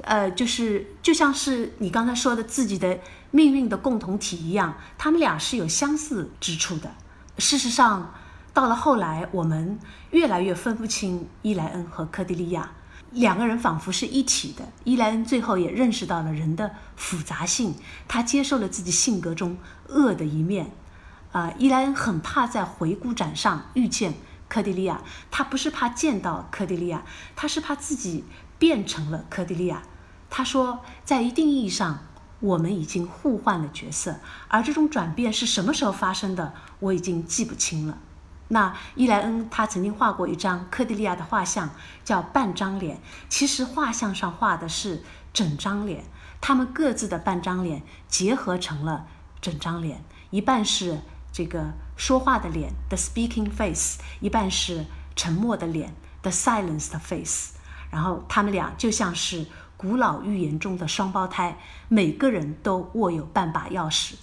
[0.00, 3.00] 呃，就是就像是你刚才说的自己的
[3.32, 6.90] 命运的共同体一样，他们俩是有相似之处的。
[7.36, 8.14] 事实上，
[8.52, 9.78] 到了后来，我们
[10.10, 12.72] 越来越分不清伊莱恩和科迪利亚
[13.12, 14.68] 两个人仿佛是一体的。
[14.84, 17.74] 伊莱恩最后也认识到了人的复杂性，
[18.06, 19.56] 他接受了自己性格中
[19.88, 20.72] 恶的一面。
[21.32, 24.14] 啊，伊莱恩很怕在回顾展上遇见
[24.48, 27.02] 科迪利亚，他不是怕见到科迪利亚，
[27.36, 28.24] 他是怕自己
[28.58, 29.82] 变成了科迪利亚。
[30.30, 32.00] 他说，在一定意义上，
[32.40, 34.16] 我们已经互换了角色，
[34.48, 37.98] 而这种转变是什么时候发生的，我已经记不清了。
[38.48, 41.70] 那伊莱恩他曾经画过一张科迪利亚的画像，
[42.04, 45.02] 叫半张脸，其实画像上画的是
[45.32, 46.04] 整张脸，
[46.40, 49.06] 他们各自的半张脸结合成了
[49.40, 51.00] 整张脸，一半是。
[51.30, 57.52] 这个说话的脸，the speaking face，一半是沉默的脸，the silenced face。
[57.90, 59.46] 然后他们俩就像是
[59.76, 61.58] 古老寓言中的双胞胎，
[61.88, 64.14] 每个人都握有半把钥匙。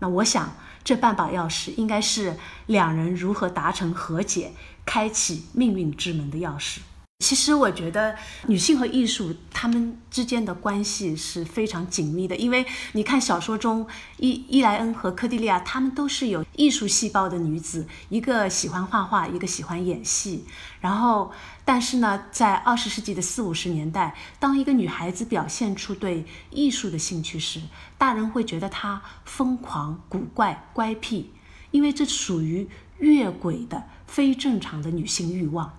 [0.00, 0.50] 那我想，
[0.88, 2.34] 这半把钥匙应该是
[2.64, 4.52] 两人如何达成和解、
[4.86, 6.78] 开启命运之门的钥匙。
[7.18, 8.16] 其实我觉得
[8.46, 13.86] 女性和艺术她们之间的关系是非常紧密的，因为你看小说中
[14.16, 20.46] 伊伊莱恩和科蒂利亚，她们都是有艺术细胞的女子，一个喜欢画画，一个喜欢演戏。
[20.80, 21.32] 然后，
[21.64, 27.60] 但是呢，在二十世纪的四五十年代，当一个女孩子表现出对艺术的兴趣时，
[27.98, 31.32] 大人会觉得她疯狂、古怪、乖僻，
[31.72, 32.68] 因为这属于
[32.98, 35.74] 越轨的非正常的女性欲望。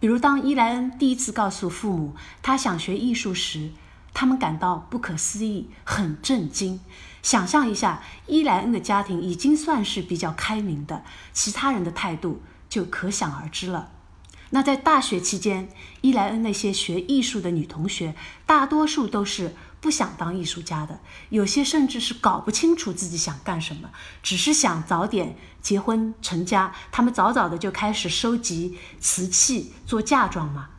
[0.00, 3.70] 比如，当伊莱恩第一次告诉父母他想学艺术时，
[4.14, 6.80] 他们感到不可思议，很震惊。
[7.22, 13.90] 想象一下，伊莱恩的家庭已经算是比较开明的，其他人的态度就可想而知了。
[14.50, 15.68] 那在大学期间，
[16.00, 18.14] 伊莱恩那些学艺术的女同学，
[18.46, 19.54] 大多数都是。
[19.80, 23.90] 不想当艺术家的，有些甚至是搞不清楚自己想干什么，
[24.22, 26.74] 只是想早点结婚成家。
[26.90, 30.70] 他们早早的就开始收集瓷器做嫁妆嘛。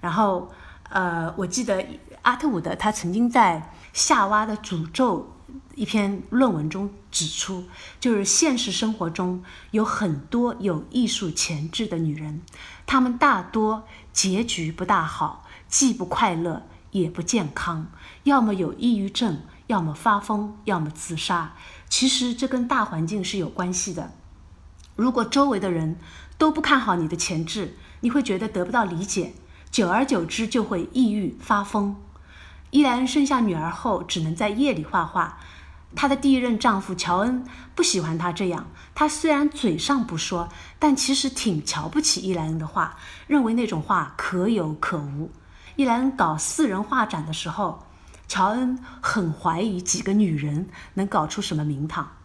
[0.00, 0.50] 然后，
[0.88, 1.84] 呃，我记得
[2.22, 5.34] 阿特伍德他曾经在《夏娃的诅咒》
[5.74, 7.64] 一篇论文中指出，
[8.00, 12.42] 就是现实生活中有很多有艺术潜质的女人，
[12.86, 16.66] 她们大多结局不大好，既不快乐。
[16.90, 17.90] 也不健康，
[18.24, 21.54] 要么有抑郁症，要么发疯，要么自杀。
[21.88, 24.12] 其实这跟大环境是有关系的。
[24.96, 25.96] 如果周围的人
[26.36, 29.34] 都不看好你的潜质，你会觉得得不到理解，
[29.70, 31.96] 久而久之就会抑郁发疯。
[32.70, 35.38] 伊莱恩生下女儿后，只能在夜里画画。
[35.94, 37.44] 她的第一任丈夫乔恩
[37.74, 38.66] 不喜欢她这样。
[38.94, 40.48] 他虽然嘴上不说，
[40.78, 45.30] 但其实挺瞧不起伊莱恩的画，认为那种画可有可无。
[45.78, 47.84] 伊莱恩搞私人画展的时候，
[48.26, 52.16] 乔恩很怀疑几个女人能搞出什么名堂。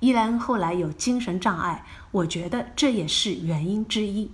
[0.00, 4.30] 伊莱恩后来有精神障碍，我觉得这也是原因之一。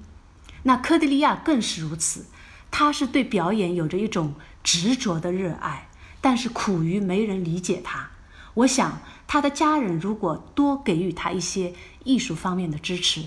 [0.63, 2.27] 那科迪利亚更是如此，
[2.71, 5.89] 他是对表演有着一种执着的热爱，
[6.21, 8.11] 但是苦于没人理解他。
[8.55, 11.75] 我想他的家人如果多给予他一些
[12.05, 13.25] 艺术方面的支持，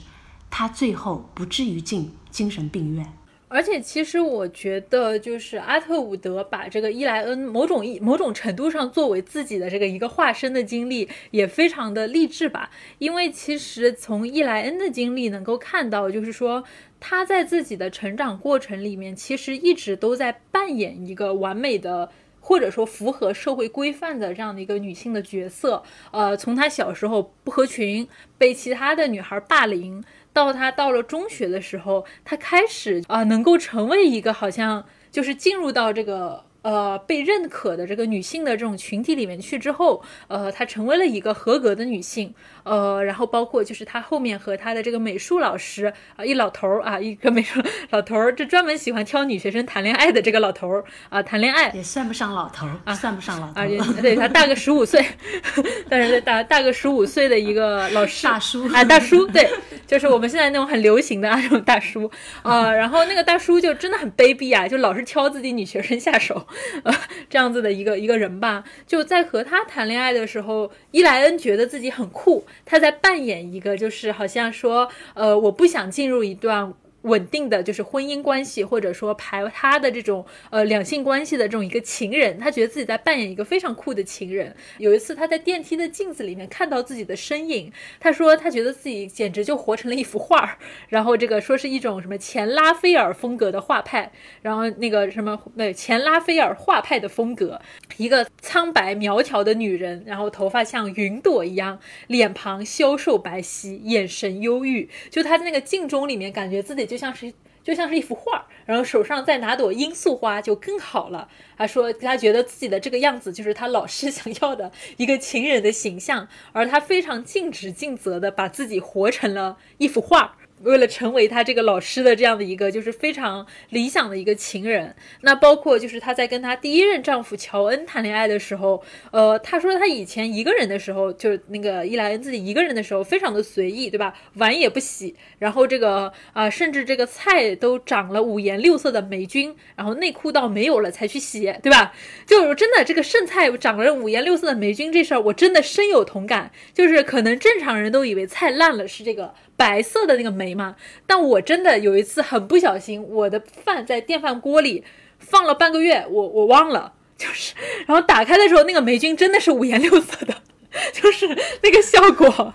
[0.49, 3.11] 他最后不至于进精神病院。
[3.53, 12.72] 而且，其实我觉得，就是阿特伍德把这个伊莱恩某种意某种程度上作为自己的这个一个化身的经历，也非常的励志吧。
[12.98, 16.64] 因为其实从伊莱恩的经历能够看到，就是说
[17.02, 22.10] 他在自己的成长过程里面，其实一直都在扮演一个完美的
[22.40, 25.84] 或者说符合社会规范的这样的一个女性的角色。
[26.11, 28.07] 呃，从她小时候不合群，
[28.38, 30.02] 被其他的女孩霸凌，
[30.33, 36.45] 到他到了中学的时候，他开始啊能够成为一个好像就是进入到这个。
[36.61, 42.33] 呃，被认可的这个女性的这种群体里面去之后，呃，她成为了一个合格的女性。
[42.63, 47.59] 呃，然后包括就是她后面和她的这个美术老师啊，一老头儿啊，一个美术
[47.89, 51.71] 老头儿，就专门喜欢挑女学生谈恋爱的这个老头儿啊，谈恋爱。
[51.71, 55.03] 也算不上老头儿啊，算不上老头儿，对他大个十五岁，
[55.89, 58.27] 但是大大个十五岁的一个老师。
[58.27, 58.67] 大叔。
[58.67, 59.49] 啊，大叔，对，
[59.88, 62.11] 就是我们现在那种很流行的啊，这种大叔。
[62.43, 66.45] 啊，然后那个大叔就真的很卑鄙啊，就老是挑自己女学生下手。
[66.84, 66.94] 呃，
[67.30, 76.73] 这样子的一个一个人吧，就在和他谈恋爱的时候，伊莱恩觉得自己很酷，他在扮演一个，就是好像说，呃，我不想进入一段。
[77.03, 84.56] 稳定的就是婚姻关系，或者说排他的这种呃两性关系的这种一个情人，他觉得自己在扮演一个非常酷的情人。
[84.78, 90.57] 有一次他在电梯的镜子里面看到自己的身影，他说他觉得自己简直就活成了一幅画儿。
[90.90, 94.11] 然后这个说是一种什么前拉斐尔风格的画派，
[94.44, 97.60] 然后那个什么对前拉斐尔画派的风格，
[97.98, 104.88] 一个苍白苗条的女人，然后头发像云朵一样，脸庞消瘦白皙，眼神忧郁。
[105.10, 106.90] 就他在那个镜中里面，感觉自己。
[106.91, 111.30] 就像是就像是一幅画，然后手上再拿朵罂粟花就更好了。
[111.57, 120.35] 他说他觉得自己的这个样子就是他老师 想要的一个情人的形象，而他非常尽职尽责的把自己活成了一幅画。
[120.63, 128.81] 为了成为他这个老师的这样的一个就是非常理想的一个情人，那包括就是她在跟她第一任丈夫乔恩谈恋爱的时候，
[129.11, 134.13] 呃，她说她以前一个人的时候，就是那个伊莱恩自己一个人的时候，非常的随意，对吧？
[134.35, 141.93] 碗也不洗，然后这个啊，甚至这个菜都长了五颜六色的霉菌，然后内裤到没有了才去洗，对吧？
[142.25, 146.51] 就是真的这个剩菜长了五颜六色的霉菌这事儿，我真的深有同感。
[146.73, 149.33] 就是可能正常人都以为菜烂了是这个。
[149.61, 150.75] 白色的那个煤嘛，
[151.05, 154.83] 但我真的有一次很不小心，我的饭在电饭锅里
[155.19, 157.53] 放了半个月，我我忘了，就是，
[157.85, 160.33] 然后打开的时候，那个霉菌真的是五颜六色的。
[160.93, 161.27] 就是
[161.61, 162.53] 那个效果，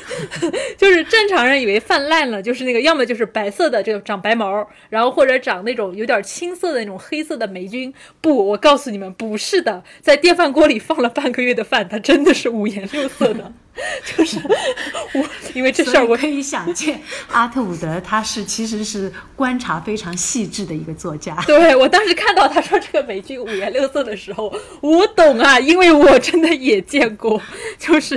[0.76, 7.94] 就是正常人以为饭烂了，就是那个要么就是白色的这个长白毛，然后或者长那种有点青色的那种黑色的霉菌。
[8.20, 13.50] 不，我告诉你们，不是的，在电饭锅里放了半个月的饭，它真的是五颜六色的。
[14.04, 14.38] 就是
[15.14, 15.24] 我，
[15.54, 17.00] 因为这事儿我可以想见，
[17.30, 21.36] 阿特伍德他是其实是观察非常细致的一个作家。
[21.46, 27.40] 对我当时看到他说这个美剧五颜六色的时候，我懂啊，因为我真的也见过。
[27.78, 28.16] 就是，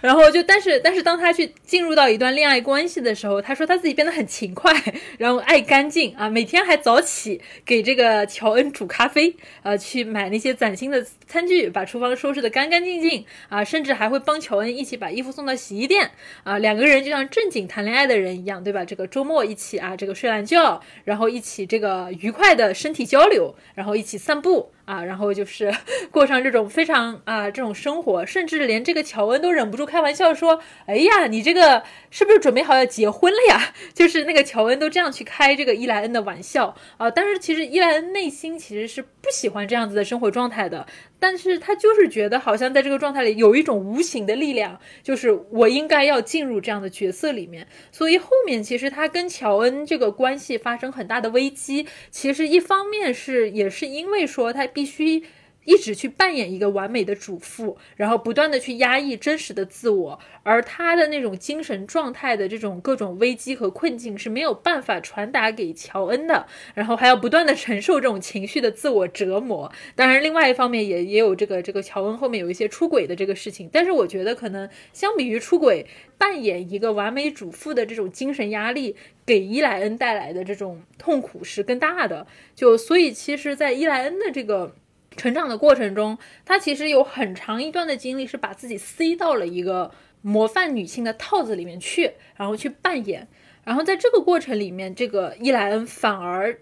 [0.00, 4.72] 然后就，但是，但是，当他去进入到一段恋爱关系的时候，他说他自己变得很勤快，
[5.16, 16.10] 然后爱干净啊，每天还早起给这个乔恩煮咖啡，呃，去买那些崭新的餐具，把厨房收拾得干干净净啊，甚至还会帮乔恩一起把衣服送到洗衣店
[16.44, 18.84] 啊，两个人就像正经谈恋爱的人一样，对吧？
[18.84, 24.72] 这个周末一起啊，这个睡懒觉，然后一起这个愉快的身体交流，然后一起散步。
[24.88, 25.70] 啊，然后就是
[26.10, 30.58] 过上这种非常啊这种生活，甚至连这个乔恩都忍不住开玩笑说
[30.88, 37.10] ：“哎呀，你这个是不是准备好要结婚了呀？” 就是那个乔恩都这样去开这个伊莱恩的玩笑啊。
[37.10, 40.86] 但是其实伊莱恩内心其实是不喜欢这样子的生活状态的。
[41.18, 47.66] 但是他就是觉得好像在这个状态里有一种无形的力量，就是我应该要进入这样的角色里面。
[47.90, 55.24] 所以后面其实他跟乔恩这个关系发生很大的危机，其实一方面是也是因为说他必须。
[55.68, 69.70] 一直去扮演一个完美的主妇，然后不断的去压抑真实的自我，而他的那种精神状态的这种各种危机和困境是没有办法传达给乔恩的，然后还要不断的承受这种情绪的自我折磨。
[69.94, 75.84] 当然，另外一方面也也有这个这个乔恩后面有一些出轨的这个事情，但是我觉得可能相比于出轨，
[76.16, 78.96] 扮演一个完美主妇的这种精神压力，
[79.26, 82.26] 给伊莱恩带来的这种痛苦是更大的。
[82.54, 84.74] 就所以，其实，在伊莱恩的这个。
[85.16, 89.90] 成长的过程中，她其实有很长一段的经历是把自己塞到了一个
[90.22, 93.28] 模范女性的套子里面去，然后去扮演。
[93.64, 96.58] 然后在这个过程里面，这个伊莱恩反而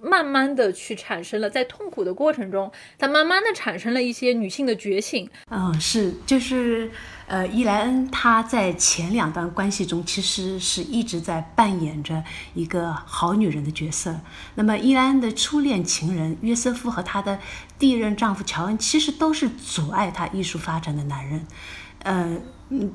[0.00, 5.28] 慢慢的去产生了，在痛苦的过程中，她慢慢的产生了一些女性的觉醒。
[5.50, 6.90] 嗯，是，就是。
[7.28, 12.22] 呃，伊莱恩她在前两段关系中，其实是一直在扮演着
[12.52, 14.20] 一个好女人的角色。
[14.54, 17.38] 那么，伊莱恩的初恋情人约瑟夫和他的
[17.82, 21.44] 第一任丈夫乔恩，其实都是阻碍她艺术发展的男人。
[22.04, 22.38] 呃，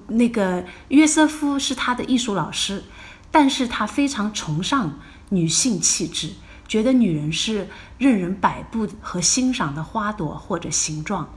[0.07, 2.85] 那个约瑟夫是她的艺术老师，
[3.29, 4.97] 但是他非常崇尚
[5.27, 6.31] 女性气质。
[6.69, 11.27] 觉得女人是任人摆布和欣赏的花朵或者形状。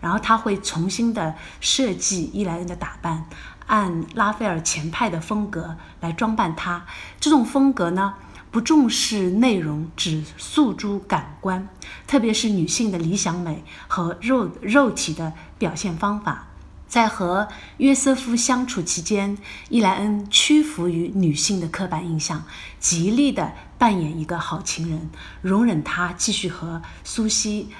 [0.00, 3.24] 然后他会重新的设计伊莱恩的打扮，
[3.66, 6.86] 按拉斐尔前派的风格来装扮她。
[7.18, 8.14] 这种风格呢，
[8.52, 11.66] 不重视内容，只诉诸感官，
[12.06, 16.48] 特别是女性的理想美和肉肉体的表现方法。
[16.86, 17.48] 在和
[17.78, 19.38] 约瑟夫相处期间，
[19.70, 22.44] 伊莱恩屈服于女性的刻板印象，
[22.78, 25.08] 极力的扮演一个好情人，
[25.40, 27.70] 容忍他继续和苏西。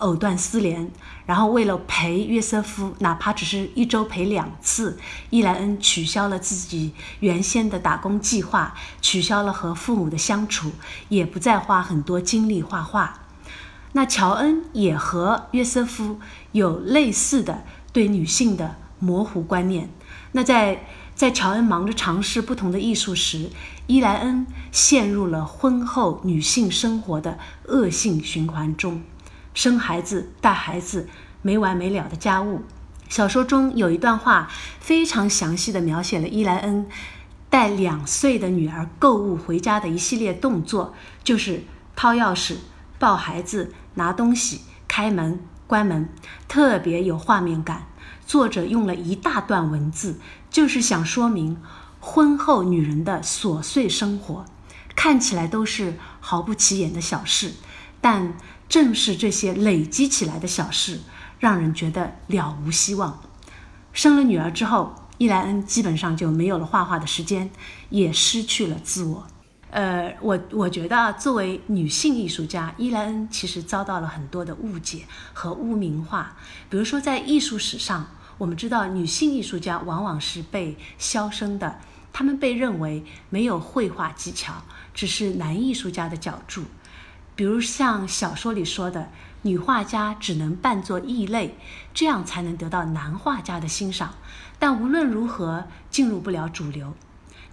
[0.00, 0.90] 藕断丝连，
[1.24, 4.98] 然后为了陪约瑟夫，哪怕只是一周陪两次，
[5.30, 10.72] 伊莱恩取消了自己原先的打工计划，取消了和父母的相处，
[11.08, 13.20] 也不再花很多精力画画。
[13.92, 16.20] 那乔恩也和约瑟夫
[16.52, 19.90] 有类似的对女性的模糊观念。
[20.32, 23.50] 那在在乔恩忙着尝试不同的艺术时，
[23.88, 29.02] 伊莱恩陷入了婚后女性生活的恶性循环中。
[29.52, 31.08] 生孩子、带孩子，
[31.42, 32.62] 没完没了的家务。
[33.08, 34.48] 小说中有一段话，
[34.78, 36.86] 非常详细的描写了伊莱恩
[37.48, 40.94] 带两岁的女儿购物回家的一系列动作，
[41.24, 41.64] 就是
[41.96, 42.58] 掏钥匙、
[43.00, 46.08] 抱孩子、拿东西、开门、关门，
[46.46, 47.88] 特别有画面感。
[48.24, 51.60] 作者用了一大段文字，就是想说明
[51.98, 54.44] 婚后女人的琐碎生活，
[54.94, 57.54] 看起来都是毫不起眼的小事，
[58.00, 58.36] 但。
[58.70, 61.00] 正是这些累积起来的小事，
[61.40, 63.20] 让人觉得了无希望。
[63.92, 67.50] 生了女儿之后，伊莱恩基本上就没有了画画的时间，
[67.88, 69.26] 也失去了自我。
[69.70, 75.02] 呃，我我觉得啊，作为女性艺术家，伊莱恩其实遭到了很多的误解
[75.32, 76.36] 和污名化。
[76.68, 78.06] 比如说，在艺术史上，
[78.38, 81.80] 我们知道女性艺术家往往是被消声的，
[82.12, 84.62] 她们被认为没有绘画技巧，
[84.94, 86.62] 只是男艺术家的脚注。
[87.40, 89.08] 比如像小说里说的，
[89.40, 91.56] 女画家只能扮作异类，
[91.94, 94.16] 这样才能得到男画家的欣赏。
[94.58, 96.92] 但无论如何，进入不了主流。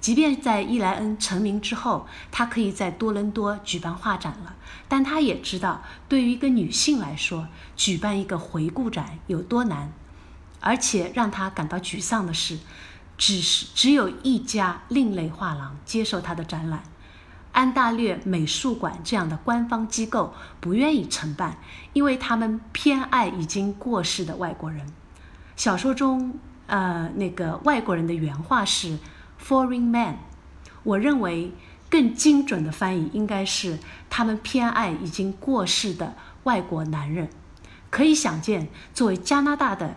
[0.01, 4.57] 即便在伊莱恩成名之后，他可以在多伦多举办画展了，
[4.89, 7.47] 但他也知道，对于一个女性来说，
[7.77, 9.93] 举办一个回顾展有多难。
[10.59, 12.59] 而且让他感到沮丧的是，
[13.18, 16.84] 只是只有一家另类画廊接受他的展览。
[17.57, 21.57] 安大略美术馆这样的官方机构不愿意承办，
[21.93, 24.85] 因为他们偏爱已经过世的外国人。
[25.55, 28.99] 小说中，呃，那个外国人的原话是
[29.43, 30.19] “foreign man”，
[30.84, 31.51] 我认为
[31.89, 36.13] 更精准的翻译应该是他们偏爱已经过世的
[36.43, 37.27] 外国男人。
[37.89, 39.95] 可以想见，作为加拿大的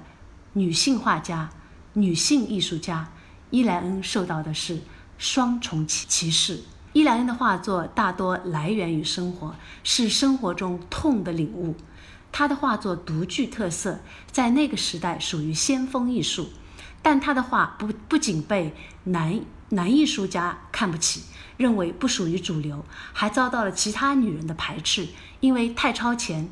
[0.54, 1.50] 女性画家、
[1.92, 3.10] 女性艺术家，
[3.50, 4.80] 伊莱恩受到的是
[5.18, 6.62] 双重歧歧视。
[6.92, 9.54] 伊莱恩的画作大多来源于生活，
[9.84, 11.76] 是生活中痛的领悟。
[12.32, 14.00] 他的画作独具特色，
[14.32, 16.50] 在那个时代属于先锋艺术。
[17.02, 19.40] 但他的画不不仅被男
[19.70, 21.22] 男艺术家看不起，
[21.56, 25.06] 认为不属于主流，还遭到了其他女人的排斥，
[25.38, 26.50] 因为太超前、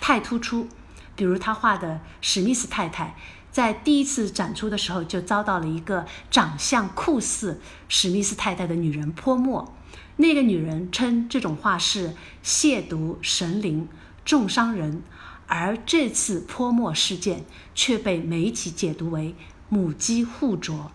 [0.00, 0.68] 太突出。
[1.16, 3.16] 比如他画的史密斯太太。
[3.50, 9.74] 在第一次展出的时候，就遭到了一个长相酷似史密斯太太的女人泼墨。
[10.20, 12.14] 那个女人称这种话是
[12.44, 13.88] 亵渎神灵、
[14.22, 15.02] 重伤人，
[15.46, 19.34] 而这次泼墨事件却被媒体解读为
[19.70, 20.90] 母鸡互啄，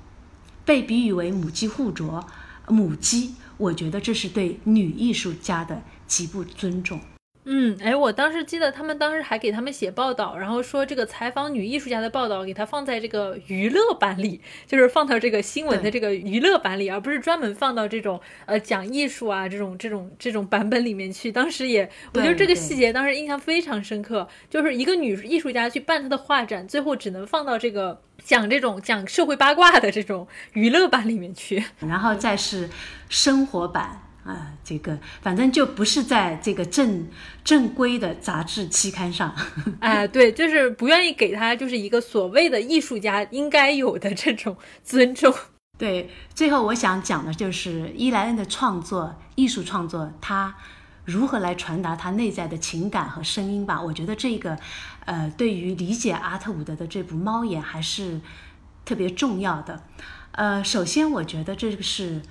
[0.63, 2.23] 被比喻为母鸡互啄。
[2.67, 6.99] 母鸡，我觉得这是对女艺术家的极不尊重。
[7.47, 21.31] 嗯，哎，我当时记得他们当时还给他们写报道，然后说这个采访女艺术家的报道给他放在这个娱乐版里，就是放到这个新闻的这个娱乐版里，而不是专门放到这种呃讲艺术啊这种这种这种版本里面去。
[21.31, 32.71] 当时也，我觉得这个细节当时印象非常深刻，就是一个女艺术家去办她的画展，最后只能放到这个讲这种讲社会八卦的这种娱乐版里面去， 然后再是
[33.07, 34.01] 生活版。
[34.25, 37.07] 啊，这个反正就不是在这个正
[37.43, 39.35] 正规的杂志期刊上，
[39.79, 45.31] 哎，对，就是不愿意给他就是一个所谓的艺术家应该有的这种尊重。
[45.77, 50.55] 对，最后我想讲的就是伊莱恩的创作，艺术创作，他
[51.03, 53.79] 如何来传达他内在的情感和声音吧。
[53.79, 54.57] 我觉得这个，
[55.05, 58.19] 呃，对于理解阿特伍德的这部《猫眼》还是
[58.85, 59.83] 特别重要的。
[60.31, 62.23] 呃，首先我觉得这个是。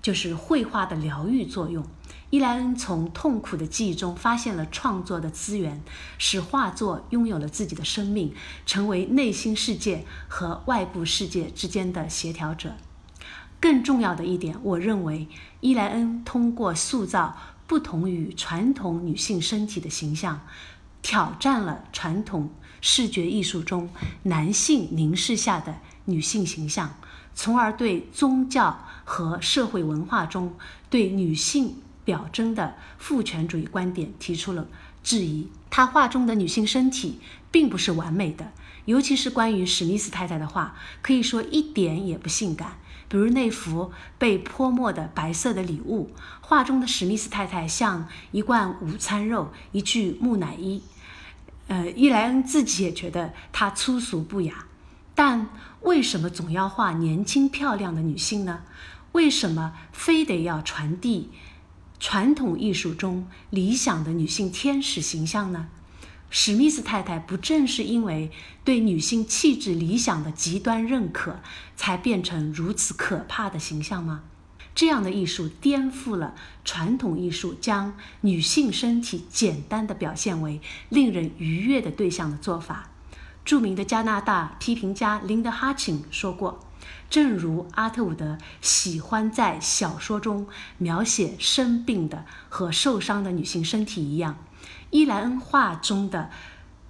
[0.00, 1.84] 就是绘画的疗愈作用。
[2.30, 5.80] 伊莱恩从痛苦的记忆中发现了创作的资源，
[6.18, 8.34] 使画作拥有了自己的生命，
[8.66, 12.74] 成为内心世界和外部世界之间的协调者。
[13.60, 15.26] 更重要的一点，我认为
[15.60, 20.42] 伊莱恩通过塑造不同于传统女性身体的形象，
[21.00, 22.50] 挑战了传统
[22.80, 23.88] 视觉艺术中
[24.24, 26.94] 男性凝视下的女性形象，
[27.34, 30.54] 从而对宗教和社会文化中
[30.90, 34.68] 对女性表征的父权主义观点提出了
[35.02, 35.48] 质疑。
[35.70, 37.18] 他画中的女性身体
[37.50, 38.52] 并不是完美的，
[38.84, 42.76] 尤其是关于史密斯太太的画，可以说一点也不性感。
[43.08, 46.10] 比如那幅被泼墨的白色的礼物，
[46.42, 50.82] 画中的史密斯太太像一罐午餐肉，一具木乃伊。
[51.68, 54.66] 呃，伊莱恩自己也觉得她粗俗不雅，
[55.14, 55.48] 但
[55.80, 58.60] 为什么总要画年轻漂亮的女性呢？
[59.12, 61.30] 为什么非得要传递
[61.98, 65.68] 传统艺术中理想的女性天使形象呢？
[66.30, 68.30] 史密斯太太不正是因为
[68.62, 71.40] 对女性气质理想的极端认可，
[71.74, 74.24] 才变成如此可怕的形象吗？
[74.74, 80.60] 这样的艺术颠覆了传统艺术将女性身体简单的表现为
[80.90, 82.90] 令人愉悦的对象的做法。
[83.44, 86.60] 著名的加拿大批评家林德哈钦说过
[87.10, 90.46] ：“正如阿特伍德喜欢在小说中
[90.78, 94.36] 描写生病的和受伤的女性身体一样。”
[94.90, 96.30] 伊莱恩画中的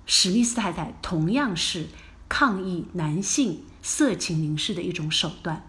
[0.07, 1.89] 史密斯太太同样是
[2.29, 5.65] 抗议男性色情凝视的一种手段，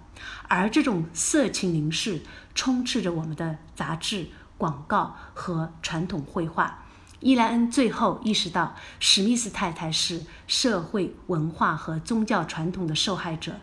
[0.48, 2.22] 而这种色情凝视
[2.54, 4.28] 充斥着我们的杂志、
[4.58, 6.84] 广告和传统绘画。
[7.20, 13.60] 伊莱恩最后意识到，史密斯太太是社会文化和宗教传统的受害者，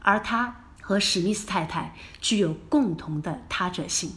[0.00, 4.12] 而他和史密斯太太具有共同的他者性。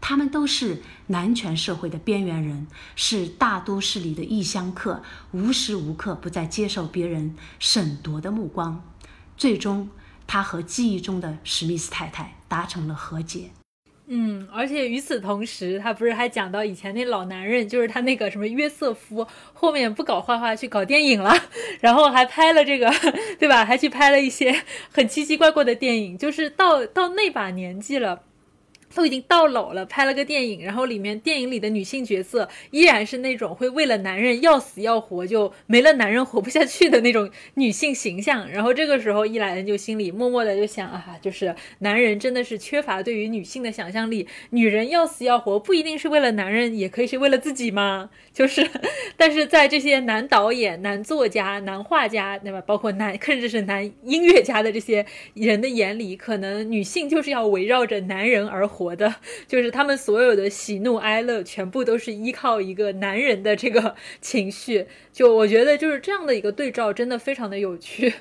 [0.00, 5.02] 他们都是男权社会的边缘人，是大都市里的异乡客，
[5.32, 8.84] 无时无刻不在接受别人审夺的目光。
[9.36, 9.88] 最终，
[10.26, 13.50] 他和记忆中的史密斯太太达成了和解。
[14.10, 21.34] 嗯，而且与此同时，他不是还讲到以前那老男人，就是他那个什么约瑟夫，后面不搞画画去搞电影了，
[21.80, 22.90] 然后还拍了这个，
[23.38, 23.64] 对吧？
[23.66, 28.22] 还去拍了一些很奇奇怪怪的电影，就是到到那把年纪了。
[28.94, 38.50] 都已经到老了，拍了个电影，然后里面电影里的女性角色依然是那种会为了男人要死要活，就没了男人活不下去的那种女性形象。
[38.50, 48.10] 然后这个时候伊莱恩就心里默默的就想啊，就是男人真的是缺乏对于女性的想象力，女人要死要活不一定是为了男人，也可以是为了自己吗？
[48.32, 48.68] 就是，
[49.16, 52.60] 但是在这些男导演、男作家、男画家，对吧？
[52.62, 55.04] 包括男甚至是男音乐家的这些
[55.34, 58.77] 人的眼里，可能女性就是要围绕着男人而活。
[58.78, 59.16] 活的，
[59.48, 64.86] 就是他们所有的喜怒哀乐，全部都是依靠一个男人的这个 情绪。
[65.12, 68.14] 就我觉得，就是这样的一个对照，真的非常的有趣。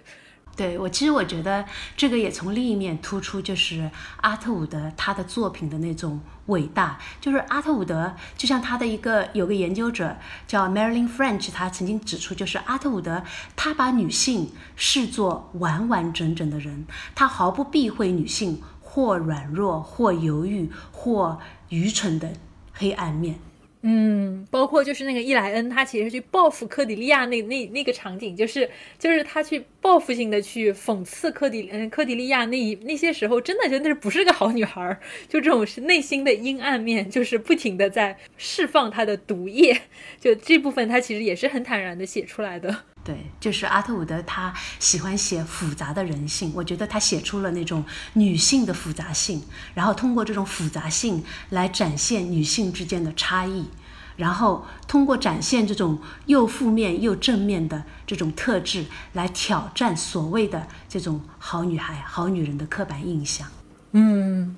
[0.56, 1.64] 对我，其实我觉得
[1.96, 6.98] 这个也从另一面突出，就是阿特伍德他的作品的那种伟大。
[7.22, 10.18] 就是阿特伍德，就像他的一个有个研究者
[10.48, 13.22] 叫 Marilyn French，他曾经指出，就是阿特伍德
[13.56, 18.60] 他把女性视作完完整整的人，他毫不避讳女性。
[18.90, 21.38] 或软弱，或犹豫，或
[21.70, 22.30] 愚蠢的
[22.74, 23.36] 黑暗面。
[23.82, 35.00] 嗯，包括就是那个伊莱恩，他其实去报复克迪利亚那那那个场景，就是就是他去报复性的去讽刺科迪嗯科迪利亚那一那些时候，真的真的是不是个好女孩，
[35.30, 39.82] 就这种是内心的阴暗面，就是不停的在释放她的毒液。
[40.20, 42.84] 就这部分，他其实也是很坦然的写出来的。
[43.04, 46.52] 对，就是阿特伍德，他喜欢写复杂的人性。
[46.54, 49.42] 我觉得他写出了那种女性的复杂性，
[49.74, 53.68] 然后通过这种复杂性来展现女性之间的差异，
[54.18, 63.48] 然后通过展现这种又负面又正面的这种特质，来挑战所谓的这种好女孩、好女人的刻板印象。
[63.94, 64.58] 嗯，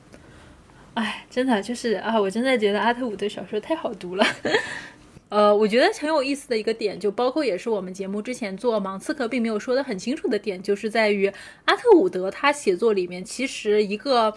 [0.96, 4.26] 哎，真的就是啊，我真的觉得阿特伍德小说太好读了。
[5.30, 11.32] 呃，我觉得很有意思的一个点，就包括也是我们节目之前做盲刺客并没有说的很清楚的点，就是在于
[11.66, 14.36] 阿特伍德他写作里面其实一个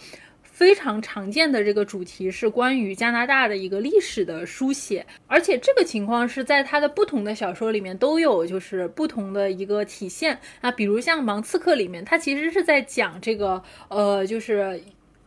[0.62, 14.80] 非常常见的这个主题是关于加拿大的一个历史的书写，而且这个情况是在他的不同的小说里面都有就是不同的一个体现啊，比如像盲刺客里面，他其实是在讲这个呃就是。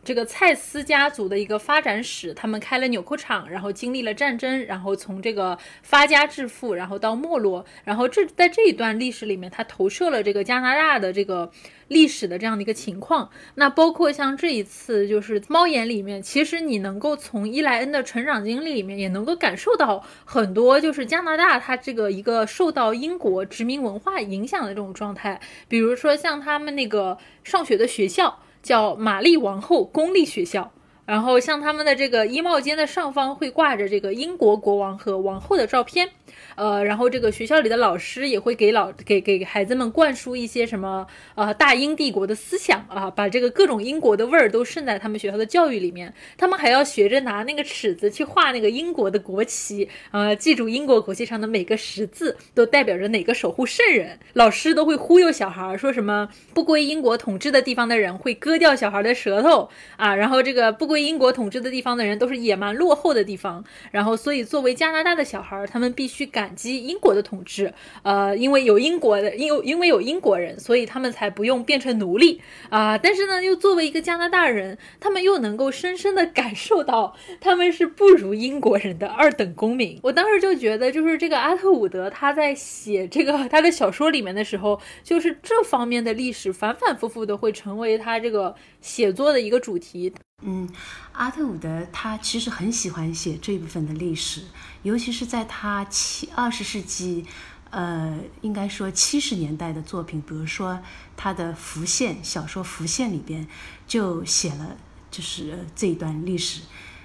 [0.06, 11.50] 这个蔡司家族的一个发展史，他们开了纽扣厂，然后经历了战争，然后从这个发家致富，然后到没落，然后这在这一段历史里面，他投射了这个加拿大的这个
[11.88, 13.30] 历史的这样的一个情况。
[13.54, 28.40] 那包括像这一次就是猫眼里面，其实你能够从伊莱恩的成长经历里面，也能够感受到很多就是加拿大它这个一个受到英国殖民文化影响的这种状态，比如说像他们那个上学的学校。
[28.62, 30.72] 叫玛丽王后公立学校
[31.06, 36.10] 然后像他们的这个衣帽间的上方会挂着这个英国国王和王后的照片。
[36.56, 46.12] 呃，然后这个学校里的老师也会给老给给孩子们灌输一些什么呃大英帝国的思想啊，把这个各种英国的味儿都渗在他们学校的教育里面。
[46.38, 54.18] 他们还要学着拿那个尺子去画那个英国的国旗，呃，记住英国国旗上的每个十字都代表着哪个守护圣人。
[54.32, 63.62] 老师都会忽悠小孩儿说什么不归英国统治的地方的人会割掉小孩的舌头啊，然后这个不归被英国统治的地方的人都是野蛮落后的地方。
[63.92, 66.46] 然后所以作为加拿大的小孩，他们必须感。
[66.56, 72.40] 激英国的统治，呃，因为有英国的，因因为有英国人，所以他们才不用变成奴隶
[72.70, 72.96] 啊。
[72.96, 80.00] 但是呢，又作为一个加拿大人，他们又能够深深的感受到他们是不如英国人的二等公民。
[80.02, 90.14] 我当时就觉得，就是这个阿特伍德他在写这个他的小说里面的时候，就是这方面的历史反反复复的会成为他这个写作的一个主题。
[90.42, 90.68] 嗯，
[91.12, 94.42] 阿特伍德他其实很喜欢写这一部分的历史，
[94.82, 97.24] 尤其是在他七二十世纪，
[97.70, 100.78] 呃，应该说七十年代的作品，比如说
[101.16, 103.48] 他的《浮现》小说《浮现》里边
[103.86, 104.76] 就写了，
[105.10, 106.60] 就是这一段历史。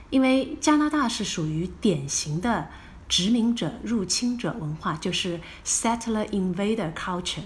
[0.09, 2.67] 因为加拿大是属于典型的
[3.07, 7.43] 殖民者入侵者文化，就是 settler invader culture。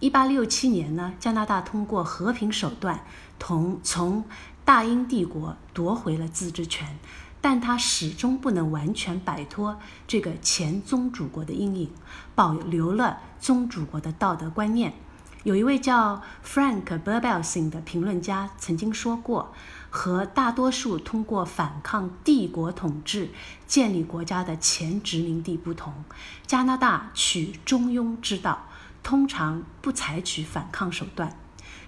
[0.00, 3.04] 一八六七年呢，加拿大通过和平手段
[3.38, 4.24] 同从
[4.72, 6.98] 大英帝国夺回了自治权，
[7.42, 9.78] 但他始终不能完全摆脱
[10.08, 11.90] 这个前宗主国的阴影，
[12.34, 14.94] 保留了宗主国的道德观念。
[15.42, 19.52] 有一位叫 Frank Berbelsing 的评论家曾经说过
[19.92, 23.28] ：“和大多数通过反抗帝国统治
[23.66, 25.92] 建立国家的前殖民地不同，
[26.46, 28.68] 加拿大取中庸之道，
[29.02, 31.36] 通常不采取反抗手段。”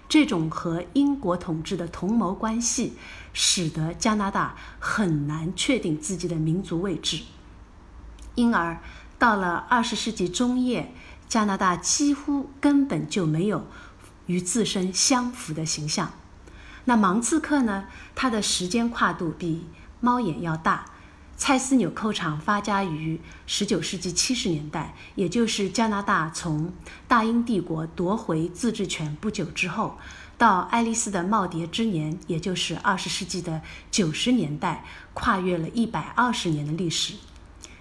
[0.07, 2.93] 这种和英国统治的同谋关系，
[3.33, 7.23] 使得加拿大很难确定自己的民族位置。
[8.35, 8.81] 因而，
[9.17, 10.93] 到了二十世纪中叶，
[11.27, 13.65] 加拿大几乎根本就没有
[14.27, 16.13] 与自身相符的形象。
[16.85, 17.85] 那芒刺客呢？
[18.13, 19.67] 它的时间跨度比
[19.99, 20.85] 猫眼要大。
[21.37, 26.71] 蔡司纽扣厂发家于19世纪70年代，也就是加拿大从
[27.09, 29.97] 大英帝国夺回自治权不久之后，
[30.37, 37.15] 到爱丽丝的耄耋之年，也就是20世纪的90年代，跨越了一百二十年的历史。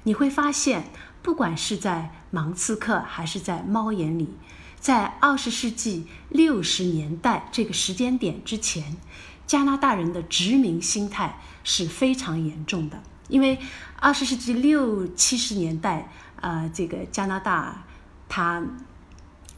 [0.02, 0.90] 你会发现，
[1.22, 4.35] 不管是在芒刺客还是在猫眼里，
[4.81, 8.97] 在20世纪60年代这个时间点之前，
[9.47, 13.01] 加拿大人的殖民心态是非常严重的。
[13.35, 13.59] 因为
[13.98, 16.09] 二十世纪六七十年代，
[16.40, 17.82] 呃，这个加拿大
[18.28, 18.62] 它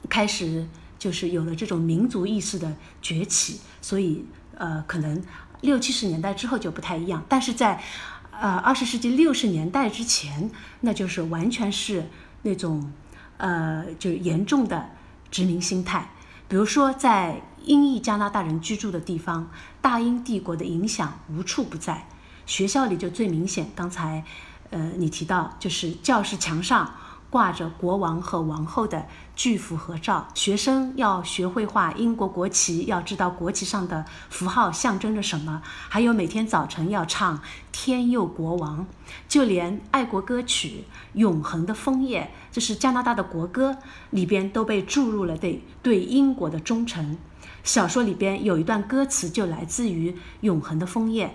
[0.08, 0.66] 开始
[0.98, 4.24] 就是有了这种民族意识的崛起，所以
[4.56, 5.22] 呃，可能
[5.60, 7.22] 六七十年代之后就不太一样。
[7.28, 7.82] 但是在
[8.30, 10.50] 呃二十世纪六十年代之前，
[10.80, 12.08] 那就是完全是
[12.40, 12.90] 那种
[13.36, 14.88] 呃，就是严重的
[15.30, 16.08] 殖民心态。
[16.48, 19.50] 比如说，在英裔加拿大人居住的地方，
[19.82, 22.08] 大英帝国的影响无处不在。
[22.46, 24.24] 学校里就最明显，刚才，
[24.70, 26.94] 呃，你提到就是教室墙上
[27.28, 37.36] 挂着国王和王后的巨幅合照，学生要学会画英国国旗，要知道国旗上的符号象征着什么，还有每天早晨要唱
[37.72, 38.80] 《天佑国王》，
[39.28, 40.68] 就连爱国歌曲
[41.14, 43.76] 《永恒的枫叶》，这是加拿大的国歌，
[44.10, 47.18] 里边都被注入了对对英国的忠诚。
[47.64, 50.12] 小说里边有一段歌词就来自于
[50.42, 51.26] 《永恒的枫叶》。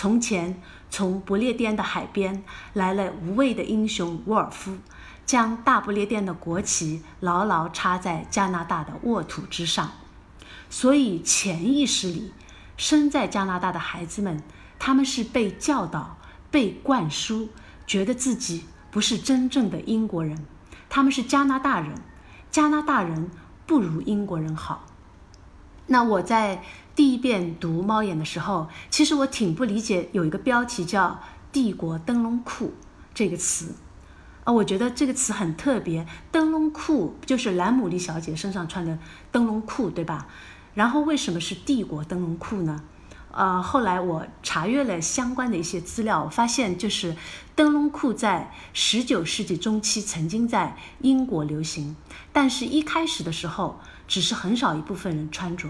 [0.00, 0.58] 从前，
[0.88, 4.78] 从不列颠的海边来了无畏的英雄沃尔夫，
[5.26, 9.92] 将大不列颠的国旗牢牢插在加拿大的沃土之上。
[10.70, 12.32] 所以，潜意识里，
[12.78, 14.42] 生在加拿大的孩子们，
[14.78, 16.16] 他们是被教导、
[16.50, 17.50] 被灌输，
[17.86, 20.46] 觉得自己不是真正的英国人，
[20.88, 21.92] 他们是加拿大人，
[22.50, 23.30] 加拿大人
[23.66, 24.86] 不如英国人好。
[25.90, 26.62] 那我在。
[26.96, 31.18] 第一遍读《猫眼》的时候，其实我挺不理解，有一个标题叫
[31.50, 32.74] “帝国灯笼裤”
[33.14, 33.74] 这个词，
[34.44, 36.06] 啊，我觉得这个词很特别。
[36.30, 38.98] 灯笼裤就是兰姆丽小姐身上穿的
[39.32, 40.26] 灯笼裤，对吧？
[40.74, 42.82] 然后为什么是帝国灯笼裤呢？
[43.32, 47.16] 呃，后来我查阅了相关的一些资料，发现就是
[47.54, 51.96] 灯笼裤在十九世纪中期曾经在英国流行，
[52.30, 53.80] 但是一开始的时候
[54.10, 55.68] 只是很少一部分人穿着。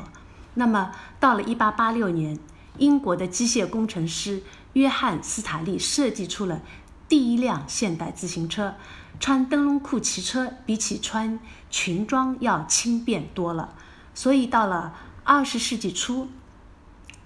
[0.55, 2.39] 那么，到了1886年，
[2.79, 4.43] 英国的机械工程师
[4.73, 6.63] 约翰·斯塔利设计出了
[7.07, 8.75] 第一辆现代自行车。
[9.21, 11.39] 穿灯笼裤骑车，比起穿
[11.69, 13.75] 裙装要轻便多了。
[14.15, 14.95] 所以，到了
[15.27, 16.31] 20世纪初，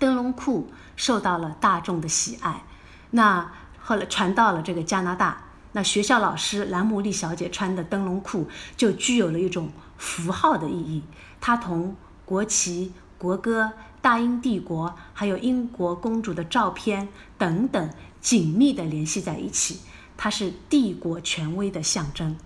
[0.01, 2.65] 灯笼裤受到了大众的喜爱。
[3.13, 11.03] 那后来传到了这个加拿大，那学校老师兰姆利小姐穿的灯笼裤就具有了一种符号的意义，
[11.41, 17.09] 它同国旗、国歌、大英帝国，还有英国公主的照片
[17.39, 17.91] 等等
[18.21, 19.81] 紧密地联系在一起，
[20.17, 22.37] 它是帝国权威的象征。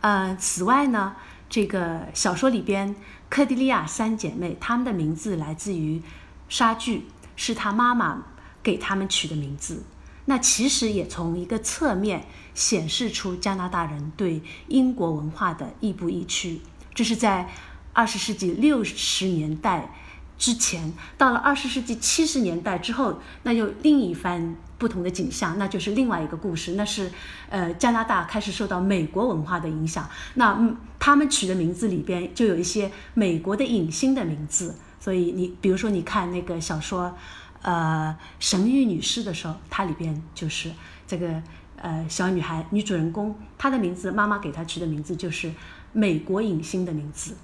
[0.00, 1.16] 呃，此外呢，
[1.48, 2.94] 这个小说里边
[3.28, 6.02] 克迪利亚三姐妹，她们的名字来自于
[6.48, 7.06] 莎剧，
[7.36, 8.22] 是她妈妈
[8.62, 9.84] 给她们取的名字。
[10.26, 12.26] 那其实也从一个侧面
[12.60, 16.60] 显示出加拿大人对英国文化的亦步亦趋。
[16.94, 17.48] 这是在
[17.94, 19.94] 二十世纪六十年代
[20.36, 24.56] 之前，到了二十世纪七十年代之后，那又另一番。
[24.80, 26.72] 不同的景象，那就是另外一个故事。
[26.72, 27.12] 那是，
[27.50, 30.08] 呃，加拿大开始受到美国文化的影响。
[30.36, 34.74] 那嗯，他们取的名字里边就有一些美国的影星的名字。
[34.98, 37.14] 所以你比如说，你看那个小说，
[37.60, 40.70] 呃，《神谕女士》的时候，它里边就是
[41.06, 41.42] 这个
[41.80, 45.52] 呃小女孩女主人公，她的名字妈妈给她取的名字就是
[45.92, 47.36] 美国影星的名字。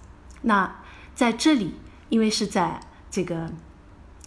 [0.42, 0.76] 那
[1.14, 1.74] 在这里，
[2.08, 2.80] 因为是在
[3.10, 3.50] 这个。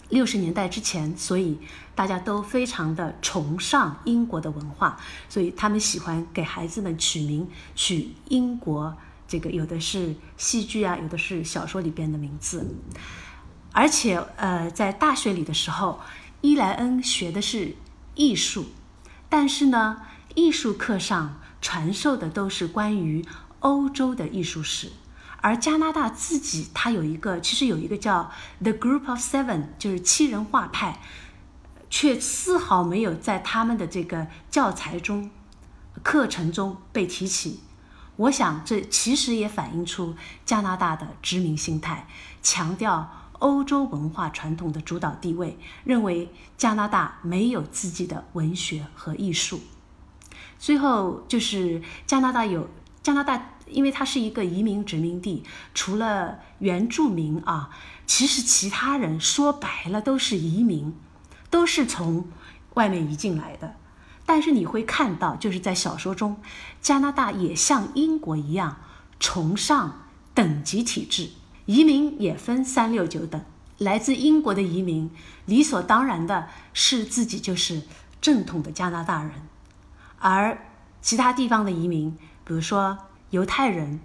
[0.10, 1.60] 六十年代之前，所以
[1.94, 4.98] 大家都非常的崇尚英国的文化，
[5.30, 12.76] 所以他们喜欢给孩子们取名，取英国这个有的是戏剧啊，有的是小说里边的名字。
[13.72, 16.00] 而且，呃，在大学里的时候，
[16.42, 17.76] 伊莱恩学的是
[18.16, 18.66] 艺术，
[19.30, 20.02] 但是呢，
[20.36, 23.24] 艺术课上传授的都是关于
[23.60, 24.92] 欧洲的艺术史。
[25.42, 28.30] 而加拿大自己，它有一个，其实有一个叫
[28.62, 31.00] The Group of Seven，就是七人画派，
[31.90, 35.32] 却丝毫没有在他们的这个教材中、
[36.04, 37.62] 课程中被提起。
[38.18, 40.14] 我想，这其实也反映出
[40.46, 42.06] 加拿大的殖民心态，
[42.42, 49.60] 强调欧洲文化传统的主导地位，认为加拿大没有自己的文学和艺术。
[50.58, 52.70] 最后就是加拿大有
[53.02, 53.56] 加拿大。
[53.72, 55.44] 因为它是一个移民殖民地，
[55.76, 57.70] 除了原住民啊，
[58.08, 60.96] 其实其他人说白了都是移民，
[61.52, 62.28] 都是从
[62.74, 63.76] 外面移进来的。
[64.26, 66.42] 但是你会看到，就是在小说中，
[66.82, 68.78] 加拿大也像英国一样
[69.20, 71.30] 崇尚等级体制，
[71.70, 73.40] 移民也分三六九等。
[73.78, 75.12] 来自英国的移民
[75.46, 77.84] 理所当然的是自己就是
[78.20, 79.34] 正统的加拿大人，
[80.18, 80.66] 而
[81.00, 82.98] 其他地方的移民，比如说。
[83.30, 84.00] 犹太人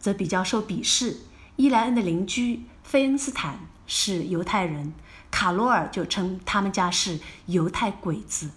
[0.00, 1.18] 则比较受鄙视。
[1.54, 4.92] 伊莱恩的邻居费恩斯坦是犹太人，
[5.30, 8.50] 卡罗尔就称他们家是犹太鬼子。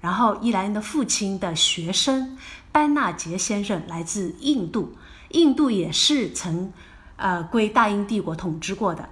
[0.00, 2.38] 然后，伊莱恩的父亲的学生
[2.70, 4.94] 班纳杰先生来自印度，
[5.30, 6.72] 印度也是曾
[7.16, 9.08] 呃归大英帝国统治过的。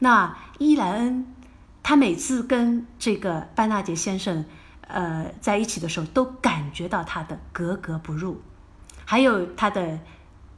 [0.00, 1.34] 那伊莱恩
[1.82, 4.44] 他每次跟这个班纳杰先生
[4.86, 8.40] 呃在一起的时候，都感觉到他的格格不入。
[9.04, 10.00] 还有他的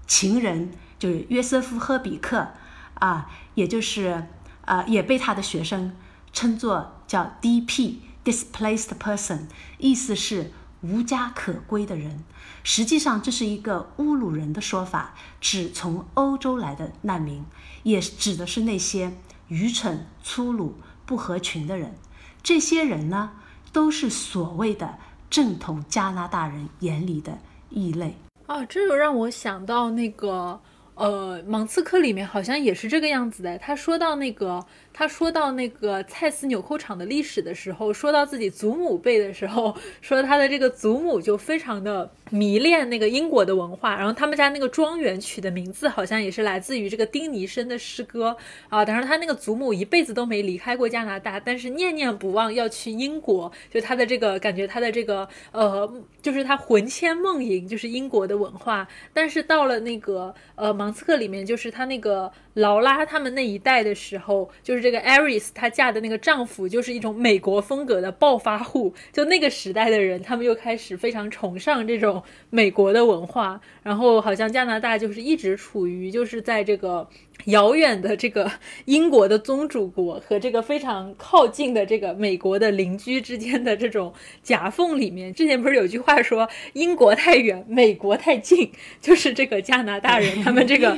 [0.07, 2.49] 情人，就是约瑟夫·赫比克，
[2.95, 4.27] 啊，也就是
[4.65, 5.97] 啊，也被他的学生
[6.33, 9.43] 称作叫 D.P.（Displaced Person），
[9.79, 10.53] 意思是
[10.83, 12.25] 无家可归的人。
[12.63, 17.45] 实际上，这是一个侮辱人的说法，指从欧洲来的难民，
[17.83, 19.13] 也指的是那些
[19.49, 20.77] 愚蠢、粗鲁、
[21.07, 21.95] 不合群的人。
[22.43, 23.33] 这些人呢，
[23.73, 24.99] 都是所谓的
[25.29, 27.39] 正统加拿大人眼里的
[27.69, 28.17] 异类。
[28.47, 30.61] 啊，这就让我想到那个，
[30.95, 33.59] 呃，芒刺客里面好像也是这个样子的。
[33.59, 34.67] 他说到那个。
[34.93, 48.37] 他说到那个蔡司纽扣厂的历史的时候，说到自己祖母辈的时候，说他的这个祖母就非常的迷恋那个英国的文化，然后他们家那个庄园取的名字好像也是来自于这个丁尼生的诗歌
[48.69, 48.85] 啊。
[48.85, 53.51] 当然，他那个祖母一辈子都没离开过加拿大，但是念念不忘要去英国。
[53.73, 55.91] 就他的这个感觉，他的这个呃，
[56.21, 58.87] 就是他魂牵梦萦，就是英国的文化。
[59.15, 64.81] 但是到了那个呃芒刺客里面，就是他那个劳拉他们那一代的时候，就是。
[64.81, 77.07] 这个艾瑞斯她嫁的那个丈夫就是一种美国风格的暴发户，就那个时代的人，他们又开始非常崇尚这种美国的文化，然后好像加拿大就是一直处于就是在这个。
[77.47, 78.51] 遥远的这个
[78.85, 84.13] 英国的宗主国和这个非常靠近的这个美国的邻居之间的这种
[84.43, 90.97] 夹缝里面，之前不是有句话说英国太远，美国太近，就是这个加拿大人 他们这个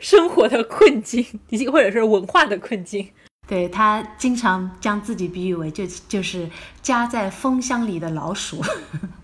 [0.00, 3.08] 生活的困境，以及或者是文化的困境。
[3.48, 6.48] 对他经常将自己比喻为就就是
[6.82, 8.62] 夹在风箱里的老鼠。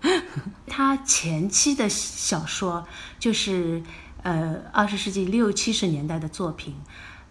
[0.67, 2.85] 他前期的小说
[3.19, 3.81] 就是。
[4.23, 6.75] 呃，二十世纪六七十年代的作品，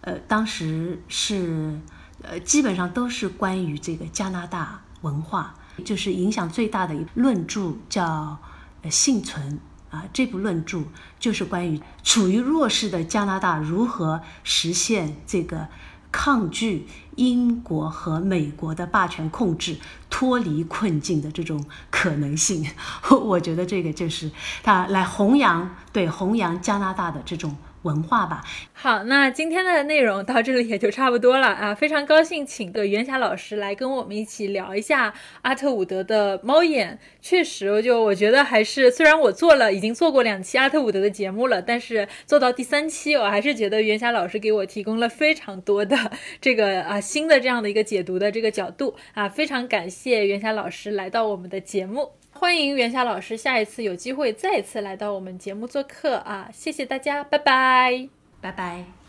[0.01, 1.79] 呃，当时是
[2.21, 5.55] 呃，基本上都是关于这个加拿大文化，
[5.85, 8.39] 就是影响最大的一论著叫
[8.89, 9.59] 《幸存》
[9.95, 10.83] 啊，这部论著
[11.19, 15.67] 就是关于处于弱势的加拿大如何实现这个。
[16.11, 19.77] 抗拒英国和美国的霸权控制，
[20.09, 22.65] 脱离困境的这种可能性，
[23.09, 24.31] 我觉得这个就是
[24.63, 27.55] 他来弘扬，对弘扬加拿大的这种。
[27.87, 28.43] 文化吧。
[28.73, 31.73] 好，那今天的内容到这里也就差不多了啊！
[31.73, 36.99] 非常高兴请个袁霞老师来跟我们一起聊一下阿特伍德的猫眼。
[37.19, 45.97] 确实，就我觉得还是，虽然我做了已经做过两期阿特伍德的节目了，但是做到第三期，我还是觉得袁霞老师给我提供了非常多的
[46.39, 52.11] 这个啊新的这样的一个解读的这个角度啊，非常感谢袁霞老师来到我们的节目。
[52.39, 56.49] 欢迎袁霞老师，下一次有机会再次来到我们节目做客啊！
[56.53, 58.07] 谢谢大家，拜拜，
[58.39, 59.06] 拜拜。